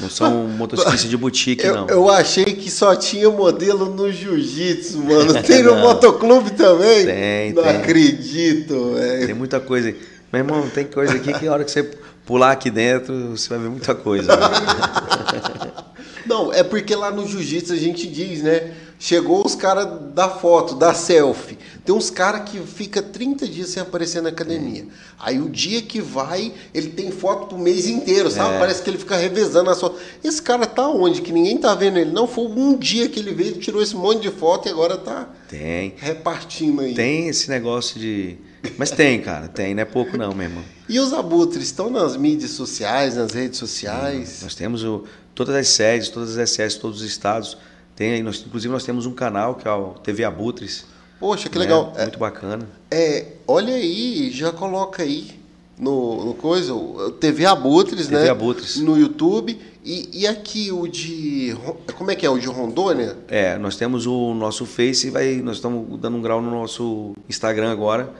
não 0.00 0.10
são 0.10 0.48
motociclistas 0.58 1.08
de 1.08 1.16
boutique, 1.16 1.64
Eu, 1.64 1.74
não. 1.74 1.86
eu 1.88 2.10
achei 2.10 2.44
que 2.44 2.70
só 2.70 2.96
tinha 2.96 3.30
modelo 3.30 3.86
no 3.94 4.10
jiu-jitsu, 4.10 4.98
mano. 4.98 5.34
Tem 5.42 5.62
no 5.62 5.76
motoclube 5.76 6.50
também? 6.52 7.06
Tem, 7.06 7.52
Não 7.52 7.62
tem. 7.62 7.76
acredito, 7.76 8.94
velho. 8.94 9.26
Tem 9.26 9.34
muita 9.34 9.60
coisa 9.60 9.88
aí. 9.88 9.96
Meu 10.32 10.40
irmão, 10.40 10.66
tem 10.70 10.86
coisa 10.86 11.14
aqui 11.14 11.30
que 11.34 11.46
a 11.46 11.52
hora 11.52 11.62
que 11.62 11.70
você 11.70 11.82
pular 12.24 12.52
aqui 12.52 12.70
dentro, 12.70 13.36
você 13.36 13.50
vai 13.50 13.58
ver 13.58 13.68
muita 13.68 13.94
coisa. 13.94 14.32
Não, 16.26 16.52
é 16.52 16.62
porque 16.62 16.94
lá 16.94 17.10
no 17.10 17.26
jiu-jitsu 17.26 17.72
a 17.72 17.76
gente 17.76 18.06
diz, 18.06 18.42
né? 18.42 18.74
Chegou 18.98 19.44
os 19.44 19.56
caras 19.56 19.88
da 20.14 20.28
foto, 20.28 20.76
da 20.76 20.94
selfie. 20.94 21.58
Tem 21.84 21.92
uns 21.92 22.08
caras 22.08 22.48
que 22.48 22.60
fica 22.60 23.02
30 23.02 23.48
dias 23.48 23.70
sem 23.70 23.82
aparecer 23.82 24.22
na 24.22 24.28
academia. 24.28 24.86
Aí 25.18 25.40
o 25.40 25.48
dia 25.48 25.82
que 25.82 26.00
vai, 26.00 26.52
ele 26.72 26.90
tem 26.90 27.10
foto 27.10 27.48
pro 27.48 27.58
mês 27.58 27.88
inteiro, 27.88 28.30
sabe? 28.30 28.54
É. 28.54 28.58
Parece 28.60 28.80
que 28.80 28.88
ele 28.88 28.98
fica 28.98 29.16
revezando 29.16 29.68
as 29.70 29.80
fotos. 29.80 30.00
Esse 30.22 30.40
cara 30.40 30.66
tá 30.66 30.88
onde? 30.88 31.20
Que 31.20 31.32
ninguém 31.32 31.58
tá 31.58 31.74
vendo 31.74 31.98
ele. 31.98 32.12
Não, 32.12 32.28
foi 32.28 32.44
um 32.44 32.78
dia 32.78 33.08
que 33.08 33.18
ele 33.18 33.34
veio, 33.34 33.50
ele 33.50 33.60
tirou 33.60 33.82
esse 33.82 33.96
monte 33.96 34.20
de 34.22 34.30
foto 34.30 34.68
e 34.68 34.70
agora 34.70 34.96
tá 34.96 35.28
Tem. 35.48 35.94
repartindo 35.96 36.82
aí. 36.82 36.94
Tem 36.94 37.26
esse 37.26 37.50
negócio 37.50 37.98
de. 37.98 38.38
Mas 38.78 38.92
tem, 38.92 39.20
cara, 39.20 39.48
tem, 39.48 39.74
não 39.74 39.82
é 39.82 39.84
pouco 39.84 40.16
não, 40.16 40.32
meu 40.32 40.46
irmão. 40.46 40.62
E 40.88 41.00
os 41.00 41.12
abutres 41.12 41.64
estão 41.64 41.90
nas 41.90 42.16
mídias 42.16 42.52
sociais, 42.52 43.16
nas 43.16 43.32
redes 43.32 43.58
sociais? 43.58 44.40
Nós 44.42 44.54
temos 44.54 44.84
o, 44.84 45.04
todas 45.34 45.54
as 45.54 45.68
sedes, 45.68 46.08
todas 46.08 46.36
as 46.38 46.50
SES, 46.50 46.76
todos 46.76 47.00
os 47.00 47.06
estados. 47.06 47.56
Tem 47.94 48.12
aí, 48.12 48.22
nós, 48.22 48.42
inclusive 48.46 48.72
nós 48.72 48.84
temos 48.84 49.06
um 49.06 49.12
canal 49.12 49.54
que 49.54 49.66
é 49.66 49.70
o 49.70 49.94
TV 49.94 50.24
Abutres. 50.24 50.86
Poxa, 51.20 51.48
que 51.48 51.58
né? 51.58 51.64
legal. 51.64 51.92
É, 51.96 52.02
Muito 52.02 52.18
bacana. 52.18 52.66
É, 52.90 53.26
olha 53.46 53.74
aí, 53.74 54.30
já 54.32 54.52
coloca 54.52 55.02
aí 55.02 55.40
no, 55.78 56.24
no 56.24 56.34
coisa, 56.34 56.74
o 56.74 57.10
TV 57.12 57.46
Abutres, 57.46 58.06
TV 58.06 58.24
né? 58.24 58.30
Abutres. 58.30 58.76
No 58.76 58.98
YouTube. 58.98 59.58
E, 59.84 60.20
e 60.20 60.26
aqui 60.28 60.70
o 60.70 60.86
de. 60.86 61.56
Como 61.96 62.10
é 62.10 62.14
que 62.14 62.24
é? 62.24 62.30
O 62.30 62.38
de 62.38 62.46
Rondônia? 62.46 63.16
É, 63.26 63.58
nós 63.58 63.76
temos 63.76 64.06
o 64.06 64.32
nosso 64.32 64.64
Face 64.64 65.08
e 65.08 65.10
vai, 65.10 65.36
nós 65.36 65.56
estamos 65.56 65.98
dando 65.98 66.16
um 66.16 66.22
grau 66.22 66.40
no 66.40 66.50
nosso 66.50 67.14
Instagram 67.28 67.72
agora, 67.72 68.12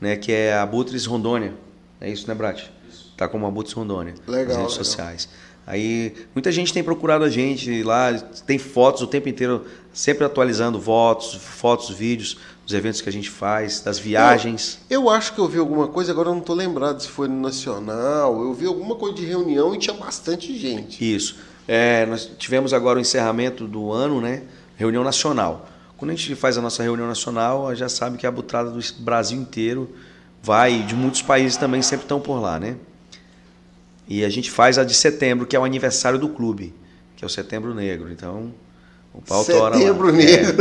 né, 0.00 0.16
que 0.16 0.30
é 0.30 0.54
Abutres 0.54 1.06
Rondônia. 1.06 1.54
É 2.00 2.08
isso, 2.08 2.28
né, 2.28 2.34
Brat? 2.34 2.70
Tá 3.16 3.26
como 3.26 3.46
Abutres 3.46 3.74
Rondônia. 3.74 4.14
Legal, 4.28 4.46
Nas 4.46 4.56
redes 4.56 4.56
legal. 4.56 4.70
sociais. 4.70 5.28
Aí, 5.70 6.14
muita 6.34 6.50
gente 6.50 6.72
tem 6.72 6.82
procurado 6.82 7.24
a 7.24 7.28
gente 7.28 7.82
lá, 7.82 8.14
tem 8.46 8.56
fotos 8.56 9.02
o 9.02 9.06
tempo 9.06 9.28
inteiro, 9.28 9.66
sempre 9.92 10.24
atualizando 10.24 10.80
fotos, 10.80 11.34
fotos, 11.34 11.90
vídeos 11.90 12.38
dos 12.64 12.72
eventos 12.72 13.02
que 13.02 13.08
a 13.10 13.12
gente 13.12 13.28
faz, 13.28 13.82
das 13.82 13.98
viagens. 13.98 14.78
Eu 14.88 15.10
acho 15.10 15.34
que 15.34 15.38
eu 15.38 15.46
vi 15.46 15.58
alguma 15.58 15.86
coisa, 15.86 16.10
agora 16.10 16.30
eu 16.30 16.34
não 16.34 16.40
tô 16.40 16.54
lembrado 16.54 17.02
se 17.02 17.08
foi 17.08 17.28
no 17.28 17.38
Nacional. 17.38 18.40
Eu 18.40 18.54
vi 18.54 18.64
alguma 18.64 18.96
coisa 18.96 19.14
de 19.14 19.26
reunião 19.26 19.74
e 19.74 19.78
tinha 19.78 19.94
bastante 19.94 20.58
gente. 20.58 21.14
Isso. 21.14 21.36
É, 21.68 22.06
nós 22.06 22.24
tivemos 22.38 22.72
agora 22.72 22.96
o 22.96 23.02
encerramento 23.02 23.68
do 23.68 23.92
ano, 23.92 24.22
né? 24.22 24.44
Reunião 24.74 25.04
nacional. 25.04 25.68
Quando 25.98 26.12
a 26.12 26.14
gente 26.14 26.34
faz 26.34 26.56
a 26.56 26.62
nossa 26.62 26.82
reunião 26.82 27.06
nacional, 27.06 27.74
já 27.74 27.90
sabe 27.90 28.16
que 28.16 28.26
a 28.26 28.30
butrada 28.30 28.70
do 28.70 28.80
Brasil 29.00 29.38
inteiro 29.38 29.90
vai, 30.42 30.82
de 30.82 30.94
muitos 30.94 31.20
países 31.20 31.58
também 31.58 31.82
sempre 31.82 32.06
estão 32.06 32.18
por 32.18 32.40
lá, 32.40 32.58
né? 32.58 32.76
E 34.08 34.24
a 34.24 34.30
gente 34.30 34.50
faz 34.50 34.78
a 34.78 34.84
de 34.84 34.94
setembro, 34.94 35.46
que 35.46 35.54
é 35.54 35.58
o 35.58 35.64
aniversário 35.64 36.18
do 36.18 36.30
clube, 36.30 36.74
que 37.14 37.24
é 37.24 37.26
o 37.26 37.28
Setembro 37.28 37.74
Negro. 37.74 38.10
Então, 38.10 38.54
o 39.12 39.20
pau 39.20 39.44
tora 39.44 39.74
lá. 39.74 39.78
Setembro 39.80 40.08
É. 40.08 40.12
Negro. 40.12 40.56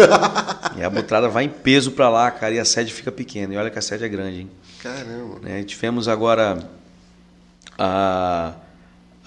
E 0.78 0.84
a 0.84 0.90
butrada 0.90 1.30
vai 1.30 1.46
em 1.46 1.50
peso 1.50 1.92
para 1.92 2.10
lá, 2.10 2.30
cara, 2.30 2.54
e 2.54 2.60
a 2.60 2.66
sede 2.66 2.94
fica 2.94 3.12
pequena. 3.12 3.54
E 3.54 3.58
olha 3.58 3.70
que 3.70 3.80
a 3.80 3.82
sede 3.82 4.04
é 4.04 4.10
grande, 4.10 4.42
hein? 4.42 4.52
Caramba. 4.84 5.40
né? 5.40 5.64
Tivemos 5.64 6.08
agora 6.08 6.70
a, 7.78 8.54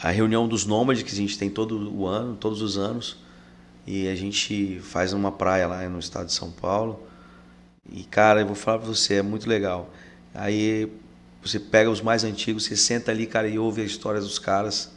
a 0.02 0.10
reunião 0.10 0.46
dos 0.46 0.66
nômades 0.66 1.02
que 1.02 1.12
a 1.12 1.16
gente 1.16 1.38
tem 1.38 1.48
todo 1.48 1.90
o 1.92 2.06
ano, 2.06 2.36
todos 2.36 2.60
os 2.60 2.76
anos, 2.76 3.16
e 3.86 4.06
a 4.08 4.14
gente 4.14 4.80
faz 4.82 5.12
numa 5.12 5.32
praia 5.32 5.66
lá 5.66 5.88
no 5.88 5.98
estado 5.98 6.26
de 6.26 6.34
São 6.34 6.50
Paulo. 6.50 7.00
E 7.90 8.04
cara, 8.04 8.40
eu 8.42 8.46
vou 8.46 8.54
falar 8.54 8.78
para 8.78 8.88
você, 8.88 9.14
é 9.14 9.22
muito 9.22 9.48
legal. 9.48 9.90
Aí 10.34 10.92
você 11.42 11.58
pega 11.58 11.90
os 11.90 12.00
mais 12.00 12.24
antigos, 12.24 12.64
você 12.64 12.76
senta 12.76 13.10
ali, 13.10 13.26
cara, 13.26 13.48
e 13.48 13.58
ouve 13.58 13.80
a 13.82 13.84
história 13.84 14.20
dos 14.20 14.38
caras. 14.38 14.90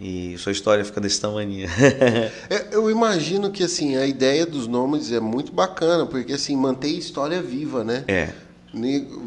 E 0.00 0.36
sua 0.38 0.52
história 0.52 0.84
fica 0.84 1.00
desse 1.00 1.20
tamanho. 1.20 1.68
É, 2.48 2.68
eu 2.72 2.90
imagino 2.90 3.50
que 3.50 3.62
assim 3.62 3.96
a 3.96 4.06
ideia 4.06 4.46
dos 4.46 4.66
nômades 4.66 5.12
é 5.12 5.20
muito 5.20 5.52
bacana, 5.52 6.06
porque 6.06 6.32
assim 6.32 6.56
mantém 6.56 6.94
a 6.96 6.98
história 6.98 7.42
viva, 7.42 7.84
né? 7.84 8.04
é. 8.08 8.30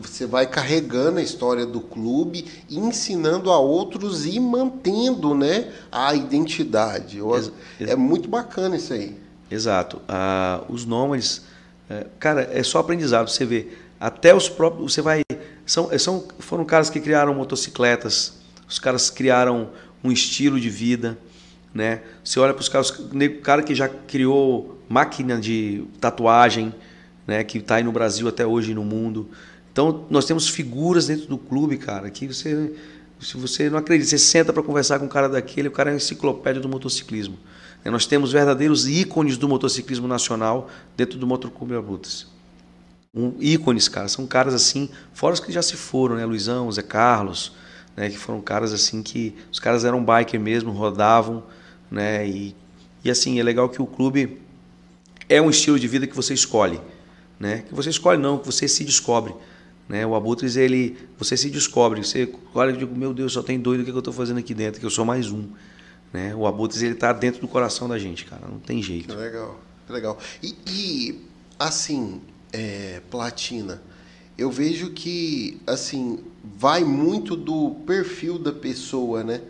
Você 0.02 0.26
vai 0.26 0.48
carregando 0.48 1.20
a 1.20 1.22
história 1.22 1.68
do 1.68 1.80
clube, 1.80 2.46
ensinando 2.68 3.52
a 3.52 3.60
outros 3.60 4.26
e 4.26 4.40
mantendo, 4.40 5.36
né, 5.36 5.72
a 5.92 6.16
identidade. 6.16 7.20
Ex- 7.20 7.52
É 7.80 7.96
muito 7.96 8.28
bacana 8.28 8.76
isso 8.76 8.92
aí. 8.92 9.16
Exato. 9.52 10.02
Ah, 10.08 10.64
os 10.68 10.84
nômades, 10.84 11.44
é, 11.88 12.08
cara, 12.18 12.50
é 12.52 12.64
só 12.64 12.80
aprendizado. 12.80 13.30
Você 13.30 13.46
vê, 13.46 13.68
até 14.00 14.34
os 14.34 14.50
próprios, 14.50 14.92
você 14.92 15.02
vai, 15.04 15.22
são, 15.66 15.98
são, 15.98 16.28
foram 16.40 16.66
caras 16.66 16.90
que 16.90 17.00
criaram 17.00 17.34
motocicletas, 17.34 18.34
os 18.68 18.80
caras 18.80 19.10
criaram 19.10 19.70
um 20.04 20.12
estilo 20.12 20.60
de 20.60 20.70
vida, 20.70 21.18
né? 21.74 22.02
Você 22.24 22.40
olha 22.40 22.54
para 22.54 22.62
os 22.62 22.70
caras, 22.70 22.90
o 22.90 23.42
cara 23.42 23.62
que 23.64 23.74
já 23.74 23.88
criou 23.90 24.80
máquina 24.88 25.40
de 25.40 25.84
tatuagem, 26.00 26.74
né? 27.28 27.44
Que 27.44 27.58
está 27.58 27.76
aí 27.76 27.84
no 27.84 27.92
Brasil 27.92 28.28
até 28.28 28.46
hoje 28.46 28.74
no 28.74 28.84
mundo. 28.84 29.30
Então 29.72 30.06
nós 30.10 30.26
temos 30.26 30.48
figuras 30.48 31.08
dentro 31.08 31.28
do 31.28 31.38
clube, 31.38 31.78
cara, 31.78 32.10
que 32.10 32.28
você 32.28 32.74
se 33.20 33.38
você 33.38 33.70
não 33.70 33.78
acredita, 33.78 34.10
você 34.10 34.18
senta 34.18 34.52
para 34.52 34.62
conversar 34.62 35.00
com 35.00 35.06
um 35.06 35.10
cara 35.10 35.28
daquele, 35.28 35.70
o 35.70 35.72
cara 35.72 35.90
é 35.90 35.94
uma 35.94 35.98
enciclopédia 35.98 36.62
do 36.62 36.68
motociclismo. 36.70 37.38
Nós 37.84 38.06
temos 38.06 38.32
verdadeiros 38.32 38.88
ícones 38.88 39.38
do 39.38 39.48
motociclismo 39.48 40.08
nacional 40.08 40.70
dentro 40.98 41.20
do 41.20 41.28
Motoclube 41.28 41.76
Abutres. 41.76 42.28
Um, 43.16 43.34
ícones, 43.40 43.88
cara, 43.88 44.10
são 44.10 44.28
caras 44.28 44.54
assim, 44.54 44.90
fora 45.14 45.34
os 45.34 45.40
que 45.40 45.52
já 45.52 45.62
se 45.62 45.78
foram, 45.78 46.18
né? 46.18 46.26
Luizão, 46.26 46.70
Zé 46.72 46.82
Carlos, 46.82 47.54
né? 47.96 48.10
Que 48.10 48.18
foram 48.18 48.42
caras 48.42 48.74
assim 48.74 49.02
que 49.02 49.34
os 49.52 49.60
caras 49.60 49.86
eram 49.86 50.04
biker 50.04 50.40
mesmo, 50.40 50.72
rodavam, 50.72 51.44
né? 51.90 52.28
E, 52.28 52.56
e 53.04 53.10
assim, 53.10 53.40
é 53.40 53.44
legal 53.44 53.70
que 53.70 53.82
o 53.82 53.86
clube 53.86 54.42
é 55.30 55.42
um 55.42 55.50
estilo 55.50 55.80
de 55.80 55.88
vida 55.88 56.06
que 56.06 56.16
você 56.16 56.34
escolhe, 56.34 56.80
né? 57.40 57.64
Que 57.68 57.74
você 57.74 57.90
escolhe 57.90 58.22
não, 58.22 58.38
que 58.38 58.46
você 58.46 58.68
se 58.68 58.84
descobre, 58.84 59.34
né? 59.88 60.06
O 60.06 60.14
Abutres 60.14 60.58
ele, 60.58 60.98
você 61.18 61.38
se 61.38 61.50
descobre, 61.50 62.04
você 62.04 62.30
olha 62.54 62.72
e 62.72 62.78
digo, 62.78 62.94
meu 62.96 63.14
Deus, 63.14 63.32
só 63.34 63.42
tem 63.42 63.58
doido 63.60 63.82
o 63.82 63.84
que 63.86 63.92
eu 63.92 64.00
estou 64.00 64.14
fazendo 64.14 64.40
aqui 64.40 64.54
dentro, 64.54 64.80
que 64.80 64.86
eu 64.86 64.90
sou 64.90 65.06
mais 65.06 65.32
um, 65.32 65.48
né? 66.12 66.36
O 66.36 66.46
Abutres 66.46 66.82
ele 66.82 66.96
tá 66.96 67.14
dentro 67.14 67.40
do 67.40 67.48
coração 67.48 67.88
da 67.88 67.98
gente, 67.98 68.26
cara, 68.26 68.46
não 68.46 68.60
tem 68.60 68.82
Que 68.82 68.88
jeito. 68.88 69.16
legal, 69.16 69.60
que 69.88 69.94
legal. 69.94 70.18
E, 70.44 70.56
e, 70.68 71.22
assim, 71.58 72.22
é, 72.56 73.02
platina, 73.12 73.82
eu 74.38 74.50
vejo 74.50 74.92
que 74.92 75.60
assim 75.68 76.20
vai 76.58 76.86
muito 76.86 77.36
do 77.36 77.72
perfil 77.86 78.40
da 78.40 78.54
pessoa, 78.54 79.24
né? 79.24 79.42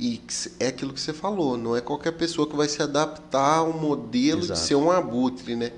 E 0.00 0.20
é 0.58 0.68
aquilo 0.68 0.92
que 0.92 1.00
você 1.00 1.12
falou, 1.12 1.58
não 1.58 1.76
é 1.76 1.80
qualquer 1.80 2.12
pessoa 2.12 2.48
que 2.48 2.56
vai 2.56 2.66
se 2.66 2.82
adaptar 2.82 3.58
ao 3.58 3.72
modelo 3.72 4.40
Exato. 4.40 4.60
de 4.60 4.66
ser 4.66 4.74
um 4.76 4.90
abutre, 4.90 5.54
né? 5.54 5.72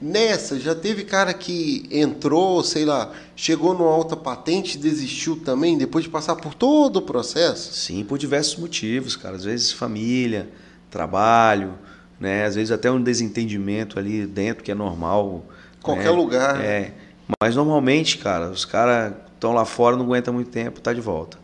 Nessa, 0.00 0.58
já 0.58 0.74
teve 0.74 1.04
cara 1.04 1.32
que 1.32 1.86
entrou, 1.88 2.64
sei 2.64 2.84
lá, 2.84 3.12
chegou 3.36 3.72
no 3.72 3.84
alta 3.84 4.16
patente 4.16 4.76
e 4.76 4.80
desistiu 4.80 5.36
também, 5.36 5.78
depois 5.78 6.02
de 6.02 6.10
passar 6.10 6.34
por 6.34 6.54
todo 6.54 6.96
o 6.96 7.02
processo? 7.02 7.72
Sim, 7.72 8.02
por 8.04 8.18
diversos 8.18 8.58
motivos, 8.58 9.14
cara. 9.14 9.36
Às 9.36 9.44
vezes 9.44 9.70
família, 9.70 10.48
trabalho, 10.90 11.78
né? 12.18 12.44
Às 12.44 12.56
vezes 12.56 12.72
até 12.72 12.90
um 12.90 13.00
desentendimento 13.00 13.96
ali 13.96 14.26
dentro 14.26 14.64
que 14.64 14.72
é 14.72 14.74
normal. 14.74 15.44
Qualquer 15.82 16.04
né? 16.04 16.10
lugar? 16.10 16.60
É. 16.60 16.92
Mas 17.40 17.56
normalmente, 17.56 18.18
cara, 18.18 18.48
os 18.48 18.64
caras 18.64 19.14
estão 19.34 19.52
lá 19.52 19.64
fora, 19.64 19.96
não 19.96 20.04
aguentam 20.04 20.32
muito 20.32 20.50
tempo, 20.50 20.80
tá 20.80 20.92
de 20.92 21.00
volta. 21.00 21.38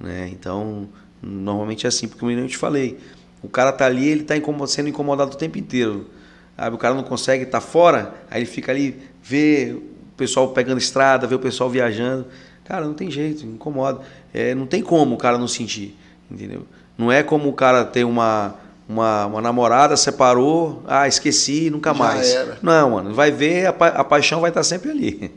Né? 0.00 0.28
Então, 0.32 0.88
normalmente 1.22 1.86
é 1.86 1.88
assim, 1.88 2.08
porque 2.08 2.20
como 2.20 2.32
eu 2.32 2.46
te 2.46 2.56
falei, 2.56 2.98
o 3.42 3.48
cara 3.48 3.72
tá 3.72 3.86
ali, 3.86 4.08
ele 4.08 4.22
tá 4.22 4.34
sendo 4.66 4.88
incomodado 4.88 5.32
o 5.32 5.36
tempo 5.36 5.58
inteiro. 5.58 6.08
Sabe? 6.56 6.74
O 6.74 6.78
cara 6.78 6.94
não 6.94 7.02
consegue 7.02 7.44
estar 7.44 7.60
fora, 7.60 8.14
aí 8.30 8.40
ele 8.40 8.46
fica 8.46 8.72
ali, 8.72 8.98
vê 9.22 9.76
o 9.76 10.16
pessoal 10.16 10.48
pegando 10.48 10.78
estrada, 10.78 11.26
vê 11.26 11.34
o 11.34 11.38
pessoal 11.38 11.68
viajando. 11.68 12.26
Cara, 12.64 12.84
não 12.84 12.94
tem 12.94 13.10
jeito, 13.10 13.44
incomoda. 13.44 14.00
É, 14.32 14.54
não 14.54 14.66
tem 14.66 14.82
como 14.82 15.14
o 15.14 15.18
cara 15.18 15.38
não 15.38 15.46
sentir, 15.46 15.96
entendeu? 16.30 16.66
Não 16.96 17.12
é 17.12 17.22
como 17.22 17.48
o 17.48 17.52
cara 17.52 17.84
ter 17.84 18.04
uma, 18.04 18.54
uma, 18.88 19.26
uma 19.26 19.40
namorada, 19.40 19.96
separou, 19.96 20.82
ah, 20.86 21.08
esqueci, 21.08 21.70
nunca 21.70 21.92
Já 21.92 21.98
mais. 21.98 22.28
era. 22.28 22.58
Não, 22.62 22.90
mano, 22.90 23.12
vai 23.14 23.30
ver, 23.30 23.66
a, 23.66 23.72
pa- 23.72 23.88
a 23.88 24.04
paixão 24.04 24.40
vai 24.40 24.50
estar 24.50 24.62
sempre 24.62 24.90
ali. 24.90 25.32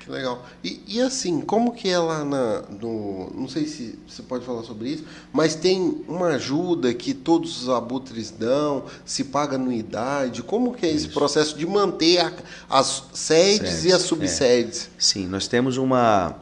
Que 0.00 0.10
legal. 0.10 0.44
E, 0.64 0.80
e 0.88 1.00
assim, 1.00 1.40
como 1.40 1.72
que 1.72 1.88
é 1.88 1.96
lá 1.96 2.24
na, 2.24 2.62
no. 2.80 3.30
Não 3.36 3.48
sei 3.48 3.66
se 3.66 3.96
você 4.08 4.20
pode 4.20 4.44
falar 4.44 4.64
sobre 4.64 4.88
isso, 4.88 5.04
mas 5.32 5.54
tem 5.54 6.02
uma 6.08 6.30
ajuda 6.30 6.92
que 6.92 7.14
todos 7.14 7.62
os 7.62 7.68
abutres 7.68 8.28
dão, 8.32 8.82
se 9.04 9.22
paga 9.22 9.54
anuidade. 9.54 10.42
Como 10.42 10.74
que 10.74 10.84
é 10.86 10.90
esse 10.92 11.06
processo 11.08 11.56
de 11.56 11.64
manter 11.66 12.18
a- 12.18 12.32
as 12.68 13.04
sedes 13.12 13.58
Sedes, 13.58 13.84
e 13.84 13.92
as 13.92 14.02
é. 14.02 14.06
subsedes? 14.06 14.90
Sim, 14.98 15.28
nós 15.28 15.46
temos 15.46 15.76
uma, 15.76 16.34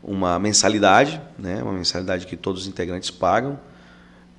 uma 0.00 0.38
mensalidade, 0.38 1.20
né? 1.36 1.60
uma 1.60 1.72
mensalidade 1.72 2.24
que 2.24 2.36
todos 2.36 2.62
os 2.62 2.68
integrantes 2.68 3.10
pagam. 3.10 3.58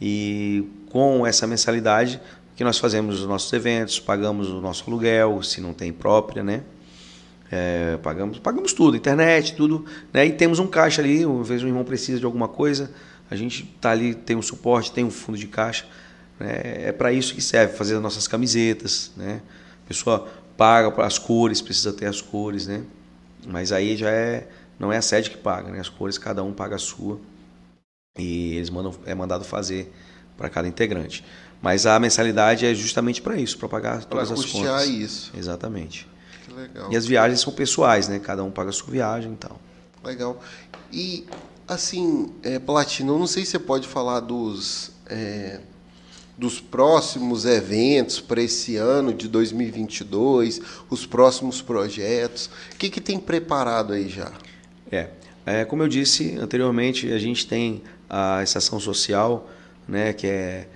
E 0.02 0.68
com 0.94 1.26
essa 1.26 1.48
mensalidade, 1.48 2.22
que 2.56 2.64
nós 2.64 2.78
fazemos 2.78 3.20
os 3.20 3.26
nossos 3.26 3.52
eventos, 3.52 4.00
pagamos 4.00 4.52
o 4.52 4.62
nosso 4.62 4.84
aluguel, 4.88 5.42
se 5.42 5.60
não 5.60 5.74
tem 5.74 5.92
própria, 5.92 6.44
né? 6.44 6.62
É, 7.52 7.98
pagamos, 7.98 8.38
pagamos 8.38 8.74
tudo, 8.74 8.96
internet, 8.96 9.56
tudo, 9.56 9.86
né? 10.14 10.24
E 10.28 10.32
temos 10.32 10.60
um 10.60 10.68
caixa 10.68 11.02
ali, 11.02 11.26
uma 11.26 11.44
vez 11.44 11.64
o 11.64 11.68
irmão 11.68 11.84
precisa 11.84 12.20
de 12.20 12.26
alguma 12.26 12.48
coisa, 12.48 12.92
a 13.28 13.36
gente 13.36 13.64
tá 13.82 13.90
ali, 13.90 14.14
tem 14.14 14.36
um 14.36 14.42
suporte, 14.42 14.92
tem 14.92 15.04
um 15.04 15.10
fundo 15.10 15.36
de 15.38 15.48
caixa, 15.48 15.88
né? 16.40 16.62
É 16.88 16.92
para 16.92 17.12
isso 17.12 17.34
que 17.34 17.42
serve, 17.42 17.76
fazer 17.76 17.96
as 17.96 18.02
nossas 18.02 18.28
camisetas, 18.28 19.12
né? 19.18 19.42
A 19.84 19.88
pessoa 19.88 20.28
paga 20.56 20.94
as 21.04 21.18
cores, 21.18 21.60
precisa 21.60 21.92
ter 21.92 22.06
as 22.06 22.22
cores, 22.22 22.68
né? 22.68 22.84
Mas 23.48 23.72
aí 23.72 23.98
já 23.98 24.12
é, 24.12 24.48
não 24.78 24.94
é 24.94 24.98
a 24.98 25.02
sede 25.02 25.32
que 25.32 25.38
paga, 25.38 25.72
né? 25.72 25.80
As 25.80 25.90
cores 25.90 26.20
cada 26.20 26.44
um 26.44 26.54
paga 26.54 26.76
a 26.76 26.80
sua 26.80 27.20
e 28.16 28.58
eles 28.58 28.70
mandam 28.70 28.94
é 29.08 29.16
mandado 29.16 29.44
fazer 29.44 29.92
para 30.38 30.50
cada 30.50 30.68
integrante. 30.68 31.24
Mas 31.62 31.86
a 31.86 31.98
mensalidade 32.00 32.66
é 32.66 32.74
justamente 32.74 33.22
para 33.22 33.38
isso, 33.38 33.58
para 33.58 33.70
pagar 33.70 34.04
todas 34.04 34.32
as 34.32 34.46
contas. 34.46 34.86
isso. 34.88 35.32
Exatamente. 35.36 36.08
Que 36.46 36.54
legal. 36.54 36.92
E 36.92 36.98
as 36.98 37.06
viagens 37.06 37.40
são 37.40 37.54
pessoais, 37.54 38.08
né? 38.10 38.20
Cada 38.20 38.44
um 38.44 38.52
paga 38.52 38.70
a 38.70 38.74
sua 38.74 38.92
viagem 38.92 39.32
e 39.32 39.38
tal. 39.38 39.60
Legal. 40.04 40.42
E, 40.92 41.26
assim, 41.66 42.34
é, 42.44 42.60
Platino, 42.60 43.18
não 43.18 43.28
sei 43.28 43.46
se 43.46 43.52
você 43.52 43.60
pode 43.60 43.88
falar 43.88 44.20
dos, 44.20 44.92
é, 45.08 45.62
dos 46.38 46.60
próximos 46.60 47.46
eventos 47.46 48.20
para 48.20 48.42
esse 48.42 48.76
ano 48.76 49.14
de 49.14 49.30
2022, 49.30 50.60
os 50.90 51.06
próximos 51.06 51.62
projetos. 51.62 52.50
O 52.74 52.78
que, 52.78 52.90
que 52.90 53.00
tem 53.00 53.18
preparado 53.18 53.94
aí 53.94 54.10
já? 54.10 54.34
É, 54.92 55.10
é, 55.46 55.66
como 55.66 55.84
eu 55.84 55.88
disse 55.88 56.38
anteriormente, 56.38 57.12
a 57.12 57.18
gente 57.18 57.48
tem 57.48 57.82
a 58.10 58.44
estação 58.44 58.80
social, 58.80 59.50
né? 59.88 60.14
Que 60.14 60.28
é 60.28 60.68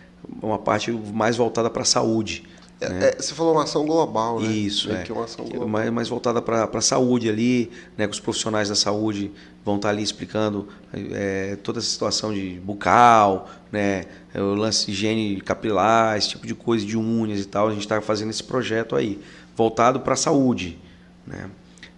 uma 0.41 0.59
parte 0.59 0.91
mais 0.91 1.37
voltada 1.37 1.69
para 1.69 1.81
a 1.81 1.85
saúde. 1.85 2.43
É, 2.79 2.89
né? 2.89 3.07
é, 3.07 3.15
você 3.19 3.33
falou 3.33 3.53
uma 3.53 3.63
ação 3.63 3.85
global, 3.85 4.39
né? 4.39 4.51
Isso, 4.51 4.91
é. 4.91 5.01
que 5.01 5.11
uma 5.11 5.25
ação 5.25 5.45
global. 5.45 5.67
mais, 5.67 5.89
mais 5.89 6.09
voltada 6.09 6.41
para 6.41 6.69
a 6.71 6.81
saúde 6.81 7.27
ali, 7.27 7.71
né, 7.97 8.05
que 8.05 8.13
os 8.13 8.19
profissionais 8.19 8.69
da 8.69 8.75
saúde 8.75 9.31
vão 9.65 9.77
estar 9.77 9.89
ali 9.89 10.03
explicando 10.03 10.67
é, 10.93 11.57
toda 11.63 11.79
essa 11.79 11.87
situação 11.89 12.31
de 12.31 12.61
bucal, 12.63 13.49
né, 13.71 14.05
é, 14.33 14.41
o 14.41 14.53
lance 14.53 14.85
de 14.85 14.91
higiene 14.91 15.41
capilar, 15.41 16.17
esse 16.17 16.29
tipo 16.29 16.45
de 16.45 16.53
coisa, 16.53 16.85
de 16.85 16.95
unhas 16.95 17.39
e 17.39 17.45
tal. 17.45 17.67
A 17.67 17.71
gente 17.71 17.81
está 17.81 17.99
fazendo 17.99 18.29
esse 18.29 18.43
projeto 18.43 18.95
aí, 18.95 19.19
voltado 19.55 20.01
para 20.01 20.13
a 20.13 20.17
saúde. 20.17 20.77
Né. 21.25 21.49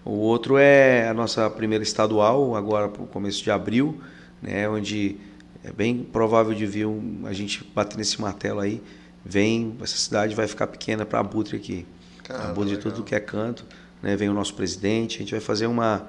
O 0.06 0.12
outro 0.12 0.58
é 0.58 1.10
a 1.10 1.14
nossa 1.14 1.50
primeira 1.50 1.84
estadual, 1.84 2.56
agora 2.56 2.88
para 2.88 3.04
o 3.04 3.08
começo 3.08 3.44
de 3.44 3.52
abril, 3.52 4.00
né, 4.42 4.68
onde 4.70 5.18
é 5.64 5.72
bem 5.72 5.98
provável 6.04 6.54
de 6.54 6.66
vir 6.66 6.86
um- 6.86 7.22
a 7.26 7.34
gente 7.34 7.64
bater 7.76 7.98
nesse 7.98 8.20
martelo 8.22 8.60
aí. 8.60 8.82
Vem, 9.26 9.76
essa 9.82 9.98
cidade 9.98 10.34
vai 10.36 10.48
ficar 10.48 10.68
pequena 10.68 11.06
para 11.06 11.20
Abutre 11.20 11.58
aqui. 11.58 11.86
Abutre 12.30 12.76
de 12.76 12.78
tudo 12.82 13.04
que 13.04 13.14
é 13.16 13.20
canto. 13.20 13.66
Né? 14.02 14.16
Vem 14.16 14.30
o 14.30 14.34
nosso 14.34 14.54
presidente, 14.54 15.18
a 15.18 15.20
gente 15.20 15.32
vai 15.32 15.42
fazer 15.42 15.68
uma, 15.68 16.08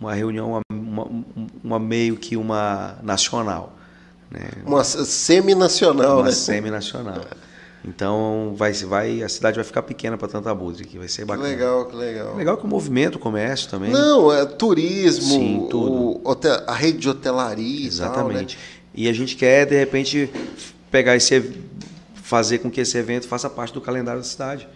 uma 0.00 0.14
reunião, 0.14 0.60
uma, 0.72 1.06
uma- 1.64 1.78
meio 1.80 2.16
que 2.16 2.36
uma 2.36 2.96
nacional. 3.02 3.76
Né? 4.30 4.48
Uma 4.64 4.84
semi-nacional, 4.84 6.18
uma 6.18 6.24
né? 6.26 6.32
semi-nacional. 6.32 7.20
Então 7.84 8.54
vai, 8.56 8.72
vai, 8.72 9.22
a 9.22 9.28
cidade 9.28 9.56
vai 9.56 9.64
ficar 9.64 9.82
pequena 9.82 10.16
para 10.16 10.28
tanto 10.28 10.48
Abutre 10.48 10.84
aqui, 10.84 10.96
vai 10.96 11.08
ser 11.08 11.22
Que 11.22 11.28
bacana. 11.28 11.48
legal, 11.48 11.84
que 11.86 11.96
legal. 11.96 12.34
Legal 12.36 12.56
que 12.56 12.64
o 12.64 12.68
movimento, 12.68 13.16
o 13.16 13.18
comércio 13.18 13.68
também. 13.68 13.90
Não, 13.90 14.32
é 14.32 14.44
turismo, 14.46 15.24
Sim, 15.34 15.66
tudo. 15.70 15.92
o 15.92 16.20
hotel- 16.28 16.62
a 16.66 16.72
rede 16.74 16.98
de 16.98 17.08
hotelaria 17.10 17.86
Exatamente. 17.86 18.54
e 18.54 18.56
tal, 18.56 18.64
né? 18.64 18.74
E 18.94 19.08
a 19.08 19.12
gente 19.12 19.36
quer, 19.36 19.66
de 19.66 19.76
repente, 19.76 20.30
pegar 20.90 21.16
esse 21.16 21.52
fazer 22.14 22.58
com 22.58 22.70
que 22.70 22.80
esse 22.80 22.96
evento 22.96 23.28
faça 23.28 23.50
parte 23.50 23.74
do 23.74 23.80
calendário 23.80 24.20
da 24.20 24.26
cidade. 24.26 24.66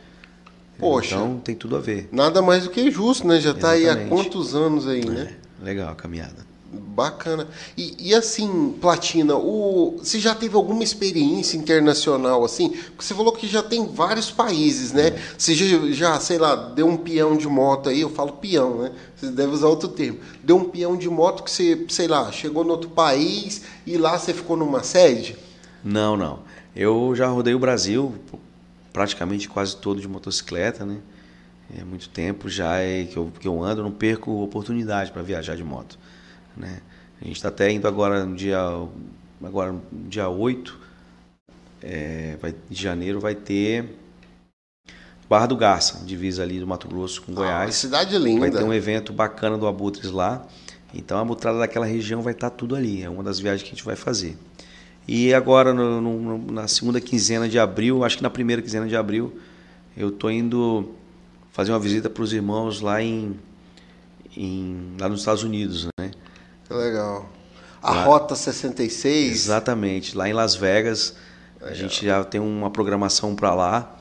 Poxa. 0.79 1.15
Então 1.15 1.39
tem 1.39 1.55
tudo 1.55 1.77
a 1.77 1.81
ver. 1.81 2.09
Nada 2.13 2.43
mais 2.43 2.65
do 2.65 2.71
que 2.71 2.91
justo, 2.91 3.27
né? 3.27 3.41
Já 3.41 3.53
está 3.53 3.71
aí 3.71 3.89
há 3.89 4.09
quantos 4.09 4.55
anos 4.55 4.87
aí, 4.87 5.05
né? 5.05 5.35
É, 5.61 5.65
legal 5.65 5.91
a 5.91 5.95
caminhada. 5.95 6.47
Bacana. 6.71 7.49
E, 7.77 8.11
e, 8.11 8.15
assim, 8.15 8.77
Platina, 8.79 9.37
o, 9.37 9.97
você 9.99 10.21
já 10.21 10.35
teve 10.35 10.55
alguma 10.55 10.83
experiência 10.83 11.57
internacional 11.57 12.45
assim? 12.45 12.71
Porque 12.71 13.05
você 13.05 13.15
falou 13.15 13.33
que 13.33 13.47
já 13.47 13.63
tem 13.63 13.87
vários 13.87 14.31
países, 14.31 14.93
né? 14.93 15.09
É. 15.09 15.23
Você 15.39 15.55
já, 15.55 15.91
já, 15.93 16.21
sei 16.21 16.37
lá, 16.37 16.55
deu 16.55 16.87
um 16.87 16.97
peão 16.97 17.37
de 17.39 17.49
moto 17.49 17.89
aí, 17.89 18.03
eu 18.03 18.11
falo 18.11 18.33
peão, 18.33 18.83
né? 18.83 18.93
Você 19.17 19.31
deve 19.31 19.53
usar 19.53 19.69
outro 19.69 19.89
termo. 19.89 20.19
Deu 20.43 20.57
um 20.57 20.65
peão 20.65 20.97
de 20.97 21.09
moto 21.09 21.43
que 21.43 21.51
você, 21.51 21.87
sei 21.89 22.07
lá, 22.07 22.31
chegou 22.31 22.63
no 22.65 22.71
outro 22.73 22.91
país 22.91 23.63
e 23.87 23.97
lá 23.97 24.19
você 24.19 24.35
ficou 24.35 24.57
numa 24.57 24.83
sede? 24.83 25.37
Não, 25.83 26.17
não. 26.17 26.41
Eu 26.77 27.15
já 27.17 27.29
rodei 27.29 27.55
o 27.55 27.59
Brasil 27.59 28.15
praticamente 28.93 29.49
quase 29.49 29.77
todo 29.77 30.01
de 30.01 30.09
motocicleta, 30.09 30.85
né? 30.85 30.99
É 31.79 31.85
muito 31.85 32.09
tempo 32.09 32.49
já 32.49 32.79
é 32.79 33.05
que 33.05 33.17
eu, 33.17 33.31
que 33.39 33.47
eu 33.47 33.63
ando, 33.63 33.83
não 33.83 33.91
perco 33.91 34.43
oportunidade 34.43 35.13
para 35.13 35.23
viajar 35.23 35.55
de 35.57 35.63
moto. 35.63 35.99
Né? 36.59 36.81
A 37.21 37.25
gente 37.25 37.37
está 37.37 37.49
até 37.49 37.71
indo 37.71 37.87
agora 37.87 38.25
no 38.25 38.35
dia, 38.35 38.59
agora 39.43 39.75
dia 39.93 40.29
8 40.29 40.79
é, 41.83 42.37
vai, 42.41 42.55
de 42.69 42.83
janeiro 42.83 43.21
vai 43.21 43.35
ter 43.35 43.97
Barra 45.29 45.47
do 45.47 45.57
Garça, 45.57 46.05
divisa 46.05 46.43
ali 46.43 46.59
do 46.59 46.67
Mato 46.67 46.89
Grosso 46.89 47.23
com 47.23 47.33
ah, 47.33 47.35
Goiás. 47.35 47.75
cidade 47.75 48.17
linda. 48.17 48.41
Vai 48.41 48.51
ter 48.51 48.65
um 48.65 48.73
evento 48.73 49.13
bacana 49.13 49.59
do 49.59 49.67
Abutres 49.67 50.11
lá. 50.11 50.47
Então 50.95 51.19
a 51.19 51.25
mutrada 51.25 51.59
daquela 51.59 51.85
região 51.85 52.23
vai 52.23 52.33
estar 52.33 52.49
tá 52.49 52.57
tudo 52.57 52.75
ali. 52.75 53.03
É 53.03 53.11
uma 53.11 53.23
das 53.23 53.39
viagens 53.39 53.63
que 53.63 53.69
a 53.69 53.75
gente 53.75 53.85
vai 53.85 53.95
fazer. 53.95 54.39
E 55.07 55.35
agora, 55.35 55.75
no, 55.75 56.01
no, 56.01 56.53
na 56.53 56.67
segunda 56.67 57.01
quinzena 57.01 57.49
de 57.49 57.59
abril, 57.59 58.05
acho 58.05 58.17
que 58.17 58.23
na 58.23 58.31
primeira 58.31 58.63
quinzena 58.63 58.87
de 58.87 58.97
abril, 58.97 59.39
eu 59.97 60.11
tô 60.11 60.31
indo 60.31 60.95
fazer 61.51 61.73
uma 61.73 61.79
visita 61.79 62.09
para 62.09 62.23
os 62.23 62.33
irmãos 62.33 62.81
lá 62.81 63.03
em, 63.03 63.39
em, 64.37 64.95
lá 64.99 65.09
nos 65.09 65.21
Estados 65.21 65.43
Unidos, 65.43 65.89
né? 65.99 66.11
Que 66.69 66.75
legal. 66.75 67.27
A 67.83 67.95
lá, 67.95 68.05
Rota 68.05 68.35
66. 68.35 69.33
Exatamente, 69.33 70.17
lá 70.17 70.29
em 70.29 70.33
Las 70.33 70.55
Vegas. 70.55 71.15
Legal. 71.57 71.71
A 71.71 71.75
gente 71.75 72.05
já 72.05 72.23
tem 72.25 72.41
uma 72.41 72.71
programação 72.71 73.35
para 73.35 73.55
lá. 73.55 73.97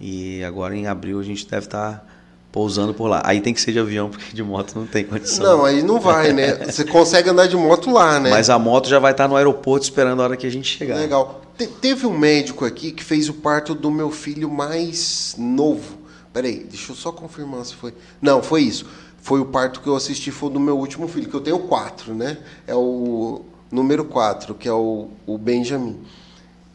E 0.00 0.42
agora 0.44 0.74
em 0.74 0.86
abril 0.86 1.20
a 1.20 1.22
gente 1.22 1.46
deve 1.46 1.66
estar 1.66 1.92
tá 1.92 2.04
pousando 2.50 2.94
por 2.94 3.08
lá. 3.08 3.20
Aí 3.24 3.40
tem 3.40 3.52
que 3.52 3.60
ser 3.60 3.72
de 3.72 3.78
avião, 3.78 4.08
porque 4.08 4.34
de 4.34 4.42
moto 4.42 4.74
não 4.76 4.86
tem 4.86 5.04
condição. 5.04 5.44
Não, 5.44 5.64
aí 5.64 5.82
não 5.82 6.00
vai, 6.00 6.32
né? 6.32 6.54
Você 6.66 6.84
consegue 6.84 7.28
andar 7.28 7.46
de 7.46 7.56
moto 7.56 7.90
lá, 7.90 8.18
né? 8.18 8.30
Mas 8.30 8.48
a 8.48 8.58
moto 8.58 8.88
já 8.88 8.98
vai 8.98 9.12
estar 9.12 9.24
tá 9.24 9.28
no 9.28 9.36
aeroporto 9.36 9.84
esperando 9.84 10.20
a 10.22 10.24
hora 10.24 10.36
que 10.36 10.46
a 10.46 10.50
gente 10.50 10.76
chegar. 10.76 10.96
Legal. 10.96 11.42
Te 11.56 11.66
teve 11.66 12.06
um 12.06 12.16
médico 12.16 12.64
aqui 12.64 12.92
que 12.92 13.02
fez 13.02 13.28
o 13.28 13.34
parto 13.34 13.74
do 13.74 13.90
meu 13.90 14.10
filho 14.10 14.48
mais 14.48 15.34
novo. 15.36 15.98
Peraí, 16.32 16.64
deixa 16.64 16.92
eu 16.92 16.96
só 16.96 17.10
confirmar 17.10 17.64
se 17.64 17.74
foi. 17.74 17.94
Não, 18.20 18.42
foi 18.42 18.62
isso. 18.62 18.86
Foi 19.20 19.40
o 19.40 19.46
parto 19.46 19.80
que 19.80 19.86
eu 19.88 19.96
assisti, 19.96 20.30
foi 20.30 20.50
do 20.50 20.60
meu 20.60 20.78
último 20.78 21.08
filho, 21.08 21.28
que 21.28 21.34
eu 21.34 21.40
tenho 21.40 21.58
quatro, 21.60 22.14
né? 22.14 22.38
É 22.66 22.74
o 22.74 23.42
número 23.70 24.04
quatro, 24.04 24.54
que 24.54 24.68
é 24.68 24.72
o, 24.72 25.08
o 25.26 25.36
Benjamin. 25.36 26.00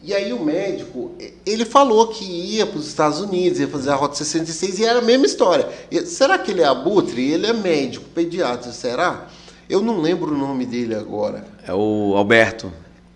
E 0.05 0.13
aí 0.13 0.33
o 0.33 0.43
médico, 0.43 1.13
ele 1.45 1.63
falou 1.63 2.09
que 2.09 2.25
ia 2.25 2.67
para 2.67 2.77
os 2.77 2.87
Estados 2.87 3.21
Unidos, 3.21 3.59
ia 3.59 3.69
fazer 3.69 3.89
a 3.89 3.95
Rota 3.95 4.15
66 4.15 4.79
e 4.79 4.85
era 4.85 4.99
a 4.99 5.01
mesma 5.01 5.25
história. 5.25 5.69
Será 6.05 6.37
que 6.37 6.51
ele 6.51 6.61
é 6.61 6.65
abutre? 6.65 7.31
Ele 7.31 7.47
é 7.47 7.53
médico, 7.53 8.09
pediatra, 8.09 8.73
será? 8.73 9.29
Eu 9.69 9.81
não 9.81 10.01
lembro 10.01 10.33
o 10.33 10.37
nome 10.37 10.65
dele 10.65 10.93
agora. 10.93 11.45
É 11.65 11.73
o 11.73 12.15
Alberto. 12.17 12.69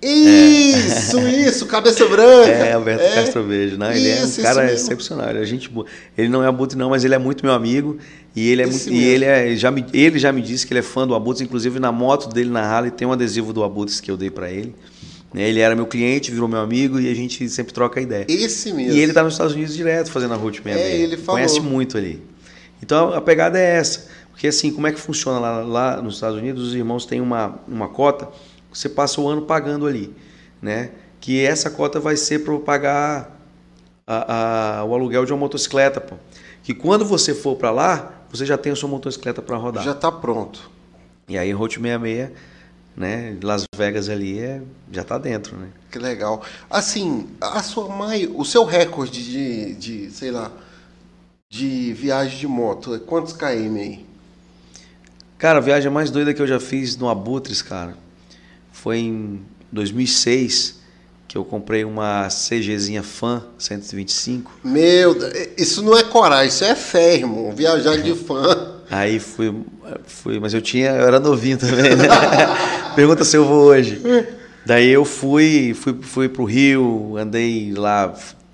Isso, 0.09 1.17
é. 1.17 1.47
isso, 1.47 1.65
cabeça 1.65 2.05
branca. 2.05 2.49
É, 2.49 2.73
Alberto 2.73 3.03
é. 3.03 3.15
Castro 3.15 3.43
Beijo. 3.43 3.77
Não, 3.77 3.91
ele 3.91 4.09
isso, 4.09 4.39
é 4.39 4.41
um 4.41 4.45
cara 4.45 4.71
excepcional. 4.71 5.27
A 5.27 5.43
gente, 5.43 5.69
ele 6.17 6.29
não 6.29 6.43
é 6.43 6.47
abutre 6.47 6.77
não, 6.77 6.89
mas 6.89 7.03
ele 7.03 7.13
é 7.13 7.17
muito 7.17 7.45
meu 7.45 7.53
amigo 7.53 7.97
e 8.35 8.49
ele 8.49 8.61
é 8.61 8.65
muito, 8.67 8.89
e 8.89 9.03
ele 9.03 9.25
é 9.25 9.55
já 9.55 9.69
me, 9.69 9.85
ele 9.93 10.17
já 10.17 10.31
me 10.31 10.41
disse 10.41 10.65
que 10.65 10.71
ele 10.71 10.79
é 10.79 10.83
fã 10.83 11.07
do 11.07 11.13
Abutres, 11.13 11.41
inclusive 11.41 11.79
na 11.79 11.91
moto 11.91 12.29
dele 12.29 12.49
na 12.49 12.61
Harley 12.61 12.91
tem 12.91 13.07
um 13.07 13.11
adesivo 13.11 13.51
do 13.51 13.63
Abutres 13.63 13.99
que 13.99 14.09
eu 14.09 14.15
dei 14.15 14.29
para 14.29 14.49
ele. 14.49 14.73
Né, 15.33 15.49
ele 15.49 15.59
era 15.59 15.75
meu 15.75 15.85
cliente, 15.85 16.31
virou 16.31 16.47
meu 16.47 16.59
amigo 16.59 16.99
e 16.99 17.11
a 17.11 17.13
gente 17.13 17.49
sempre 17.49 17.73
troca 17.73 17.99
ideia. 17.99 18.25
Esse 18.29 18.71
mesmo. 18.71 18.93
E 18.93 18.99
ele 18.99 19.11
está 19.11 19.23
nos 19.23 19.33
Estados 19.33 19.53
Unidos 19.53 19.75
direto 19.75 20.09
fazendo 20.09 20.33
a 20.33 20.37
Route 20.37 20.61
66. 20.63 20.99
É, 20.99 21.03
ele 21.03 21.17
falou. 21.17 21.41
Conhece 21.41 21.59
muito 21.59 21.97
ali. 21.97 22.21
Então 22.81 23.13
a 23.13 23.19
pegada 23.19 23.59
é 23.59 23.75
essa. 23.75 24.07
Porque 24.31 24.47
assim, 24.47 24.71
como 24.71 24.85
é 24.85 24.91
que 24.91 24.99
funciona 24.99 25.39
lá, 25.39 25.63
lá 25.63 26.01
nos 26.01 26.15
Estados 26.15 26.37
Unidos? 26.37 26.67
Os 26.67 26.75
irmãos 26.75 27.05
têm 27.05 27.19
uma, 27.19 27.59
uma 27.67 27.89
cota 27.89 28.29
você 28.77 28.87
passa 28.87 29.19
o 29.19 29.27
ano 29.27 29.41
pagando 29.41 29.87
ali, 29.87 30.15
né? 30.61 30.91
Que 31.19 31.43
essa 31.43 31.69
cota 31.71 31.99
vai 31.99 32.15
ser 32.15 32.43
para 32.43 32.55
pagar 32.59 33.39
a, 34.05 34.81
a, 34.81 34.85
o 34.85 34.93
aluguel 34.93 35.25
de 35.25 35.33
uma 35.33 35.39
motocicleta, 35.39 35.99
pô. 35.99 36.15
Que 36.61 36.75
quando 36.75 37.03
você 37.03 37.33
for 37.33 37.55
para 37.55 37.71
lá, 37.71 38.13
você 38.29 38.45
já 38.45 38.55
tem 38.55 38.71
a 38.71 38.75
sua 38.75 38.87
motocicleta 38.87 39.41
para 39.41 39.57
rodar. 39.57 39.83
Já 39.83 39.93
está 39.93 40.11
pronto. 40.11 40.69
E 41.27 41.39
aí, 41.39 41.51
Route 41.51 41.79
66, 41.79 42.29
né? 42.95 43.35
Las 43.41 43.63
Vegas 43.75 44.09
ali 44.09 44.37
é, 44.37 44.61
já 44.91 45.01
está 45.01 45.17
dentro, 45.17 45.57
né? 45.57 45.69
Que 45.91 45.97
legal. 45.97 46.43
Assim, 46.69 47.27
a 47.41 47.63
sua 47.63 47.89
mãe, 47.89 48.31
o 48.31 48.45
seu 48.45 48.63
recorde 48.63 49.23
de, 49.23 49.73
de, 49.73 50.11
sei 50.11 50.29
lá, 50.29 50.51
de 51.49 51.93
viagem 51.93 52.37
de 52.37 52.47
moto, 52.47 52.93
é 52.93 52.99
quantos 52.99 53.33
km 53.33 53.75
aí? 53.75 54.05
Cara, 55.39 55.57
a 55.57 55.61
viagem 55.61 55.91
mais 55.91 56.11
doida 56.11 56.31
que 56.31 56.41
eu 56.41 56.47
já 56.47 56.59
fiz 56.59 56.95
no 56.95 57.09
Abutres, 57.09 57.63
cara, 57.63 57.95
foi 58.81 58.99
em 58.99 59.41
2006 59.71 60.77
que 61.27 61.37
eu 61.37 61.43
comprei 61.43 61.83
uma 61.83 62.29
CGzinha 62.29 63.03
Fan 63.03 63.43
125. 63.57 64.59
Meu, 64.63 65.17
isso 65.57 65.81
não 65.81 65.97
é 65.97 66.03
coragem, 66.03 66.47
isso 66.47 66.63
é 66.63 66.73
fé, 66.73 67.15
irmão. 67.15 67.51
Viajar 67.53 67.97
de 67.97 68.15
fã. 68.15 68.75
Aí 68.89 69.19
fui, 69.19 69.53
fui, 70.05 70.39
mas 70.39 70.53
eu 70.53 70.61
tinha, 70.61 70.91
eu 70.91 71.05
era 71.05 71.19
novinho 71.19 71.57
também, 71.57 71.95
né? 71.95 72.07
Pergunta 72.95 73.25
se 73.25 73.35
eu 73.35 73.45
vou 73.45 73.65
hoje. 73.65 74.01
Daí 74.65 74.89
eu 74.89 75.03
fui, 75.03 75.73
fui, 75.73 75.97
fui 76.01 76.29
pro 76.29 76.45
Rio, 76.45 77.17
andei 77.17 77.73
lá, 77.75 78.13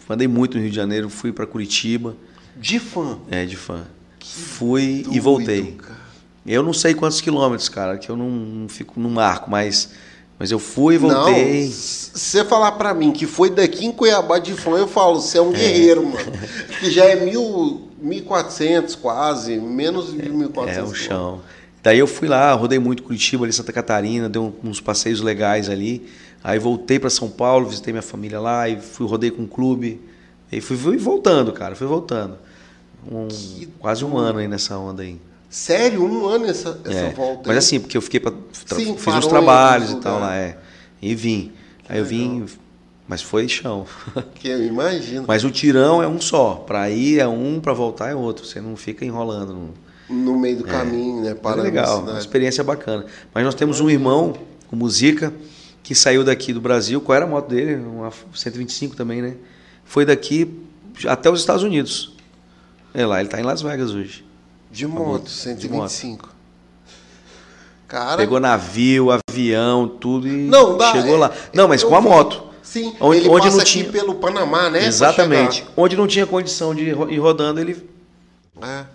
andei 0.10 0.28
muito 0.28 0.56
no 0.56 0.62
Rio 0.62 0.72
de 0.72 0.76
Janeiro, 0.76 1.10
fui 1.10 1.32
para 1.32 1.46
Curitiba. 1.46 2.16
De 2.56 2.80
fã? 2.80 3.20
É, 3.30 3.46
de 3.46 3.56
fã. 3.56 3.84
Que 4.18 4.40
fui 4.40 5.04
doido, 5.04 5.16
e 5.16 5.20
voltei. 5.20 5.72
Cara. 5.74 6.00
Eu 6.46 6.64
não 6.64 6.74
sei 6.74 6.94
quantos 6.94 7.22
quilômetros, 7.22 7.70
cara, 7.70 7.98
que 7.98 8.10
eu 8.10 8.18
não, 8.18 8.30
não 8.30 8.70
fico 8.70 9.00
no 9.00 9.10
marco, 9.10 9.52
mas 9.52 9.92
mas 10.38 10.52
eu 10.52 10.60
fui 10.60 10.96
e 10.96 10.98
voltei. 10.98 11.68
Se 11.68 12.12
você 12.14 12.46
falar 12.46 12.74
para 12.74 12.94
mim 12.94 13.12
que 13.12 13.26
foi 13.26 13.50
daqui 13.50 13.86
em 13.86 13.92
Cuiabá 13.92 14.40
de 14.40 14.54
fã, 14.54 14.72
eu 14.72 14.88
falo, 14.88 15.22
você 15.22 15.38
é 15.38 15.42
um 15.42 15.54
é. 15.54 15.58
guerreiro, 15.58 16.06
mano. 16.06 16.32
que 16.80 16.92
já 16.92 17.06
é 17.06 17.16
mil, 17.16 17.88
1.400 18.04 18.98
quase, 19.00 19.58
menos 19.58 20.12
de 20.12 20.30
1.400. 20.30 20.68
É, 20.68 20.84
o 20.84 20.94
chão. 20.94 21.42
Daí 21.82 22.00
eu 22.00 22.08
fui 22.08 22.28
lá, 22.28 22.54
rodei 22.54 22.80
muito 22.80 23.04
Curitiba, 23.04 23.44
ali 23.46 23.54
Santa 23.54 23.74
Catarina, 23.74 24.30
dei 24.30 24.42
uns 24.64 24.80
passeios 24.80 25.22
legais 25.22 25.70
ali. 25.70 26.08
Aí 26.44 26.60
voltei 26.60 27.00
para 27.00 27.10
São 27.10 27.30
Paulo, 27.30 27.68
visitei 27.68 27.94
minha 27.94 28.02
família 28.02 28.40
lá 28.40 28.68
e 28.68 28.80
fui 28.80 29.08
rodei 29.08 29.32
com 29.32 29.44
o 29.44 29.48
clube. 29.48 30.02
E 30.52 30.62
fui, 30.62 30.78
fui 30.78 30.98
voltando, 30.98 31.52
cara, 31.52 31.76
fui 31.76 31.88
voltando. 31.88 32.38
Um, 33.10 33.28
quase 33.80 34.06
um 34.06 34.18
ano 34.18 34.40
aí 34.40 34.48
nessa 34.48 34.78
onda 34.78 35.04
aí. 35.04 35.20
Sério? 35.54 36.04
Um 36.04 36.28
ano 36.28 36.48
essa, 36.48 36.80
essa 36.84 36.98
é, 36.98 37.10
volta? 37.12 37.44
Mas 37.46 37.58
assim, 37.58 37.80
porque 37.80 37.96
eu 37.96 38.02
fiquei 38.02 38.20
para 38.20 38.34
fiz 38.52 39.08
uns 39.08 39.28
trabalhos 39.28 39.92
e 39.92 39.98
tal 39.98 40.20
lá, 40.20 40.36
é. 40.36 40.58
E 41.00 41.14
vim. 41.14 41.52
Aí 41.88 42.00
eu 42.00 42.06
vim, 42.06 42.44
mas 43.08 43.22
foi 43.22 43.48
chão. 43.48 43.86
Que 44.34 44.48
eu 44.48 44.66
imagino. 44.66 45.26
Mas 45.28 45.44
o 45.44 45.52
tirão 45.52 46.02
é 46.02 46.08
um 46.08 46.20
só. 46.20 46.56
Para 46.56 46.90
ir 46.90 47.20
é 47.20 47.28
um, 47.28 47.60
para 47.60 47.72
voltar 47.72 48.10
é 48.10 48.16
outro. 48.16 48.44
Você 48.48 48.60
não 48.60 48.76
fica 48.76 49.06
enrolando. 49.06 49.54
No, 50.10 50.16
no 50.16 50.40
meio 50.40 50.58
do 50.58 50.68
é. 50.68 50.72
caminho, 50.72 51.22
né? 51.22 51.36
Para 51.36 51.62
é 51.62 51.66
legal, 51.66 52.02
uma 52.02 52.18
experiência 52.18 52.64
bacana. 52.64 53.06
Mas 53.32 53.46
nós 53.46 53.54
temos 53.54 53.80
um 53.80 53.92
irmão 53.92 54.34
com 54.68 54.76
música 54.76 55.32
que 55.84 55.94
saiu 55.94 56.24
daqui 56.24 56.52
do 56.52 56.62
Brasil. 56.62 57.00
Qual 57.00 57.16
era 57.16 57.26
a 57.26 57.30
moto 57.30 57.50
dele? 57.50 57.76
Uma 57.76 58.12
125 58.34 58.96
também, 58.96 59.22
né? 59.22 59.36
Foi 59.86 60.04
daqui 60.04 60.52
até 61.06 61.30
os 61.30 61.42
Estados 61.42 61.62
Unidos. 61.62 62.12
É 62.92 63.06
lá, 63.06 63.20
ele 63.20 63.28
está 63.28 63.40
em 63.40 63.44
Las 63.44 63.62
Vegas 63.62 63.92
hoje. 63.92 64.33
De 64.74 64.88
moto, 64.88 65.30
125. 65.30 65.60
De 65.60 65.70
moto. 65.70 66.36
Cara. 67.88 68.18
Pegou 68.18 68.40
navio, 68.40 69.10
avião, 69.12 69.88
tudo 69.88 70.28
e 70.28 70.32
não, 70.32 70.76
dá, 70.76 70.92
chegou 70.94 71.14
é, 71.14 71.20
lá. 71.20 71.34
Não, 71.54 71.68
mas 71.68 71.84
com 71.84 71.96
a 71.96 72.02
moto. 72.02 72.46
Sim, 72.64 72.96
onde, 73.00 73.20
ele 73.20 73.30
onde 73.30 73.46
passa 73.46 73.58
não 73.58 73.64
tinha... 73.64 73.92
pelo 73.92 74.16
Panamá, 74.16 74.72
né? 74.72 74.88
Exatamente. 74.88 75.64
Onde 75.78 75.96
não 75.96 76.08
tinha 76.08 76.26
condição 76.26 76.74
de 76.74 76.86
ir 76.86 77.20
rodando, 77.20 77.60
ele. 77.60 77.88
É. 78.64 78.86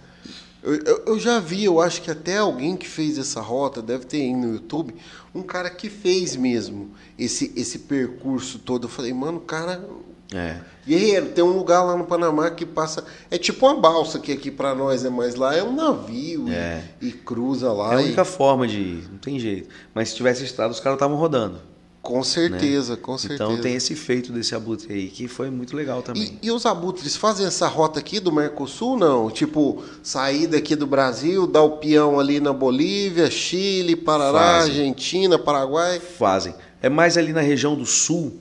Eu, 0.64 0.74
eu, 0.74 1.02
eu, 1.06 1.20
já 1.20 1.38
vi, 1.38 1.64
eu 1.64 1.80
acho 1.80 2.02
que 2.02 2.10
até 2.10 2.38
alguém 2.38 2.76
que 2.76 2.88
fez 2.88 3.16
essa 3.16 3.40
rota, 3.40 3.80
deve 3.80 4.04
ter 4.04 4.16
aí 4.16 4.34
no 4.34 4.54
YouTube, 4.54 4.96
um 5.32 5.42
cara 5.42 5.70
que 5.70 5.88
fez 5.88 6.34
mesmo 6.34 6.90
esse, 7.16 7.52
esse 7.54 7.78
percurso 7.78 8.58
todo. 8.58 8.86
Eu 8.86 8.90
falei, 8.90 9.14
mano, 9.14 9.38
o 9.38 9.42
cara 9.42 9.88
é. 10.32 10.56
Guerreiro, 10.86 11.26
tem 11.26 11.44
um 11.44 11.56
lugar 11.56 11.82
lá 11.82 11.96
no 11.96 12.04
Panamá 12.04 12.50
que 12.50 12.64
passa. 12.64 13.04
É 13.30 13.38
tipo 13.38 13.66
uma 13.66 13.78
balsa 13.78 14.18
que 14.18 14.32
aqui 14.32 14.50
para 14.50 14.74
nós 14.74 15.04
é 15.04 15.10
mais 15.10 15.34
lá, 15.34 15.54
é 15.54 15.62
um 15.62 15.74
navio 15.74 16.46
é. 16.48 16.82
E, 17.00 17.08
e, 17.08 17.12
cruza 17.12 17.72
lá. 17.72 17.92
É 17.92 17.96
a 17.96 17.98
única 18.00 18.22
e... 18.22 18.24
forma 18.24 18.66
de 18.66 18.78
ir, 18.78 19.08
não 19.10 19.18
tem 19.18 19.38
jeito. 19.38 19.68
Mas 19.94 20.10
se 20.10 20.16
tivesse 20.16 20.44
estrada, 20.44 20.72
os 20.72 20.80
caras 20.80 20.96
estavam 20.96 21.16
rodando. 21.16 21.60
Com 22.00 22.22
certeza, 22.22 22.94
né? 22.94 23.00
com 23.02 23.18
certeza. 23.18 23.44
Então 23.44 23.60
tem 23.60 23.74
esse 23.74 23.94
feito 23.94 24.32
desse 24.32 24.54
abutre 24.54 24.92
aí, 24.92 25.08
que 25.08 25.28
foi 25.28 25.50
muito 25.50 25.76
legal 25.76 26.00
também. 26.00 26.38
E, 26.40 26.46
e, 26.46 26.50
os 26.50 26.64
abutres 26.64 27.16
fazem 27.16 27.46
essa 27.46 27.66
rota 27.66 27.98
aqui 27.98 28.18
do 28.18 28.32
Mercosul, 28.32 28.96
não? 28.96 29.30
Tipo, 29.30 29.82
sair 30.02 30.46
daqui 30.46 30.74
do 30.74 30.86
Brasil, 30.86 31.46
dar 31.46 31.62
o 31.62 31.72
peão 31.72 32.18
ali 32.18 32.40
na 32.40 32.52
Bolívia, 32.52 33.30
Chile, 33.30 33.94
Parará, 33.94 34.38
fazem. 34.38 34.70
Argentina, 34.70 35.38
Paraguai? 35.38 36.00
Fazem. 36.00 36.54
É 36.80 36.88
mais 36.88 37.18
ali 37.18 37.32
na 37.32 37.40
região 37.40 37.74
do 37.74 37.84
sul, 37.84 38.38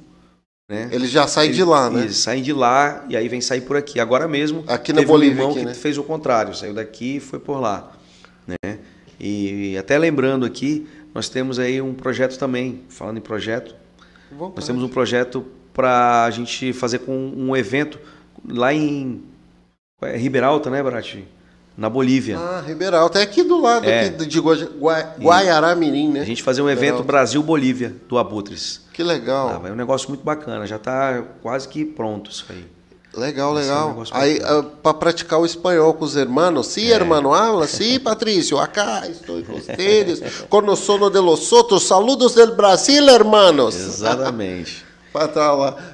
né? 0.70 0.90
Eles 0.92 1.10
já 1.10 1.28
saem 1.28 1.52
de 1.52 1.64
lá, 1.64 1.90
né? 1.90 2.02
Eles 2.02 2.18
saem 2.18 2.44
de 2.44 2.52
lá 2.52 3.06
e 3.08 3.16
aí 3.16 3.30
vem 3.30 3.40
sair 3.40 3.62
por 3.62 3.78
aqui. 3.78 4.00
Agora 4.00 4.28
mesmo, 4.28 4.64
aqui 4.68 4.92
na 4.92 5.02
Bolívia, 5.02 5.36
um 5.36 5.38
irmão 5.38 5.52
aqui, 5.52 5.60
que 5.60 5.66
né? 5.66 5.74
fez 5.74 5.98
o 5.98 6.04
contrário, 6.04 6.54
saiu 6.54 6.74
daqui 6.74 7.18
e 7.18 7.20
foi 7.20 7.40
por 7.40 7.60
lá, 7.60 7.92
né? 8.46 8.80
E 9.20 9.78
até 9.78 9.98
lembrando 9.98 10.46
aqui, 10.46 10.88
nós 11.14 11.30
temos 11.30 11.58
aí 11.58 11.82
um 11.82 11.94
projeto 11.94 12.38
também, 12.38 12.82
falando 12.90 13.18
em 13.18 13.22
projeto, 13.22 13.76
nós 14.32 14.66
temos 14.66 14.84
um 14.84 14.90
projeto 14.90 15.46
para 15.74 16.26
a 16.26 16.32
gente 16.32 16.74
fazer 16.74 17.00
com 17.00 17.16
um 17.16 17.56
evento 17.56 18.00
lá 18.48 18.74
em 18.74 19.24
é, 20.02 20.18
Ribeiralta, 20.18 20.70
né, 20.70 20.84
Barati? 20.84 21.26
Na 21.78 21.90
Bolívia. 21.90 22.38
Ah, 22.38 22.64
Ribeiralta. 22.66 23.20
É 23.20 23.22
aqui 23.22 23.44
do 23.44 23.62
lado 23.62 23.88
é. 23.88 24.08
aqui 24.08 24.26
de 24.26 24.40
Gua 24.40 24.56
Guaiará-Mirim, 25.20 26.10
né? 26.10 26.22
A 26.22 26.26
gente 26.26 26.42
fazer 26.42 26.62
um 26.62 26.70
evento 26.70 27.04
Brasil-Bolívia 27.04 27.96
do 28.10 28.18
Abutres. 28.18 28.87
Que 28.98 29.04
legal. 29.04 29.62
Ah, 29.64 29.68
é 29.68 29.72
um 29.72 29.76
negócio 29.76 30.10
muito 30.10 30.24
bacana. 30.24 30.66
Já 30.66 30.78
está 30.78 31.24
quase 31.44 31.68
que 31.68 31.86
pronto 31.86 32.32
isso 32.32 32.48
aí. 32.50 32.66
Legal, 33.14 33.54
legal. 33.54 33.92
É 33.92 33.94
um 33.94 34.04
aí, 34.10 34.40
uh, 34.40 34.64
para 34.64 34.92
praticar 34.96 35.40
o 35.40 35.46
espanhol 35.46 35.94
com 35.94 36.04
os 36.04 36.16
hermanos, 36.16 36.66
sí, 36.66 36.92
é. 36.92 36.96
hermano, 36.96 37.32
habla, 37.32 37.68
sí, 37.70 38.00
Patrício, 38.00 38.58
acá 38.58 39.08
estou 39.08 39.44
com 39.44 39.54
vocês, 39.54 40.20
sono 40.80 41.12
de 41.12 41.20
los 41.20 41.52
outros, 41.52 41.84
saludos 41.84 42.34
del 42.34 42.56
Brasil, 42.56 43.08
hermanos. 43.08 43.76
Exatamente. 43.76 44.84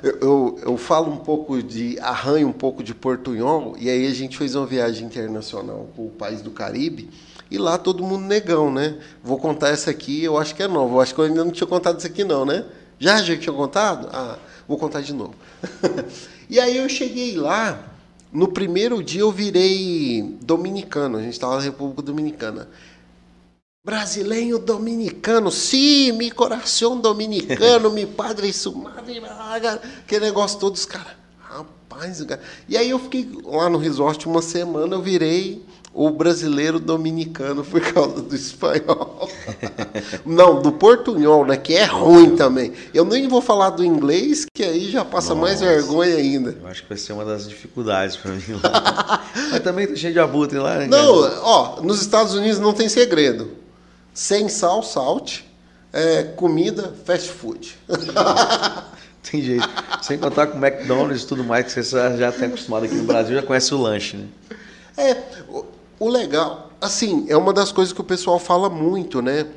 eu, 0.02 0.18
eu, 0.22 0.60
eu, 0.66 0.78
falo 0.78 1.12
um 1.12 1.18
pouco 1.18 1.62
de, 1.62 2.00
arranho 2.00 2.48
um 2.48 2.54
pouco 2.54 2.82
de 2.82 2.96
portunhol, 2.96 3.76
e 3.78 3.90
aí 3.90 4.08
a 4.08 4.14
gente 4.14 4.38
fez 4.38 4.56
uma 4.56 4.66
viagem 4.66 5.08
internacional 5.08 5.90
para 5.94 6.06
o 6.06 6.10
país 6.10 6.42
do 6.42 6.52
Caribe, 6.52 7.10
e 7.52 7.58
lá 7.58 7.78
todo 7.78 8.02
mundo 8.02 8.24
negão, 8.24 8.72
né? 8.72 8.96
Vou 9.22 9.38
contar 9.38 9.70
essa 9.70 9.92
aqui, 9.92 10.24
eu 10.24 10.38
acho 10.38 10.56
que 10.56 10.64
é 10.64 10.70
nova, 10.70 10.96
eu 10.96 11.02
acho 11.02 11.14
que 11.14 11.20
eu 11.20 11.26
ainda 11.26 11.44
não 11.44 11.52
tinha 11.52 11.68
contado 11.68 11.98
isso 11.98 12.08
aqui 12.08 12.24
não, 12.24 12.46
né? 12.46 12.64
Já, 13.04 13.22
já 13.22 13.36
tinha 13.36 13.52
contado? 13.52 14.08
Ah, 14.14 14.38
vou 14.66 14.78
contar 14.78 15.02
de 15.02 15.14
novo. 15.14 15.36
E 16.50 16.60
aí 16.60 16.78
eu 16.78 16.88
cheguei 16.88 17.36
lá, 17.36 17.84
no 18.32 18.50
primeiro 18.50 19.02
dia 19.02 19.22
eu 19.22 19.32
virei 19.32 20.38
dominicano, 20.42 21.18
a 21.18 21.22
gente 21.22 21.34
estava 21.34 21.56
na 21.56 21.62
República 21.62 22.02
Dominicana. 22.02 22.70
Brasileiro 23.84 24.60
dominicano, 24.60 25.50
sim, 25.50 26.12
mi 26.12 26.30
coração 26.30 27.00
dominicano, 27.00 27.92
mi 27.92 28.06
padre 28.06 28.50
e 28.50 28.54
su 28.54 28.76
madre, 28.76 29.22
que 30.06 30.20
negócio 30.20 30.60
todos, 30.60 30.86
cara. 30.86 31.18
Rapaz, 31.40 32.22
cara. 32.24 32.42
E 32.70 32.78
aí 32.78 32.90
eu 32.90 33.00
fiquei 33.00 33.28
lá 33.44 33.70
no 33.70 33.80
resort 33.80 34.28
uma 34.28 34.42
semana, 34.42 34.96
eu 34.96 35.02
virei 35.02 35.66
o 35.94 36.10
brasileiro 36.10 36.80
dominicano 36.80 37.64
por 37.64 37.80
causa 37.80 38.22
do 38.22 38.36
espanhol. 38.36 39.30
Não, 40.26 40.60
do 40.60 40.72
portunhol, 40.72 41.46
né? 41.46 41.56
Que 41.56 41.76
é 41.76 41.86
ruim 41.86 42.36
também. 42.36 42.74
Eu 42.94 43.06
nem 43.06 43.28
vou 43.28 43.42
falar 43.42 43.70
do 43.70 43.86
inglês, 43.86 44.46
que 44.52 44.64
aí 44.64 44.90
já 44.90 45.06
passa 45.06 45.36
Nossa, 45.36 45.42
mais 45.42 45.62
vergonha 45.62 46.16
ainda. 46.16 46.58
Eu 46.60 46.68
acho 46.68 46.82
que 46.82 46.90
vai 46.90 46.98
ser 46.98 47.14
uma 47.14 47.24
das 47.24 47.48
dificuldades 47.48 48.16
para 48.16 48.32
mim 48.32 48.60
lá. 48.64 49.24
Mas 49.52 49.60
também 49.60 49.86
tá 49.86 49.96
cheio 49.96 50.14
de 50.14 50.20
abutre 50.20 50.58
lá, 50.58 50.78
né? 50.78 50.88
Não, 50.88 51.44
ó, 51.44 51.82
nos 51.82 52.02
Estados 52.02 52.34
Unidos 52.34 52.60
não 52.60 52.74
tem 52.74 52.90
segredo. 52.90 53.52
Sem 54.14 54.50
sal, 54.50 54.82
salt. 54.82 55.42
É, 55.92 56.24
comida, 56.24 56.92
fast 57.06 57.30
food. 57.30 57.78
tem 59.30 59.44
jeito. 59.44 59.70
Sem 60.02 60.18
contar 60.18 60.48
com 60.48 60.58
McDonald's 60.58 61.22
e 61.22 61.28
tudo 61.28 61.44
mais, 61.44 61.66
que 61.66 61.84
você 61.84 62.18
já 62.18 62.30
está 62.30 62.48
acostumado 62.48 62.86
aqui 62.86 62.96
no 62.96 63.04
Brasil, 63.04 63.36
já 63.36 63.44
conhece 63.44 63.76
o 63.76 63.78
lanche, 63.78 64.18
né? 64.18 64.26
É, 64.98 65.16
o 66.04 66.10
legal, 66.10 66.70
assim, 66.82 67.26
é 67.30 67.38
uma 67.38 67.54
das 67.54 67.72
coisas 67.72 67.94
que 67.94 68.02
o 68.02 68.04
pessoal 68.04 68.38
fala 68.38 68.70
muito, 68.70 69.22
né? 69.22 69.48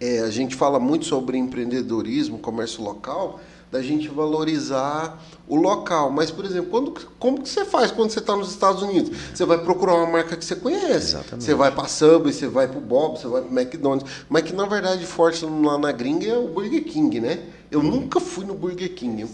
É, 0.00 0.20
a 0.20 0.30
gente 0.30 0.56
fala 0.56 0.80
muito 0.80 1.06
sobre 1.06 1.38
empreendedorismo, 1.38 2.38
comércio 2.38 2.82
local, 2.82 3.40
da 3.70 3.82
gente 3.82 4.08
valorizar 4.08 5.22
o 5.46 5.54
local. 5.56 6.10
Mas, 6.10 6.30
por 6.30 6.44
exemplo, 6.44 6.70
quando, 6.70 6.94
como 7.18 7.42
que 7.42 7.48
você 7.48 7.64
faz 7.64 7.90
quando 7.90 8.10
você 8.10 8.18
está 8.18 8.34
nos 8.34 8.50
Estados 8.50 8.82
Unidos? 8.82 9.16
Você 9.32 9.44
vai 9.44 9.58
procurar 9.58 9.94
uma 9.94 10.06
marca 10.06 10.36
que 10.36 10.44
você 10.44 10.56
conhece. 10.56 11.14
Exatamente. 11.14 11.44
Você 11.44 11.54
vai 11.54 11.70
para 11.70 11.86
Subway, 11.86 12.32
você 12.32 12.48
vai 12.48 12.66
para 12.66 12.78
o 12.78 12.80
Bob, 12.80 13.18
você 13.18 13.28
vai 13.28 13.42
para 13.42 13.50
o 13.50 13.58
McDonald's. 13.58 14.10
Mas 14.28 14.42
que, 14.42 14.52
na 14.52 14.66
verdade, 14.66 15.04
forte 15.04 15.44
lá 15.44 15.78
na 15.78 15.92
gringa 15.92 16.26
é 16.26 16.38
o 16.38 16.48
Burger 16.48 16.84
King, 16.84 17.20
né? 17.20 17.44
Eu 17.70 17.82
nunca 17.82 18.18
fui 18.18 18.44
no 18.44 18.54
Burger 18.54 18.92
King. 18.94 19.26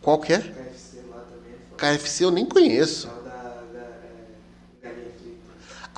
Qual 0.00 0.18
que 0.18 0.32
é? 0.32 0.38
KFC 0.38 1.02
lá 1.10 1.24
também. 1.28 1.98
KFC 1.98 2.24
eu 2.24 2.30
nem 2.30 2.46
conheço. 2.46 3.08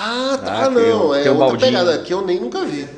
Ah, 0.03 0.38
tá, 0.42 0.64
ah, 0.64 0.70
não. 0.70 1.14
é 1.14 1.30
outra 1.30 1.59
pegada 1.59 1.98
que 1.98 2.14
eu 2.14 2.24
nem 2.24 2.40
nunca 2.40 2.64
vi. 2.64 2.88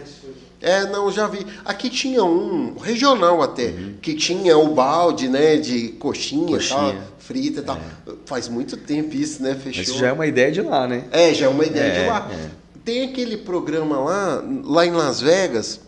É, 0.60 0.86
não, 0.86 1.10
já 1.10 1.26
vi. 1.26 1.44
Aqui 1.64 1.90
tinha 1.90 2.22
um 2.22 2.76
regional 2.78 3.42
até, 3.42 3.66
uhum. 3.66 3.94
que 4.00 4.14
tinha 4.14 4.56
o 4.56 4.72
balde, 4.72 5.28
né, 5.28 5.56
de 5.56 5.88
coxinha, 5.98 6.46
coxinha. 6.46 6.78
Tal, 6.78 7.02
frita 7.18 7.58
e 7.58 7.62
tal. 7.64 7.76
É. 7.76 8.12
Faz 8.24 8.46
muito 8.48 8.76
tempo 8.76 9.16
isso, 9.16 9.42
né? 9.42 9.56
Fechou. 9.56 9.82
Isso 9.82 9.98
já 9.98 10.08
é 10.08 10.12
uma 10.12 10.28
ideia 10.28 10.52
de 10.52 10.62
lá, 10.62 10.86
né? 10.86 11.06
É, 11.10 11.34
já 11.34 11.46
é 11.46 11.48
uma 11.48 11.64
ideia 11.64 11.92
é, 11.92 12.02
de 12.02 12.08
lá. 12.08 12.30
É. 12.30 12.50
Tem 12.84 13.02
aquele 13.02 13.36
programa 13.38 13.98
lá, 13.98 14.44
lá 14.62 14.86
em 14.86 14.92
Las 14.92 15.20
Vegas, 15.20 15.80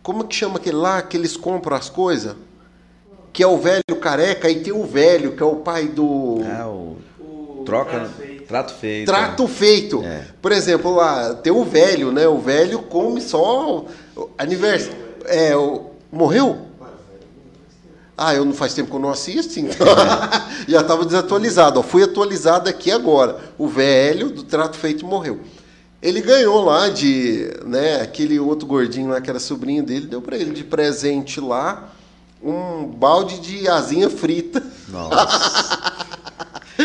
como 0.00 0.22
que 0.22 0.36
chama 0.36 0.58
aquele 0.58 0.76
lá, 0.76 1.02
que 1.02 1.16
eles 1.16 1.36
compram 1.36 1.76
as 1.76 1.90
coisas? 1.90 2.36
Que 3.32 3.42
é 3.42 3.46
o 3.48 3.58
velho 3.58 3.82
careca, 4.00 4.48
e 4.48 4.60
tem 4.60 4.72
o 4.72 4.84
velho, 4.84 5.32
que 5.32 5.42
é 5.42 5.46
o 5.46 5.56
pai 5.56 5.88
do... 5.88 6.38
Ah, 6.44 6.68
o... 6.68 7.64
Troca... 7.64 8.08
Trato 8.46 8.74
feito. 8.74 9.06
Trato 9.06 9.44
é. 9.44 9.48
feito. 9.48 10.02
É. 10.04 10.24
Por 10.40 10.52
exemplo, 10.52 10.94
lá 10.94 11.34
tem 11.34 11.52
o 11.52 11.64
velho, 11.64 12.12
né? 12.12 12.28
O 12.28 12.38
velho 12.38 12.80
come 12.80 13.20
só 13.20 13.84
aniversário. 14.38 14.96
É, 15.24 15.56
o... 15.56 15.90
morreu? 16.12 16.66
Ah, 18.18 18.34
eu 18.34 18.44
não 18.44 18.54
faz 18.54 18.72
tempo 18.72 18.88
que 18.88 18.96
eu 18.96 19.00
não 19.00 19.10
assisto, 19.10 19.60
então 19.60 19.86
já 20.66 20.80
estava 20.80 21.04
desatualizado. 21.04 21.80
Ó, 21.80 21.82
fui 21.82 22.02
atualizado 22.02 22.68
aqui 22.68 22.90
agora. 22.90 23.38
O 23.58 23.68
velho 23.68 24.30
do 24.30 24.42
trato 24.42 24.76
feito 24.76 25.04
morreu. 25.04 25.40
Ele 26.00 26.20
ganhou 26.22 26.64
lá 26.64 26.88
de, 26.88 27.50
né, 27.66 28.00
aquele 28.00 28.38
outro 28.38 28.66
gordinho 28.66 29.10
lá 29.10 29.20
que 29.20 29.28
era 29.28 29.38
sobrinho 29.38 29.82
dele, 29.82 30.06
deu 30.06 30.22
para 30.22 30.36
ele 30.36 30.52
de 30.52 30.62
presente 30.62 31.40
lá 31.40 31.92
um 32.42 32.86
balde 32.86 33.40
de 33.40 33.68
asinha 33.68 34.08
frita. 34.08 34.62
Nossa. 34.88 36.05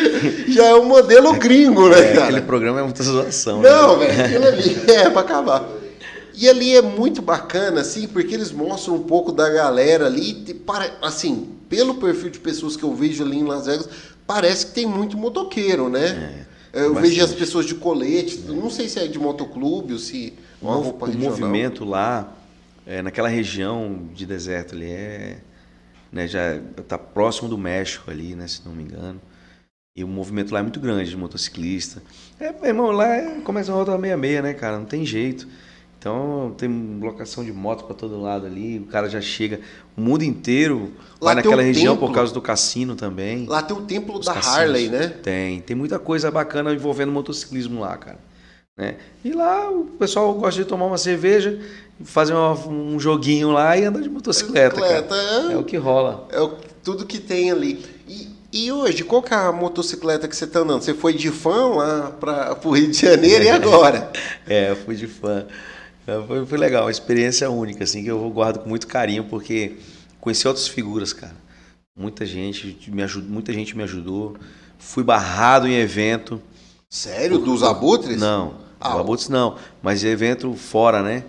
Já 0.48 0.68
é 0.68 0.76
um 0.76 0.86
modelo 0.86 1.34
gringo, 1.34 1.90
né, 1.90 2.00
é, 2.00 2.14
cara? 2.14 2.24
Aquele 2.26 2.42
programa 2.42 2.80
é 2.80 2.84
muita 2.84 3.04
zoação. 3.04 3.62
Né? 3.62 3.70
Não, 3.70 3.98
né? 3.98 4.08
velho, 4.08 4.26
aquilo 4.26 4.48
ali 4.48 4.78
é 4.92 5.10
pra 5.10 5.22
acabar. 5.22 5.68
E 6.34 6.50
ali 6.50 6.76
é 6.76 6.82
muito 6.82 7.22
bacana, 7.22 7.82
assim, 7.82 8.08
porque 8.08 8.34
eles 8.34 8.52
mostram 8.52 8.96
um 8.96 9.04
pouco 9.04 9.32
da 9.32 9.50
galera 9.50 10.06
ali. 10.08 10.34
Para, 10.66 10.92
assim, 11.02 11.50
pelo 11.70 11.96
perfil 11.96 12.30
de 12.30 12.40
pessoas 12.40 12.76
que 12.76 12.84
eu 12.84 12.94
vejo 12.94 13.24
ali 13.24 13.38
em 13.38 13.44
Las 13.44 13.66
Vegas, 13.66 13.88
parece 14.26 14.68
que 14.68 14.74
tem 14.74 14.86
muito 14.86 15.18
motoqueiro, 15.18 15.90
né? 15.90 16.46
É, 16.74 16.84
eu 16.84 16.94
bastante. 16.94 17.10
vejo 17.10 17.26
as 17.26 17.34
pessoas 17.34 17.66
de 17.66 17.76
colete, 17.76 18.44
é. 18.48 18.52
não 18.52 18.70
sei 18.70 18.88
se 18.88 19.00
é 19.00 19.08
de 19.08 19.20
motoclube 19.20 19.94
ou 19.94 20.00
se 20.00 20.34
uma 20.62 20.78
o, 20.78 20.92
O 20.92 21.18
movimento 21.18 21.84
lá, 21.84 22.34
é, 22.86 23.02
naquela 23.02 23.28
região 23.28 24.08
de 24.14 24.26
deserto 24.26 24.76
ali, 24.76 24.90
é, 24.90 25.38
né, 26.12 26.28
já 26.28 26.56
está 26.78 26.98
próximo 26.98 27.50
do 27.50 27.58
México 27.58 28.10
ali, 28.10 28.36
né, 28.36 28.48
se 28.48 28.62
não 28.66 28.74
me 28.74 28.84
engano. 28.84 29.20
E 29.96 30.04
o 30.04 30.08
movimento 30.08 30.54
lá 30.54 30.60
é 30.60 30.64
muito 30.64 30.80
grande 30.80 31.10
de 31.10 31.18
motociclista. 31.18 32.02
É, 32.40 32.52
meu 32.52 32.66
irmão, 32.66 32.92
lá 32.92 33.08
é, 33.08 33.42
começa 33.42 33.72
a 33.72 33.76
rota 33.76 33.92
66, 33.92 34.44
né, 34.44 34.54
cara? 34.54 34.78
Não 34.78 34.86
tem 34.86 35.06
jeito. 35.06 35.48
Então 36.00 36.56
tem 36.58 37.00
locação 37.00 37.44
de 37.44 37.54
moto 37.54 37.84
para 37.84 37.94
todo 37.94 38.20
lado 38.20 38.48
ali, 38.48 38.80
o 38.80 38.86
cara 38.86 39.08
já 39.08 39.22
chega. 39.22 39.60
O 39.96 40.02
mundo 40.02 40.24
inteiro 40.24 40.94
lá 41.20 41.34
vai 41.34 41.36
naquela 41.36 41.62
região 41.62 41.94
templo. 41.94 42.08
por 42.08 42.16
causa 42.16 42.34
do 42.34 42.42
cassino 42.42 42.96
também. 42.96 43.46
Lá 43.46 43.62
tem 43.62 43.78
o 43.78 43.82
templo 43.82 44.20
da 44.20 44.34
cassinos. 44.34 44.58
Harley, 44.58 44.90
né? 44.90 45.10
Tem, 45.10 45.62
tem 45.62 45.76
muita 45.76 46.00
coisa 46.00 46.32
bacana 46.32 46.74
envolvendo 46.74 47.12
motociclismo 47.12 47.82
lá, 47.82 47.96
cara. 47.98 48.18
Né? 48.76 48.96
E 49.24 49.32
lá 49.32 49.70
o 49.70 49.86
pessoal 50.00 50.34
gosta 50.34 50.64
de 50.64 50.68
tomar 50.68 50.86
uma 50.86 50.98
cerveja, 50.98 51.60
fazer 52.04 52.34
uma, 52.34 52.54
um 52.68 53.00
joguinho 53.00 53.52
lá 53.52 53.78
e 53.78 53.86
andar 53.86 54.02
de 54.02 54.10
motocicleta. 54.10 54.84
É, 54.84 55.54
é, 55.54 55.58
o 55.58 55.64
que 55.64 55.78
rola. 55.78 56.28
É 56.32 56.42
o, 56.42 56.56
tudo 56.84 57.06
que 57.06 57.20
tem 57.20 57.52
ali. 57.52 57.86
E, 58.54 58.70
hoje, 58.70 59.06
qual 59.06 59.24
que 59.24 59.34
é 59.34 59.38
a 59.38 59.52
motocicleta 59.52 60.28
que 60.28 60.36
você 60.36 60.44
está 60.44 60.60
andando? 60.60 60.82
Você 60.82 60.94
foi 60.94 61.14
de 61.14 61.32
fã 61.32 61.68
lá 61.68 62.12
para 62.12 62.58
o 62.66 62.72
Rio 62.72 62.92
de 62.92 63.00
Janeiro 63.00 63.46
e 63.46 63.50
agora? 63.50 64.12
é, 64.46 64.72
eu 64.72 64.76
fui 64.76 64.94
de 64.96 65.08
fã. 65.08 65.46
É, 66.06 66.22
foi, 66.28 66.46
foi 66.46 66.58
legal, 66.58 66.84
uma 66.84 66.92
experiência 66.92 67.50
única, 67.50 67.86
assim, 67.86 68.04
que 68.04 68.12
eu 68.12 68.30
guardo 68.30 68.60
com 68.60 68.68
muito 68.68 68.88
carinho, 68.88 69.24
porque 69.24 69.78
conheci 70.20 70.46
outras 70.48 70.68
figuras, 70.68 71.14
cara. 71.14 71.34
Muita 71.98 72.26
gente 72.26 72.78
me 72.92 73.02
ajudou, 73.04 73.30
muita 73.30 73.54
gente 73.54 73.78
me 73.78 73.84
ajudou. 73.84 74.36
Fui 74.78 75.04
barrado 75.04 75.66
em 75.66 75.76
evento. 75.76 76.42
Sério? 76.90 77.38
Dos 77.38 77.64
abutres? 77.64 78.20
Não, 78.20 78.56
ah, 78.82 78.90
dos 78.90 79.00
abutres 79.00 79.30
não. 79.30 79.56
Mas 79.82 80.04
evento 80.04 80.54
fora, 80.56 81.02
né? 81.02 81.24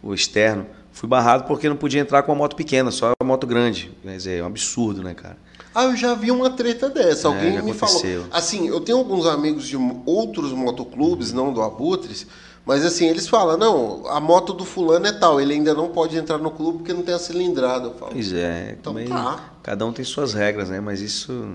O 0.00 0.14
externo. 0.14 0.64
Fui 0.92 1.08
barrado 1.08 1.44
porque 1.44 1.68
não 1.68 1.76
podia 1.76 2.00
entrar 2.00 2.22
com 2.22 2.30
a 2.30 2.34
moto 2.36 2.54
pequena, 2.54 2.92
só 2.92 3.12
a 3.18 3.24
moto 3.24 3.48
grande. 3.48 3.90
Quer 4.02 4.16
dizer, 4.16 4.38
é 4.38 4.42
um 4.42 4.46
absurdo, 4.46 5.02
né, 5.02 5.14
cara? 5.14 5.36
Ah, 5.78 5.84
eu 5.84 5.96
já 5.96 6.14
vi 6.14 6.30
uma 6.30 6.50
treta 6.50 6.88
dessa. 6.90 7.28
É, 7.28 7.30
Alguém 7.30 7.52
já 7.54 7.62
me 7.62 7.70
aconteceu. 7.70 8.22
falou. 8.22 8.26
Assim, 8.32 8.66
eu 8.68 8.80
tenho 8.80 8.98
alguns 8.98 9.26
amigos 9.26 9.66
de 9.68 9.76
outros 10.04 10.52
motoclubes, 10.52 11.32
não 11.32 11.52
do 11.52 11.62
Abutres, 11.62 12.26
mas 12.66 12.84
assim, 12.84 13.06
eles 13.06 13.28
falam, 13.28 13.56
não, 13.56 14.06
a 14.08 14.18
moto 14.20 14.52
do 14.52 14.64
fulano 14.64 15.06
é 15.06 15.12
tal, 15.12 15.40
ele 15.40 15.54
ainda 15.54 15.72
não 15.74 15.88
pode 15.88 16.16
entrar 16.16 16.38
no 16.38 16.50
clube 16.50 16.78
porque 16.78 16.92
não 16.92 17.02
tem 17.02 17.14
a 17.14 17.18
cilindrada. 17.18 17.86
Eu 17.88 17.94
falo, 17.94 18.12
Pois 18.12 18.32
é, 18.32 18.76
Então 18.78 18.92
também 18.92 19.08
tá. 19.08 19.52
cada 19.62 19.86
um 19.86 19.92
tem 19.92 20.04
suas 20.04 20.34
regras, 20.34 20.68
né? 20.68 20.80
Mas 20.80 21.00
isso, 21.00 21.52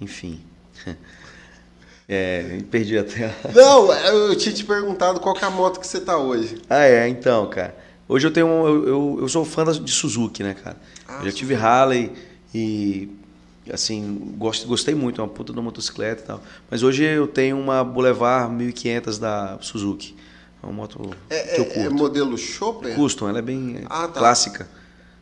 enfim. 0.00 0.40
É, 2.08 2.58
perdi 2.70 2.98
até. 2.98 3.26
a- 3.26 3.34
Não, 3.54 3.92
eu 3.94 4.36
tinha 4.36 4.52
te 4.54 4.64
perguntado 4.64 5.20
qual 5.20 5.36
é 5.40 5.44
a 5.44 5.50
moto 5.50 5.80
que 5.80 5.86
você 5.86 6.00
tá 6.00 6.18
hoje. 6.18 6.60
Ah, 6.68 6.84
é, 6.84 7.08
então, 7.08 7.46
cara. 7.48 7.74
Hoje 8.08 8.26
eu 8.26 8.30
tenho 8.32 8.46
um, 8.48 8.66
eu, 8.66 8.88
eu, 8.88 9.18
eu 9.22 9.28
sou 9.28 9.44
fã 9.44 9.64
de 9.64 9.90
Suzuki, 9.90 10.42
né, 10.42 10.52
cara? 10.52 10.76
Ah, 11.08 11.20
eu 11.20 11.26
já 11.26 11.32
tive 11.32 11.54
Harley 11.54 12.12
e 12.54 13.08
assim, 13.70 14.34
gosto, 14.38 14.66
gostei 14.66 14.94
muito, 14.94 15.20
é 15.20 15.24
uma 15.24 15.30
puta 15.30 15.52
da 15.52 15.60
motocicleta 15.62 16.22
e 16.22 16.26
tal. 16.26 16.40
Mas 16.70 16.82
hoje 16.82 17.04
eu 17.04 17.26
tenho 17.26 17.58
uma 17.58 17.84
Boulevard 17.84 18.52
1500 18.54 19.18
da 19.18 19.58
Suzuki. 19.60 20.16
É 20.62 20.66
uma 20.66 20.72
moto 20.72 21.10
É, 21.28 21.38
que 21.40 21.60
eu 21.60 21.64
é- 21.64 21.66
curto. 21.66 21.80
é 21.80 21.88
modelo 21.88 22.38
Chopper? 22.38 22.94
Custom, 22.94 23.28
ela 23.28 23.38
é 23.40 23.42
bem 23.42 23.80
Ah, 23.90 24.08
tá. 24.08 24.20
clássica. 24.20 24.68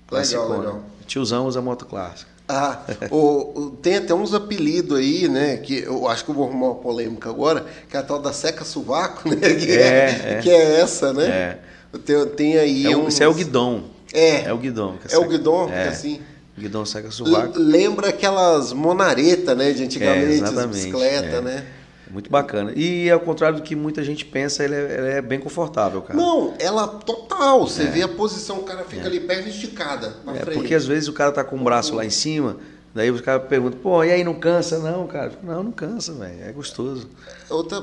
Classicona. 0.06 0.58
legal. 0.58 0.82
Tiozão 1.06 1.46
usa 1.46 1.60
moto 1.60 1.86
clássica. 1.86 2.30
Ah, 2.48 2.80
o, 3.12 3.76
tem 3.80 3.96
até 3.98 4.12
uns 4.12 4.34
apelidos 4.34 4.98
aí, 4.98 5.28
né? 5.28 5.56
Que 5.58 5.78
eu 5.84 6.08
acho 6.08 6.24
que 6.24 6.30
eu 6.30 6.34
vou 6.34 6.48
arrumar 6.48 6.66
uma 6.66 6.74
polêmica 6.76 7.30
agora, 7.30 7.64
que 7.88 7.96
é 7.96 8.00
a 8.00 8.02
tal 8.02 8.18
da 8.20 8.32
seca 8.32 8.64
sovaco, 8.64 9.28
né? 9.30 9.36
Que 9.36 9.70
É, 9.72 10.34
é. 10.34 10.40
que 10.42 10.50
é 10.50 10.80
essa, 10.80 11.12
né? 11.12 11.26
É. 11.26 11.58
Tem, 12.04 12.26
tem 12.26 12.58
aí 12.58 12.86
É 12.86 12.96
uns- 12.96 13.14
Isso 13.14 13.22
é 13.22 13.28
o 13.28 13.34
guidon. 13.34 13.84
É. 14.12 14.42
É 14.42 14.52
o 14.52 14.58
guidon. 14.58 14.96
que 14.98 15.14
É 15.14 15.18
o 15.18 15.28
guidon, 15.28 15.70
é. 15.70 15.88
assim. 15.88 16.20
Guidon 16.60 16.84
seca 16.84 17.10
sovaco. 17.10 17.58
Lembra 17.58 18.08
aquelas 18.10 18.72
monareta, 18.72 19.54
né? 19.54 19.72
De 19.72 19.82
antigamente, 19.84 20.42
É, 20.44 20.66
bicicletas, 20.66 21.34
é. 21.34 21.40
né? 21.40 21.66
Muito 22.10 22.28
bacana. 22.28 22.72
E 22.74 23.08
ao 23.08 23.20
contrário 23.20 23.58
do 23.58 23.62
que 23.62 23.76
muita 23.76 24.02
gente 24.02 24.24
pensa, 24.24 24.64
ele 24.64 24.74
é, 24.74 24.98
ele 24.98 25.08
é 25.10 25.22
bem 25.22 25.38
confortável, 25.38 26.02
cara. 26.02 26.18
Não, 26.18 26.54
ela 26.58 26.88
total. 26.88 27.60
Você 27.66 27.84
vê 27.84 28.02
a 28.02 28.08
posição, 28.08 28.58
o 28.58 28.62
cara 28.64 28.82
fica 28.84 29.06
ali 29.06 29.20
perna 29.20 29.48
esticada 29.48 30.16
pra 30.24 30.34
É, 30.34 30.40
frente. 30.40 30.58
porque 30.58 30.74
às 30.74 30.84
vezes 30.84 31.08
o 31.08 31.12
cara 31.12 31.30
tá 31.30 31.44
com 31.44 31.56
o 31.56 31.62
braço 31.62 31.94
lá 31.94 32.04
em 32.04 32.10
cima, 32.10 32.56
daí 32.92 33.12
os 33.12 33.20
caras 33.20 33.46
perguntam, 33.48 33.78
pô, 33.78 34.02
e 34.02 34.10
aí 34.10 34.24
não 34.24 34.34
cansa? 34.34 34.80
Não, 34.80 35.06
cara. 35.06 35.32
Não, 35.40 35.62
não 35.62 35.70
cansa, 35.70 36.12
velho. 36.14 36.42
É 36.42 36.50
gostoso. 36.50 37.08
Outra, 37.48 37.80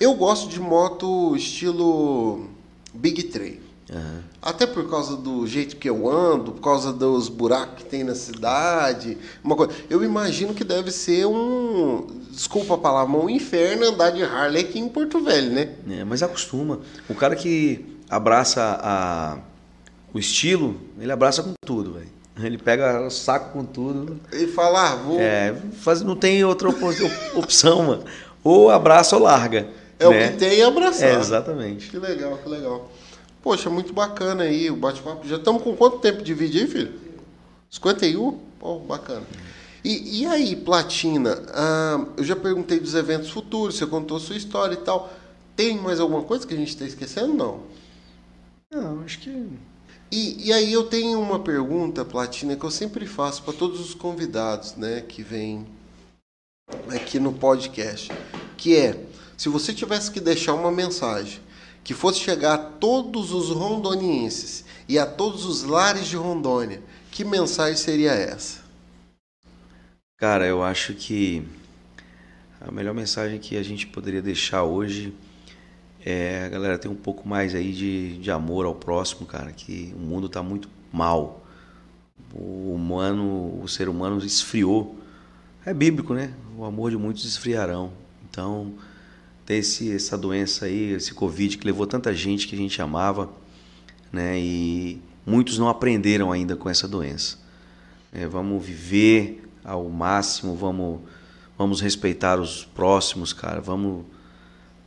eu 0.00 0.14
gosto 0.14 0.48
de 0.48 0.58
moto 0.58 1.36
estilo 1.36 2.48
Big 2.92 3.22
Tray. 3.24 3.60
Aham. 3.92 4.22
Até 4.40 4.66
por 4.66 4.88
causa 4.88 5.16
do 5.16 5.46
jeito 5.46 5.76
que 5.76 5.90
eu 5.90 6.08
ando, 6.08 6.52
por 6.52 6.62
causa 6.62 6.92
dos 6.92 7.28
buracos 7.28 7.82
que 7.82 7.84
tem 7.84 8.04
na 8.04 8.14
cidade. 8.14 9.18
Uma 9.42 9.56
coisa. 9.56 9.72
Eu 9.90 10.02
imagino 10.04 10.54
que 10.54 10.64
deve 10.64 10.90
ser 10.90 11.26
um. 11.26 12.06
Desculpa 12.30 12.74
a 12.74 12.78
palavra, 12.78 13.16
um 13.16 13.28
inferno 13.28 13.86
andar 13.86 14.10
de 14.10 14.22
Harley 14.22 14.62
aqui 14.62 14.78
em 14.78 14.88
Porto 14.88 15.22
Velho, 15.22 15.50
né? 15.50 15.74
É, 15.90 16.04
mas 16.04 16.22
acostuma. 16.22 16.80
O 17.08 17.14
cara 17.14 17.34
que 17.34 17.98
abraça 18.08 18.78
a, 18.80 19.38
o 20.14 20.18
estilo, 20.18 20.80
ele 20.98 21.12
abraça 21.12 21.42
com 21.42 21.52
tudo, 21.66 21.94
velho. 21.94 22.08
Ele 22.42 22.56
pega 22.56 23.06
o 23.06 23.10
saco 23.10 23.52
com 23.52 23.64
tudo. 23.64 24.18
E 24.32 24.46
fala, 24.46 24.92
ah, 24.92 24.96
vou. 24.96 25.20
É, 25.20 25.54
faz, 25.80 26.00
não 26.00 26.16
tem 26.16 26.42
outra 26.44 26.70
opção, 27.34 27.82
mano. 27.82 28.04
Ou 28.42 28.70
abraça 28.70 29.16
ou 29.16 29.22
larga. 29.22 29.68
É 29.98 30.08
o 30.08 30.10
né? 30.12 30.28
que 30.28 30.38
tem 30.38 30.58
e 30.58 30.62
abraçar. 30.62 31.10
É, 31.10 31.20
exatamente. 31.20 31.90
Que 31.90 31.98
legal, 31.98 32.38
que 32.38 32.48
legal. 32.48 32.89
Poxa, 33.42 33.70
muito 33.70 33.92
bacana 33.92 34.44
aí 34.44 34.70
o 34.70 34.76
bate-papo. 34.76 35.26
Já 35.26 35.36
estamos 35.36 35.62
com 35.62 35.74
quanto 35.74 35.98
tempo 35.98 36.22
de 36.22 36.34
vídeo 36.34 36.60
aí, 36.60 36.68
filho? 36.68 37.00
51? 37.70 38.32
Pô, 38.58 38.78
bacana. 38.80 39.26
E, 39.82 40.20
e 40.20 40.26
aí, 40.26 40.54
Platina, 40.54 41.42
ah, 41.48 42.06
eu 42.18 42.24
já 42.24 42.36
perguntei 42.36 42.78
dos 42.78 42.94
eventos 42.94 43.30
futuros, 43.30 43.76
você 43.76 43.86
contou 43.86 44.18
a 44.18 44.20
sua 44.20 44.36
história 44.36 44.74
e 44.74 44.78
tal. 44.78 45.10
Tem 45.56 45.76
mais 45.78 46.00
alguma 46.00 46.22
coisa 46.22 46.46
que 46.46 46.52
a 46.52 46.56
gente 46.56 46.68
está 46.68 46.84
esquecendo? 46.84 47.32
Não. 47.32 47.60
Não, 48.70 49.02
acho 49.04 49.18
que. 49.20 49.30
E, 50.12 50.48
e 50.48 50.52
aí 50.52 50.72
eu 50.72 50.84
tenho 50.84 51.18
uma 51.20 51.38
pergunta, 51.38 52.04
Platina, 52.04 52.56
que 52.56 52.64
eu 52.64 52.70
sempre 52.70 53.06
faço 53.06 53.42
para 53.42 53.54
todos 53.54 53.80
os 53.80 53.94
convidados 53.94 54.74
né, 54.76 55.00
que 55.00 55.22
vêm 55.22 55.66
aqui 56.88 57.18
no 57.18 57.32
podcast, 57.32 58.12
que 58.56 58.76
é, 58.76 59.04
se 59.36 59.48
você 59.48 59.72
tivesse 59.72 60.10
que 60.10 60.20
deixar 60.20 60.54
uma 60.54 60.70
mensagem 60.70 61.40
que 61.82 61.94
fosse 61.94 62.20
chegar 62.20 62.54
a 62.54 62.58
todos 62.58 63.32
os 63.32 63.50
rondonienses 63.50 64.64
e 64.88 64.98
a 64.98 65.06
todos 65.06 65.44
os 65.44 65.62
lares 65.62 66.06
de 66.06 66.16
Rondônia, 66.16 66.82
que 67.10 67.24
mensagem 67.24 67.76
seria 67.76 68.12
essa? 68.12 68.60
Cara, 70.16 70.46
eu 70.46 70.62
acho 70.62 70.94
que 70.94 71.42
a 72.60 72.70
melhor 72.70 72.94
mensagem 72.94 73.38
que 73.38 73.56
a 73.56 73.62
gente 73.62 73.86
poderia 73.86 74.20
deixar 74.20 74.64
hoje 74.64 75.14
é 76.04 76.48
galera 76.48 76.78
ter 76.78 76.88
um 76.88 76.94
pouco 76.94 77.28
mais 77.28 77.54
aí 77.54 77.72
de, 77.72 78.18
de 78.18 78.30
amor 78.30 78.66
ao 78.66 78.74
próximo, 78.74 79.26
cara, 79.26 79.52
que 79.52 79.92
o 79.96 79.98
mundo 79.98 80.28
tá 80.28 80.42
muito 80.42 80.68
mal. 80.92 81.44
O 82.34 82.74
humano, 82.74 83.60
o 83.62 83.68
ser 83.68 83.88
humano 83.88 84.18
esfriou. 84.24 84.96
É 85.64 85.74
bíblico, 85.74 86.14
né? 86.14 86.32
O 86.56 86.64
amor 86.64 86.90
de 86.90 86.96
muitos 86.96 87.24
esfriarão. 87.24 87.92
Então, 88.28 88.74
esse, 89.54 89.92
essa 89.94 90.16
doença 90.16 90.66
aí, 90.66 90.92
esse 90.92 91.14
Covid 91.14 91.58
que 91.58 91.66
levou 91.66 91.86
tanta 91.86 92.14
gente 92.14 92.46
que 92.46 92.54
a 92.54 92.58
gente 92.58 92.80
amava, 92.80 93.30
né? 94.12 94.38
E 94.38 95.00
muitos 95.26 95.58
não 95.58 95.68
aprenderam 95.68 96.32
ainda 96.32 96.56
com 96.56 96.68
essa 96.68 96.86
doença. 96.88 97.38
É, 98.12 98.26
vamos 98.26 98.64
viver 98.64 99.48
ao 99.64 99.88
máximo, 99.88 100.56
vamos, 100.56 101.00
vamos 101.56 101.80
respeitar 101.80 102.40
os 102.40 102.64
próximos, 102.64 103.32
cara. 103.32 103.60
Vamos, 103.60 104.04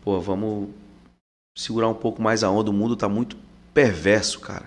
pô, 0.01 0.19
vamos 0.19 0.69
segurar 1.55 1.87
um 1.87 1.93
pouco 1.93 2.21
mais 2.21 2.43
a 2.43 2.49
onda. 2.49 2.69
O 2.69 2.73
mundo 2.73 2.95
tá 2.95 3.07
muito 3.07 3.37
perverso, 3.73 4.39
cara. 4.39 4.65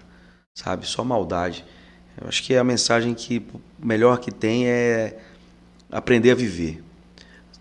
Sabe? 0.55 0.87
Só 0.87 1.05
maldade. 1.05 1.65
Eu 2.19 2.29
acho 2.29 2.43
que 2.43 2.57
a 2.57 2.65
mensagem 2.65 3.15
que 3.15 3.47
melhor 3.79 4.19
que 4.19 4.33
tem 4.33 4.67
é 4.67 5.19
aprender 5.91 6.31
a 6.31 6.35
viver. 6.35 6.83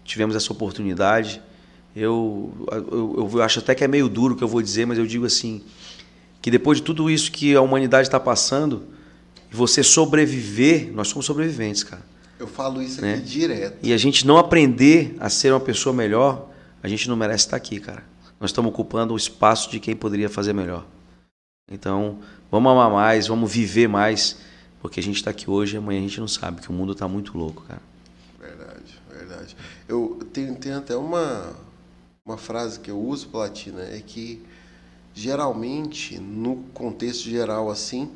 Tivemos 0.03 0.35
essa 0.35 0.51
oportunidade. 0.53 1.41
Eu, 1.95 2.51
eu, 2.71 3.29
eu 3.33 3.41
acho 3.41 3.59
até 3.59 3.73
que 3.73 3.83
é 3.83 3.87
meio 3.87 4.09
duro 4.09 4.33
o 4.33 4.37
que 4.37 4.43
eu 4.43 4.47
vou 4.47 4.61
dizer, 4.61 4.85
mas 4.85 4.97
eu 4.97 5.05
digo 5.05 5.25
assim: 5.25 5.63
que 6.41 6.51
depois 6.51 6.79
de 6.79 6.83
tudo 6.83 7.09
isso 7.09 7.31
que 7.31 7.55
a 7.55 7.61
humanidade 7.61 8.07
está 8.07 8.19
passando, 8.19 8.83
você 9.51 9.81
sobreviver, 9.81 10.91
nós 10.93 11.07
somos 11.07 11.25
sobreviventes, 11.25 11.83
cara. 11.83 12.03
Eu 12.37 12.47
falo 12.47 12.81
isso 12.81 12.99
aqui 12.99 13.07
Né? 13.07 13.17
direto. 13.17 13.77
E 13.81 13.93
a 13.93 13.97
gente 13.97 14.27
não 14.27 14.37
aprender 14.37 15.15
a 15.19 15.29
ser 15.29 15.53
uma 15.53 15.59
pessoa 15.59 15.95
melhor, 15.95 16.49
a 16.83 16.87
gente 16.87 17.07
não 17.07 17.15
merece 17.15 17.45
estar 17.45 17.55
aqui, 17.55 17.79
cara. 17.79 18.03
Nós 18.39 18.49
estamos 18.49 18.69
ocupando 18.69 19.13
o 19.13 19.17
espaço 19.17 19.71
de 19.71 19.79
quem 19.79 19.95
poderia 19.95 20.29
fazer 20.29 20.51
melhor. 20.51 20.85
Então, 21.71 22.19
vamos 22.51 22.69
amar 22.71 22.91
mais, 22.91 23.27
vamos 23.27 23.51
viver 23.51 23.87
mais, 23.87 24.37
porque 24.81 24.99
a 24.99 25.03
gente 25.03 25.15
está 25.15 25.31
aqui 25.31 25.49
hoje 25.49 25.75
e 25.75 25.77
amanhã 25.77 25.99
a 25.99 26.03
gente 26.03 26.19
não 26.19 26.27
sabe, 26.27 26.61
que 26.61 26.69
o 26.69 26.73
mundo 26.73 26.91
está 26.91 27.07
muito 27.07 27.37
louco, 27.37 27.63
cara. 27.63 27.81
Verdade, 28.39 29.01
verdade. 29.09 29.55
Eu 29.87 30.19
tenho, 30.33 30.53
tenho 30.55 30.77
até 30.77 30.95
uma, 30.95 31.55
uma 32.25 32.37
frase 32.37 32.79
que 32.79 32.89
eu 32.89 32.99
uso, 32.99 33.27
Platina, 33.27 33.83
é 33.83 34.01
que 34.03 34.41
geralmente, 35.13 36.19
no 36.19 36.55
contexto 36.73 37.23
geral 37.23 37.69
assim, 37.69 38.09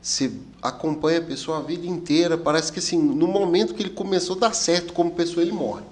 você 0.00 0.30
acompanha 0.62 1.18
a 1.18 1.22
pessoa 1.22 1.58
a 1.58 1.62
vida 1.62 1.84
inteira, 1.84 2.38
parece 2.38 2.72
que 2.72 2.78
assim, 2.78 2.96
no 2.96 3.26
momento 3.26 3.74
que 3.74 3.82
ele 3.82 3.90
começou 3.90 4.36
a 4.36 4.38
dar 4.38 4.54
certo 4.54 4.92
como 4.92 5.10
pessoa, 5.10 5.42
ele 5.42 5.50
morre. 5.50 5.82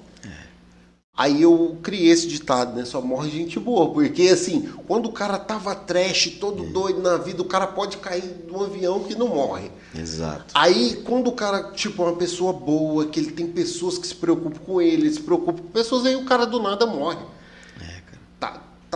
Aí 1.19 1.43
eu 1.43 1.79
criei 1.83 2.11
esse 2.11 2.29
ditado, 2.29 2.77
né? 2.77 2.85
Só 2.85 3.01
morre 3.01 3.31
gente 3.31 3.59
boa. 3.59 3.91
Porque, 3.91 4.29
assim, 4.29 4.71
quando 4.87 5.07
o 5.07 5.12
cara 5.12 5.39
tava 5.39 5.75
trash, 5.75 6.37
todo 6.39 6.62
doido 6.64 7.01
na 7.01 7.17
vida, 7.17 7.41
o 7.41 7.47
cara 7.47 7.67
pode 7.67 7.97
cair 7.97 8.45
de 8.47 8.53
um 8.53 8.62
avião 8.62 9.03
que 9.03 9.14
não 9.14 9.29
morre. 9.29 9.71
Exato. 9.95 10.53
Aí, 10.53 11.03
quando 11.07 11.29
o 11.29 11.33
cara, 11.33 11.73
tipo, 11.73 12.03
é 12.03 12.07
uma 12.09 12.17
pessoa 12.17 12.53
boa, 12.53 13.07
que 13.07 13.19
ele 13.19 13.33
tem 13.33 13.47
pessoas 13.47 13.97
que 13.97 14.07
se 14.07 14.14
preocupam 14.14 14.61
com 14.61 14.79
ele, 14.79 15.11
se 15.11 15.23
preocupam 15.23 15.62
com 15.62 15.69
pessoas, 15.71 16.05
aí 16.05 16.14
o 16.17 16.27
cara 16.27 16.45
do 16.45 16.61
nada 16.61 16.85
morre. 16.85 17.25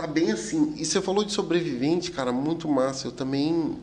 Tá, 0.01 0.07
bem 0.07 0.31
assim. 0.31 0.73
E 0.77 0.83
você 0.83 0.99
falou 0.99 1.23
de 1.23 1.31
sobrevivente, 1.31 2.09
cara, 2.09 2.31
muito 2.31 2.67
massa. 2.67 3.07
Eu 3.07 3.11
também. 3.11 3.77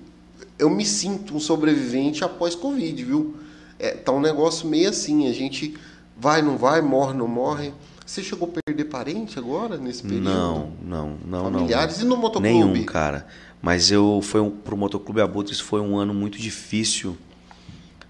Eu 0.58 0.68
me 0.68 0.84
sinto 0.84 1.36
um 1.36 1.38
sobrevivente 1.38 2.24
após 2.24 2.56
Covid, 2.56 3.04
viu? 3.04 3.36
É, 3.78 3.92
tá 3.92 4.10
um 4.10 4.20
negócio 4.20 4.66
meio 4.66 4.88
assim. 4.88 5.28
A 5.28 5.32
gente 5.32 5.76
vai, 6.16 6.42
não 6.42 6.56
vai, 6.56 6.82
morre, 6.82 7.16
não 7.16 7.28
morre. 7.28 7.72
Você 8.04 8.22
chegou 8.22 8.48
a 8.48 8.60
perder 8.64 8.86
parente 8.86 9.38
agora, 9.38 9.76
nesse 9.76 10.02
período? 10.02 10.24
Não, 10.24 10.72
não, 10.82 11.18
não, 11.24 11.50
não. 11.50 11.58
Familiares? 11.60 12.00
E 12.00 12.04
no 12.04 12.16
motoclube? 12.16 12.48
Nenhum, 12.48 12.84
cara. 12.84 13.26
Mas 13.62 13.90
eu 13.92 14.20
foi 14.22 14.40
um, 14.40 14.50
pro 14.50 14.76
Motoclube 14.76 15.20
Abutres 15.20 15.60
foi 15.60 15.80
um 15.80 15.96
ano 15.96 16.14
muito 16.14 16.38
difícil, 16.38 17.16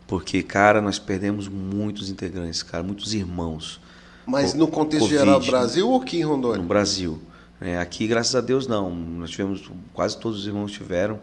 porque, 0.06 0.42
cara, 0.42 0.80
nós 0.80 0.98
perdemos 0.98 1.48
muitos 1.48 2.08
integrantes, 2.08 2.62
cara, 2.62 2.82
muitos 2.82 3.12
irmãos. 3.12 3.80
Mas 4.24 4.54
no 4.54 4.68
contexto 4.68 5.04
Covid, 5.04 5.18
geral? 5.18 5.40
Brasil 5.40 5.88
ou 5.88 6.00
aqui 6.00 6.18
em 6.18 6.22
no 6.22 6.30
Rondônia? 6.30 6.62
Brasil. 6.62 7.18
É, 7.60 7.78
aqui, 7.78 8.06
graças 8.06 8.34
a 8.34 8.40
Deus, 8.40 8.66
não. 8.66 8.94
Nós 8.94 9.30
tivemos, 9.30 9.70
quase 9.92 10.18
todos 10.18 10.40
os 10.40 10.46
irmãos 10.46 10.70
tiveram, 10.72 11.20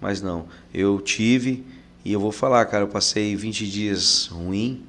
Mas 0.00 0.22
não, 0.22 0.46
eu 0.72 1.00
tive 1.00 1.64
e 2.04 2.12
eu 2.12 2.20
vou 2.20 2.30
falar, 2.30 2.64
cara, 2.66 2.84
eu 2.84 2.88
passei 2.88 3.34
20 3.34 3.66
dias 3.68 4.26
ruim. 4.26 4.84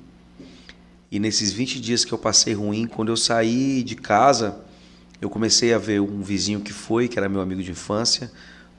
E 1.11 1.19
nesses 1.19 1.51
20 1.51 1.79
dias 1.79 2.05
que 2.05 2.13
eu 2.13 2.17
passei 2.17 2.53
ruim, 2.53 2.85
quando 2.85 3.09
eu 3.09 3.17
saí 3.17 3.81
de 3.81 3.95
casa, 3.95 4.59
eu 5.19 5.29
comecei 5.29 5.73
a 5.73 5.77
ver 5.77 5.99
um 5.99 6.21
vizinho 6.21 6.61
que 6.61 6.71
foi, 6.71 7.07
que 7.07 7.17
era 7.17 7.27
meu 7.27 7.41
amigo 7.41 7.63
de 7.63 7.71
infância, 7.71 8.31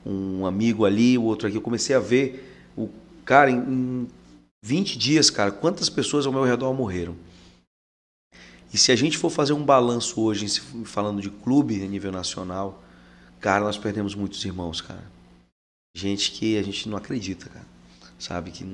um 0.05 0.45
amigo 0.45 0.85
ali, 0.85 1.17
o 1.17 1.23
outro 1.23 1.47
aqui. 1.47 1.57
Eu 1.57 1.61
comecei 1.61 1.95
a 1.95 1.99
ver 1.99 2.71
o 2.77 2.89
cara 3.25 3.51
em, 3.51 3.57
em 3.57 4.07
20 4.63 4.97
dias, 4.97 5.29
cara, 5.29 5.51
quantas 5.51 5.89
pessoas 5.89 6.25
ao 6.25 6.31
meu 6.31 6.43
redor 6.43 6.73
morreram. 6.73 7.15
E 8.73 8.77
se 8.77 8.91
a 8.91 8.95
gente 8.95 9.17
for 9.17 9.29
fazer 9.29 9.53
um 9.53 9.63
balanço 9.63 10.21
hoje, 10.21 10.47
falando 10.85 11.21
de 11.21 11.29
clube 11.29 11.83
a 11.83 11.87
nível 11.87 12.11
nacional, 12.11 12.81
cara, 13.39 13.65
nós 13.65 13.77
perdemos 13.77 14.15
muitos 14.15 14.43
irmãos, 14.45 14.79
cara. 14.79 15.03
Gente 15.93 16.31
que 16.31 16.57
a 16.57 16.63
gente 16.63 16.87
não 16.87 16.97
acredita, 16.97 17.49
cara. 17.49 17.65
Sabe 18.17 18.51
que 18.51 18.65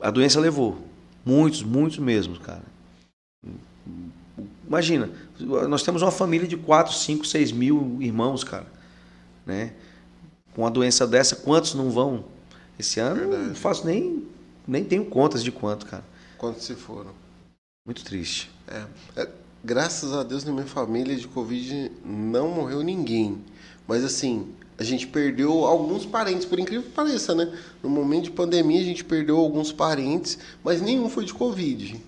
a 0.00 0.10
doença 0.10 0.38
levou 0.38 0.86
muitos, 1.24 1.62
muitos 1.62 1.98
mesmo, 1.98 2.38
cara. 2.38 2.64
Imagina, 4.66 5.10
nós 5.40 5.82
temos 5.82 6.02
uma 6.02 6.10
família 6.10 6.46
de 6.46 6.58
4, 6.58 6.92
5, 6.92 7.26
6 7.26 7.52
mil 7.52 7.96
irmãos, 8.00 8.44
cara. 8.44 8.66
Né? 9.46 9.72
Com 10.54 10.62
uma 10.62 10.70
doença 10.70 11.06
dessa, 11.06 11.36
quantos 11.36 11.74
não 11.74 11.90
vão? 11.90 12.24
Esse 12.78 13.00
ano 13.00 13.20
Verdade. 13.20 13.48
não 13.48 13.54
faço 13.54 13.86
nem, 13.86 14.26
nem 14.68 14.84
tenho 14.84 15.06
contas 15.06 15.42
de 15.42 15.50
quanto, 15.50 15.86
cara. 15.86 16.04
Quantos 16.36 16.64
se 16.64 16.74
foram? 16.74 17.12
Muito 17.86 18.04
triste. 18.04 18.50
É. 18.66 18.84
é. 19.22 19.28
Graças 19.64 20.12
a 20.12 20.22
Deus 20.22 20.44
na 20.44 20.52
minha 20.52 20.66
família 20.66 21.16
de 21.16 21.26
Covid 21.28 21.90
não 22.04 22.48
morreu 22.48 22.82
ninguém. 22.82 23.38
Mas 23.86 24.04
assim, 24.04 24.48
a 24.76 24.84
gente 24.84 25.06
perdeu 25.06 25.64
alguns 25.64 26.04
parentes, 26.04 26.44
por 26.44 26.58
incrível 26.58 26.82
que 26.82 26.90
pareça, 26.90 27.34
né? 27.34 27.56
No 27.82 27.88
momento 27.88 28.24
de 28.24 28.30
pandemia 28.32 28.80
a 28.80 28.84
gente 28.84 29.04
perdeu 29.04 29.36
alguns 29.38 29.72
parentes, 29.72 30.38
mas 30.62 30.82
nenhum 30.82 31.08
foi 31.08 31.24
de 31.24 31.32
Covid. 31.32 32.02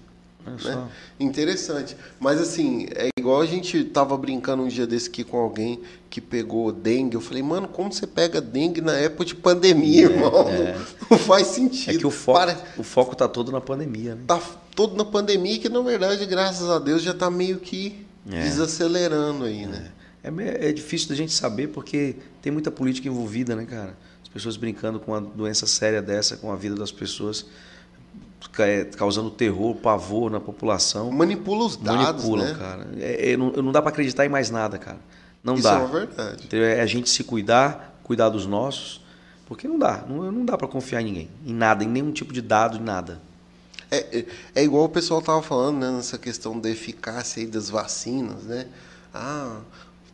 Né? 0.46 0.88
Interessante. 1.20 1.96
Mas 2.18 2.40
assim, 2.40 2.86
é 2.94 3.08
igual 3.18 3.40
a 3.40 3.46
gente 3.46 3.84
tava 3.84 4.16
brincando 4.16 4.62
um 4.62 4.68
dia 4.68 4.86
desse 4.86 5.08
aqui 5.08 5.24
com 5.24 5.36
alguém 5.36 5.80
que 6.08 6.20
pegou 6.20 6.72
dengue. 6.72 7.16
Eu 7.16 7.20
falei, 7.20 7.42
mano, 7.42 7.68
como 7.68 7.92
você 7.92 8.06
pega 8.06 8.40
dengue 8.40 8.80
na 8.80 8.94
época 8.94 9.24
de 9.24 9.34
pandemia, 9.34 10.06
é, 10.06 10.10
irmão? 10.10 10.48
É. 10.48 10.76
Não 11.10 11.18
faz 11.18 11.48
sentido. 11.48 11.96
É 11.96 11.98
que 11.98 12.06
o 12.06 12.10
foco, 12.10 12.38
Para... 12.38 12.58
o 12.76 12.82
foco 12.82 13.14
tá 13.14 13.28
todo 13.28 13.52
na 13.52 13.60
pandemia, 13.60 14.14
né? 14.14 14.22
Tá 14.26 14.40
todo 14.74 14.96
na 14.96 15.04
pandemia, 15.04 15.58
que 15.58 15.68
na 15.68 15.82
verdade, 15.82 16.24
graças 16.26 16.68
a 16.68 16.78
Deus, 16.78 17.02
já 17.02 17.12
tá 17.12 17.30
meio 17.30 17.58
que 17.58 18.06
é. 18.30 18.42
desacelerando 18.42 19.44
aí, 19.44 19.66
né? 19.66 19.90
É. 20.22 20.28
é, 20.28 20.68
é 20.68 20.72
difícil 20.72 21.08
da 21.08 21.14
gente 21.14 21.32
saber 21.32 21.68
porque 21.68 22.16
tem 22.40 22.52
muita 22.52 22.70
política 22.70 23.08
envolvida, 23.08 23.54
né, 23.54 23.64
cara? 23.64 23.96
As 24.22 24.28
pessoas 24.28 24.56
brincando 24.56 25.00
com 25.00 25.12
uma 25.12 25.20
doença 25.20 25.66
séria 25.66 26.02
dessa, 26.02 26.36
com 26.36 26.52
a 26.52 26.56
vida 26.56 26.74
das 26.74 26.92
pessoas. 26.92 27.46
É, 28.58 28.84
causando 28.84 29.30
terror, 29.30 29.74
pavor 29.76 30.30
na 30.30 30.40
população. 30.40 31.10
Manipula 31.10 31.66
os 31.66 31.76
dados, 31.76 32.24
Manipulam, 32.24 32.46
né? 32.46 32.56
cara. 32.58 32.88
É, 32.98 33.32
é, 33.32 33.36
não, 33.36 33.50
não 33.50 33.72
dá 33.72 33.82
para 33.82 33.90
acreditar 33.90 34.24
em 34.26 34.28
mais 34.28 34.50
nada, 34.50 34.78
cara. 34.78 34.98
Não 35.42 35.54
Isso 35.54 35.62
dá. 35.62 35.74
é 35.74 35.78
uma 35.78 35.88
verdade. 35.88 36.44
Então, 36.46 36.58
é 36.60 36.80
a 36.80 36.86
gente 36.86 37.08
se 37.08 37.24
cuidar, 37.24 38.00
cuidar 38.02 38.28
dos 38.28 38.46
nossos, 38.46 39.00
porque 39.46 39.66
não 39.66 39.78
dá. 39.78 40.04
Não, 40.08 40.30
não 40.30 40.44
dá 40.44 40.56
para 40.56 40.68
confiar 40.68 41.00
em 41.02 41.06
ninguém, 41.06 41.30
em 41.44 41.54
nada, 41.54 41.84
em 41.84 41.88
nenhum 41.88 42.12
tipo 42.12 42.32
de 42.32 42.42
dado, 42.42 42.76
em 42.76 42.82
nada. 42.82 43.20
É, 43.90 44.18
é, 44.18 44.26
é 44.56 44.64
igual 44.64 44.84
o 44.84 44.88
pessoal 44.88 45.22
tava 45.22 45.40
falando, 45.42 45.78
né, 45.78 45.90
nessa 45.90 46.18
questão 46.18 46.58
da 46.58 46.68
eficácia 46.68 47.46
das 47.46 47.70
vacinas, 47.70 48.42
né? 48.44 48.66
Ah, 49.14 49.60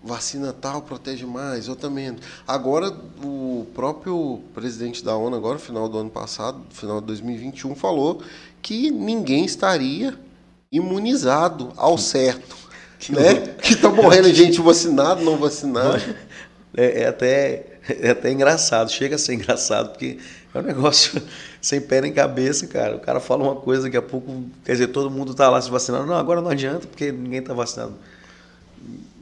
vacina 0.04 0.52
tal 0.52 0.82
protege 0.82 1.24
mais, 1.24 1.68
outra 1.68 1.88
menos. 1.88 2.20
Agora, 2.46 2.94
o 3.22 3.66
próprio 3.74 4.40
presidente 4.52 5.02
da 5.02 5.16
ONU, 5.16 5.34
agora, 5.34 5.54
no 5.54 5.60
final 5.60 5.88
do 5.88 5.96
ano 5.96 6.10
passado, 6.10 6.60
final 6.70 7.00
de 7.00 7.06
2021, 7.06 7.74
falou 7.74 8.22
que 8.60 8.90
ninguém 8.90 9.46
estaria 9.46 10.14
imunizado 10.70 11.72
ao 11.76 11.96
certo. 11.96 12.62
Que, 12.96 13.12
né? 13.12 13.34
que 13.60 13.76
tá 13.76 13.90
morrendo 13.90 14.28
gente 14.32 14.62
vacinada, 14.62 15.20
não 15.20 15.36
vacinada. 15.36 16.00
É, 16.74 17.02
é, 17.02 17.06
até, 17.06 17.78
é 17.86 18.10
até 18.10 18.32
engraçado, 18.32 18.90
chega 18.90 19.16
a 19.16 19.18
ser 19.18 19.34
engraçado, 19.34 19.90
porque 19.90 20.18
é 20.54 20.58
um 20.58 20.62
negócio 20.62 21.20
sem 21.60 21.82
pé 21.82 22.00
nem 22.00 22.14
cabeça, 22.14 22.66
cara. 22.66 22.96
O 22.96 23.00
cara 23.00 23.20
fala 23.20 23.42
uma 23.42 23.56
coisa, 23.56 23.82
daqui 23.82 23.98
a 23.98 24.00
pouco, 24.00 24.44
quer 24.64 24.72
dizer, 24.72 24.86
todo 24.86 25.10
mundo 25.10 25.34
tá 25.34 25.50
lá 25.50 25.60
se 25.60 25.70
vacinando. 25.70 26.06
Não, 26.06 26.14
agora 26.14 26.40
não 26.40 26.48
adianta, 26.48 26.86
porque 26.86 27.12
ninguém 27.12 27.42
tá 27.42 27.52
vacinado 27.52 27.94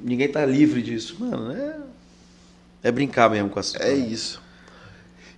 ninguém 0.03 0.29
tá 0.29 0.45
livre 0.45 0.83
disso. 0.83 1.17
Mano, 1.19 1.53
é, 1.53 1.77
é 2.83 2.93
brincar 2.93 3.31
mesmo 3.31 3.51
com 3.51 3.59
a 3.59 3.63
situação. 3.63 3.91
É 3.91 3.95
isso. 3.95 4.41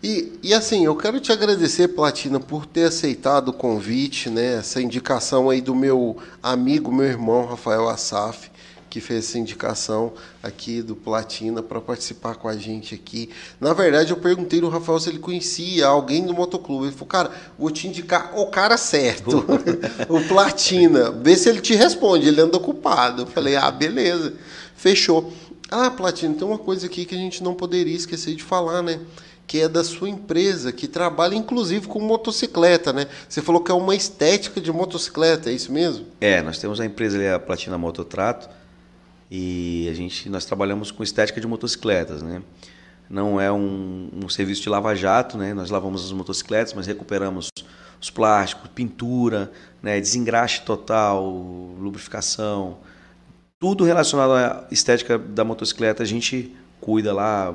E, 0.03 0.39
e 0.43 0.53
assim, 0.53 0.85
eu 0.85 0.95
quero 0.95 1.19
te 1.19 1.33
agradecer, 1.33 1.89
Platina, 1.89 2.39
por 2.39 2.67
ter 2.67 2.85
aceitado 2.85 3.49
o 3.49 3.53
convite, 3.53 4.29
né? 4.29 4.57
Essa 4.57 4.83
indicação 4.83 5.49
aí 5.49 5.61
do 5.61 5.75
meu 5.75 6.19
amigo, 6.43 6.93
meu 6.93 7.07
irmão, 7.07 7.47
Rafael 7.47 7.89
Assaf 7.89 8.51
que 8.95 9.01
fez 9.01 9.25
essa 9.25 9.39
indicação 9.41 10.13
aqui 10.41 10.81
do 10.81 10.95
Platina 10.95 11.61
para 11.61 11.81
participar 11.81 12.37
com 12.37 12.47
a 12.47 12.57
gente 12.57 12.95
aqui. 12.95 13.29
Na 13.61 13.73
verdade, 13.73 14.13
eu 14.13 14.17
perguntei 14.17 14.61
no 14.61 14.69
Rafael 14.69 15.01
se 15.01 15.09
ele 15.09 15.19
conhecia 15.19 15.89
alguém 15.89 16.25
do 16.25 16.33
motoclube. 16.33 16.85
Ele 16.85 16.93
falou, 16.93 17.09
cara, 17.09 17.31
vou 17.59 17.73
te 17.73 17.89
indicar 17.89 18.39
o 18.39 18.47
cara 18.47 18.77
certo, 18.77 19.45
o 20.09 20.21
Platina. 20.29 21.11
Vê 21.11 21.35
se 21.35 21.49
ele 21.49 21.61
te 21.61 21.75
responde, 21.75 22.29
ele 22.29 22.41
anda 22.41 22.57
ocupado. 22.57 23.23
Eu 23.23 23.27
falei, 23.27 23.57
ah, 23.57 23.69
beleza, 23.69 24.35
fechou. 24.77 25.33
Ah, 25.71 25.91
Platina, 25.91 26.35
tem 26.35 26.47
uma 26.47 26.59
coisa 26.59 26.87
aqui 26.87 27.05
que 27.05 27.15
a 27.15 27.19
gente 27.19 27.43
não 27.43 27.55
poderia 27.55 27.95
esquecer 27.95 28.35
de 28.35 28.43
falar, 28.43 28.83
né? 28.83 29.01
que 29.47 29.61
é 29.61 29.69
da 29.69 29.85
sua 29.85 30.09
empresa, 30.09 30.73
que 30.73 30.89
trabalha 30.89 31.35
inclusive 31.35 31.87
com 31.87 32.01
motocicleta, 32.01 32.93
né? 32.93 33.07
Você 33.29 33.43
falou 33.43 33.63
que 33.63 33.71
é 33.71 33.75
uma 33.75 33.95
estética 33.95 34.61
de 34.61 34.73
motocicleta, 34.73 35.51
é 35.51 35.53
isso 35.53 35.71
mesmo? 35.71 36.07
É, 36.21 36.43
nós 36.43 36.59
temos 36.59 36.81
a 36.81 36.87
empresa 36.87 37.19
ali, 37.19 37.29
a 37.29 37.39
Platina 37.39 37.77
Mototrato, 37.77 38.49
e 39.31 39.89
a 39.91 39.95
gente, 39.95 40.29
nós 40.29 40.45
trabalhamos 40.45 40.91
com 40.91 41.03
estética 41.03 41.41
de 41.41 41.47
motocicletas, 41.47 42.23
né? 42.23 42.43
Não 43.09 43.39
é 43.39 43.53
um, 43.53 44.09
um 44.25 44.29
serviço 44.31 44.63
de 44.63 44.69
lava-jato, 44.71 45.37
né? 45.37 45.53
Nós 45.53 45.69
lavamos 45.69 46.05
as 46.05 46.13
motocicletas, 46.13 46.73
mas 46.73 46.87
recuperamos 46.87 47.51
os 48.01 48.11
plásticos, 48.11 48.71
pintura, 48.75 49.53
né? 49.83 50.01
desengraxe 50.01 50.63
total, 50.63 51.27
lubrificação, 51.79 52.79
tudo 53.65 53.83
relacionado 53.83 54.33
à 54.35 54.67
estética 54.71 55.17
da 55.19 55.43
motocicleta 55.43 56.03
a 56.03 56.07
gente 56.07 56.55
cuida 56.83 57.15
lá, 57.15 57.51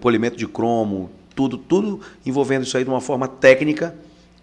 polimento 0.00 0.36
de 0.36 0.44
cromo, 0.48 1.08
tudo, 1.36 1.56
tudo 1.56 2.00
envolvendo 2.26 2.64
isso 2.64 2.76
aí 2.76 2.82
de 2.82 2.90
uma 2.90 3.00
forma 3.00 3.28
técnica, 3.28 3.94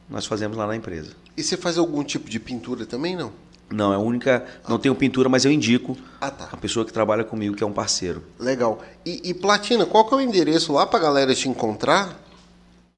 nós 0.09 0.25
fazemos 0.25 0.55
lá 0.55 0.65
na 0.65 0.73
empresa. 0.73 1.11
E 1.35 1.43
você 1.43 1.57
faz 1.57 1.77
algum 1.77 2.01
tipo 2.05 2.29
de 2.29 2.39
pintura 2.39 2.85
também, 2.85 3.17
não? 3.17 3.33
Não, 3.69 3.91
é 3.91 3.97
a 3.97 3.99
única. 3.99 4.45
Não 4.65 4.79
tenho 4.79 4.95
pintura, 4.95 5.27
mas 5.27 5.43
eu 5.43 5.51
indico 5.51 5.97
ah, 6.21 6.31
tá. 6.31 6.47
a 6.49 6.55
pessoa 6.55 6.85
que 6.85 6.93
trabalha 6.93 7.25
comigo, 7.25 7.53
que 7.53 7.63
é 7.63 7.67
um 7.67 7.73
parceiro. 7.73 8.23
Legal. 8.39 8.81
E, 9.05 9.31
e 9.31 9.33
Platina, 9.33 9.85
qual 9.85 10.07
que 10.07 10.13
é 10.13 10.17
o 10.17 10.21
endereço 10.21 10.71
lá 10.71 10.87
para 10.87 10.99
a 10.99 11.01
galera 11.01 11.35
te 11.35 11.49
encontrar? 11.49 12.17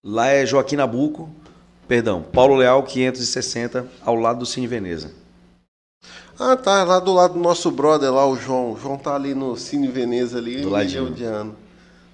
Lá 0.04 0.28
é 0.28 0.46
Joaquim 0.46 0.76
Nabuco, 0.76 1.28
perdão, 1.88 2.22
Paulo 2.22 2.54
Leal 2.54 2.84
560, 2.84 3.88
ao 4.06 4.14
lado 4.14 4.38
do 4.38 4.46
Cine 4.46 4.68
Veneza. 4.68 5.12
Ah, 6.40 6.56
tá, 6.56 6.84
lá 6.84 7.00
do 7.00 7.14
lado 7.14 7.34
do 7.34 7.40
nosso 7.40 7.72
brother 7.72 8.14
lá, 8.14 8.26
o 8.28 8.36
João. 8.36 8.74
O 8.74 8.78
João 8.78 8.98
tá 8.98 9.16
ali 9.16 9.34
no 9.34 9.58
Cine 9.58 9.88
Veneza 9.88 10.38
ali, 10.38 10.62
do 10.62 10.70
ladinho. 10.70 11.10
de 11.12 11.24
ano. 11.24 11.56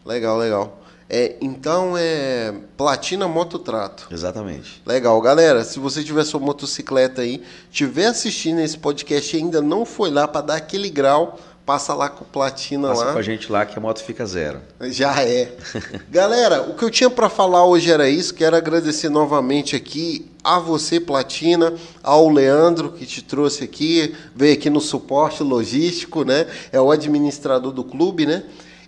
Legal, 0.06 0.38
legal. 0.38 0.80
É, 1.10 1.36
então 1.42 1.96
é 1.98 2.54
Platina 2.78 3.28
Mototrato. 3.28 4.08
Exatamente. 4.10 4.82
Legal, 4.86 5.20
galera. 5.22 5.64
Se 5.64 5.78
você 5.78 6.04
tiver 6.04 6.24
sua 6.24 6.40
motocicleta 6.40 7.22
aí, 7.22 7.44
tiver 7.70 8.06
assistindo 8.08 8.60
esse 8.62 8.78
podcast 8.78 9.36
e 9.36 9.40
ainda 9.40 9.62
não 9.62 9.86
foi 9.86 10.10
lá 10.10 10.28
para 10.28 10.42
dar 10.42 10.56
aquele 10.56 10.90
grau, 10.90 11.38
passa 11.66 11.94
lá 11.94 12.10
com 12.10 12.26
Platina 12.26 12.90
passa 12.90 13.06
lá. 13.06 13.14
com 13.14 13.20
a 13.20 13.22
gente 13.22 13.52
lá 13.52 13.66
que 13.66 13.78
a 13.78 13.82
moto 13.82 14.04
fica 14.04 14.26
zero. 14.26 14.60
Já 14.82 15.22
é. 15.24 15.56
galera, 16.10 16.62
o 16.62 16.76
que 16.76 16.84
eu 16.84 16.90
tinha 16.90 17.10
para 17.10 17.30
falar 17.30 17.66
hoje 17.66 17.92
era 17.92 18.10
isso. 18.10 18.34
Quero 18.34 18.56
agradecer 18.56 19.10
novamente 19.10 19.76
aqui 19.76 20.30
a 20.44 20.60
você, 20.60 21.00
Platina, 21.00 21.74
ao 22.02 22.30
Leandro 22.30 22.92
que 22.92 23.06
te 23.06 23.22
trouxe 23.22 23.64
aqui, 23.64 24.14
veio 24.36 24.54
aqui 24.54 24.70
no 24.70 24.82
suporte 24.82 25.42
logístico, 25.42 26.26
né? 26.26 26.48
É 26.72 26.80
o 26.80 26.92
administrador 26.92 27.72
do 27.72 27.84
clube, 27.84 28.26
né? 28.26 28.44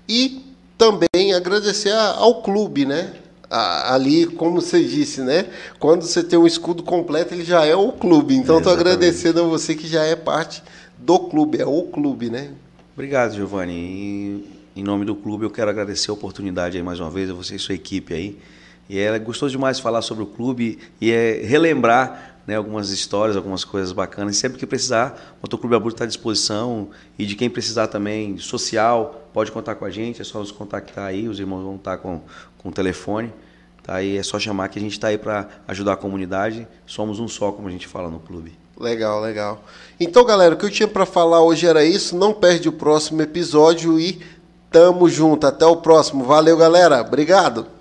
E 0.08 0.44
também 0.78 1.34
agradecer 1.34 1.94
ao 1.94 2.42
clube, 2.42 2.86
né? 2.86 3.14
ali, 3.48 4.26
como 4.26 4.60
você 4.60 4.84
disse, 4.84 5.22
né? 5.22 5.46
Quando 5.80 6.02
você 6.02 6.22
tem 6.22 6.38
um 6.38 6.48
escudo 6.48 6.84
completo, 6.84 7.34
ele 7.34 7.46
já 7.46 7.64
é 7.64 7.76
o 7.76 7.92
clube. 7.92 8.36
Então, 8.36 8.58
estou 8.58 8.74
agradecendo 8.74 9.40
a 9.40 9.44
você 9.44 9.76
que 9.76 9.88
já 9.88 10.04
é 10.04 10.16
parte 10.16 10.62
do 10.98 11.20
clube, 11.20 11.62
é 11.62 11.66
o 11.66 11.84
clube, 11.84 12.30
né? 12.30 12.50
Obrigado, 12.96 13.36
Giovanni. 13.36 14.46
em 14.74 14.82
nome 14.82 15.04
do 15.04 15.18
clube, 15.18 15.44
eu 15.44 15.50
quero 15.50 15.70
agradecer 15.70 16.10
a 16.10 16.14
oportunidade 16.14 16.78
aí 16.78 16.84
mais 16.84 16.98
uma 16.98 17.10
vez, 17.10 17.30
a 17.30 17.34
você 17.34 17.56
e 17.56 17.60
sua 17.60 17.76
equipe 17.76 18.14
aí, 18.14 18.40
E 18.90 18.98
é 18.98 19.20
gostoso 19.20 19.52
demais 19.52 19.82
falar 19.82 20.02
sobre 20.02 20.24
o 20.24 20.26
clube 20.26 20.80
e 21.02 21.12
é 21.12 21.42
relembrar 21.44 22.38
né, 22.48 22.56
algumas 22.56 22.92
histórias, 22.92 23.36
algumas 23.36 23.66
coisas 23.66 23.92
bacanas. 23.92 24.38
E 24.38 24.40
sempre 24.40 24.58
que 24.58 24.66
precisar, 24.66 25.36
o 25.40 25.44
Motoclube 25.44 25.76
Abruzzo 25.76 25.96
está 25.96 26.06
à 26.06 26.08
disposição. 26.08 26.90
E 27.20 27.26
de 27.26 27.36
quem 27.36 27.50
precisar 27.50 27.88
também, 27.88 28.38
social, 28.38 29.30
pode 29.34 29.52
contar 29.52 29.76
com 29.76 29.84
a 29.84 29.90
gente. 29.90 30.22
É 30.22 30.24
só 30.24 30.40
nos 30.40 30.54
contactar 30.54 31.08
aí, 31.08 31.28
os 31.28 31.38
irmãos 31.38 31.64
vão 31.64 31.76
estar 31.76 31.98
com, 31.98 32.22
com 32.60 32.70
o 32.70 32.72
telefone. 32.72 33.34
Tá 33.84 33.96
aí, 33.96 34.16
é 34.16 34.24
só 34.24 34.40
chamar 34.40 34.70
que 34.70 34.80
a 34.80 34.82
gente 34.82 34.94
está 34.94 35.10
aí 35.10 35.18
para 35.18 35.50
ajudar 35.68 35.94
a 35.94 35.98
comunidade. 35.98 36.66
Somos 36.86 37.20
um 37.20 37.28
só, 37.28 37.52
como 37.52 37.68
a 37.68 37.72
gente 37.72 37.88
fala 37.88 38.10
no 38.10 38.22
clube. 38.22 38.54
Legal, 38.80 39.22
legal. 39.22 39.64
Então, 40.00 40.26
galera, 40.26 40.56
o 40.56 40.58
que 40.58 40.66
eu 40.66 40.72
tinha 40.72 40.88
para 40.88 41.06
falar 41.06 41.42
hoje 41.42 41.66
era 41.66 41.84
isso. 41.84 42.16
Não 42.16 42.34
perde 42.34 42.68
o 42.68 42.74
próximo 42.74 43.22
episódio 43.22 44.00
e 44.00 44.22
tamo 44.70 45.08
junto. 45.08 45.48
Até 45.48 45.66
o 45.66 45.78
próximo. 45.78 46.26
Valeu, 46.26 46.58
galera. 46.58 47.02
Obrigado. 47.02 47.75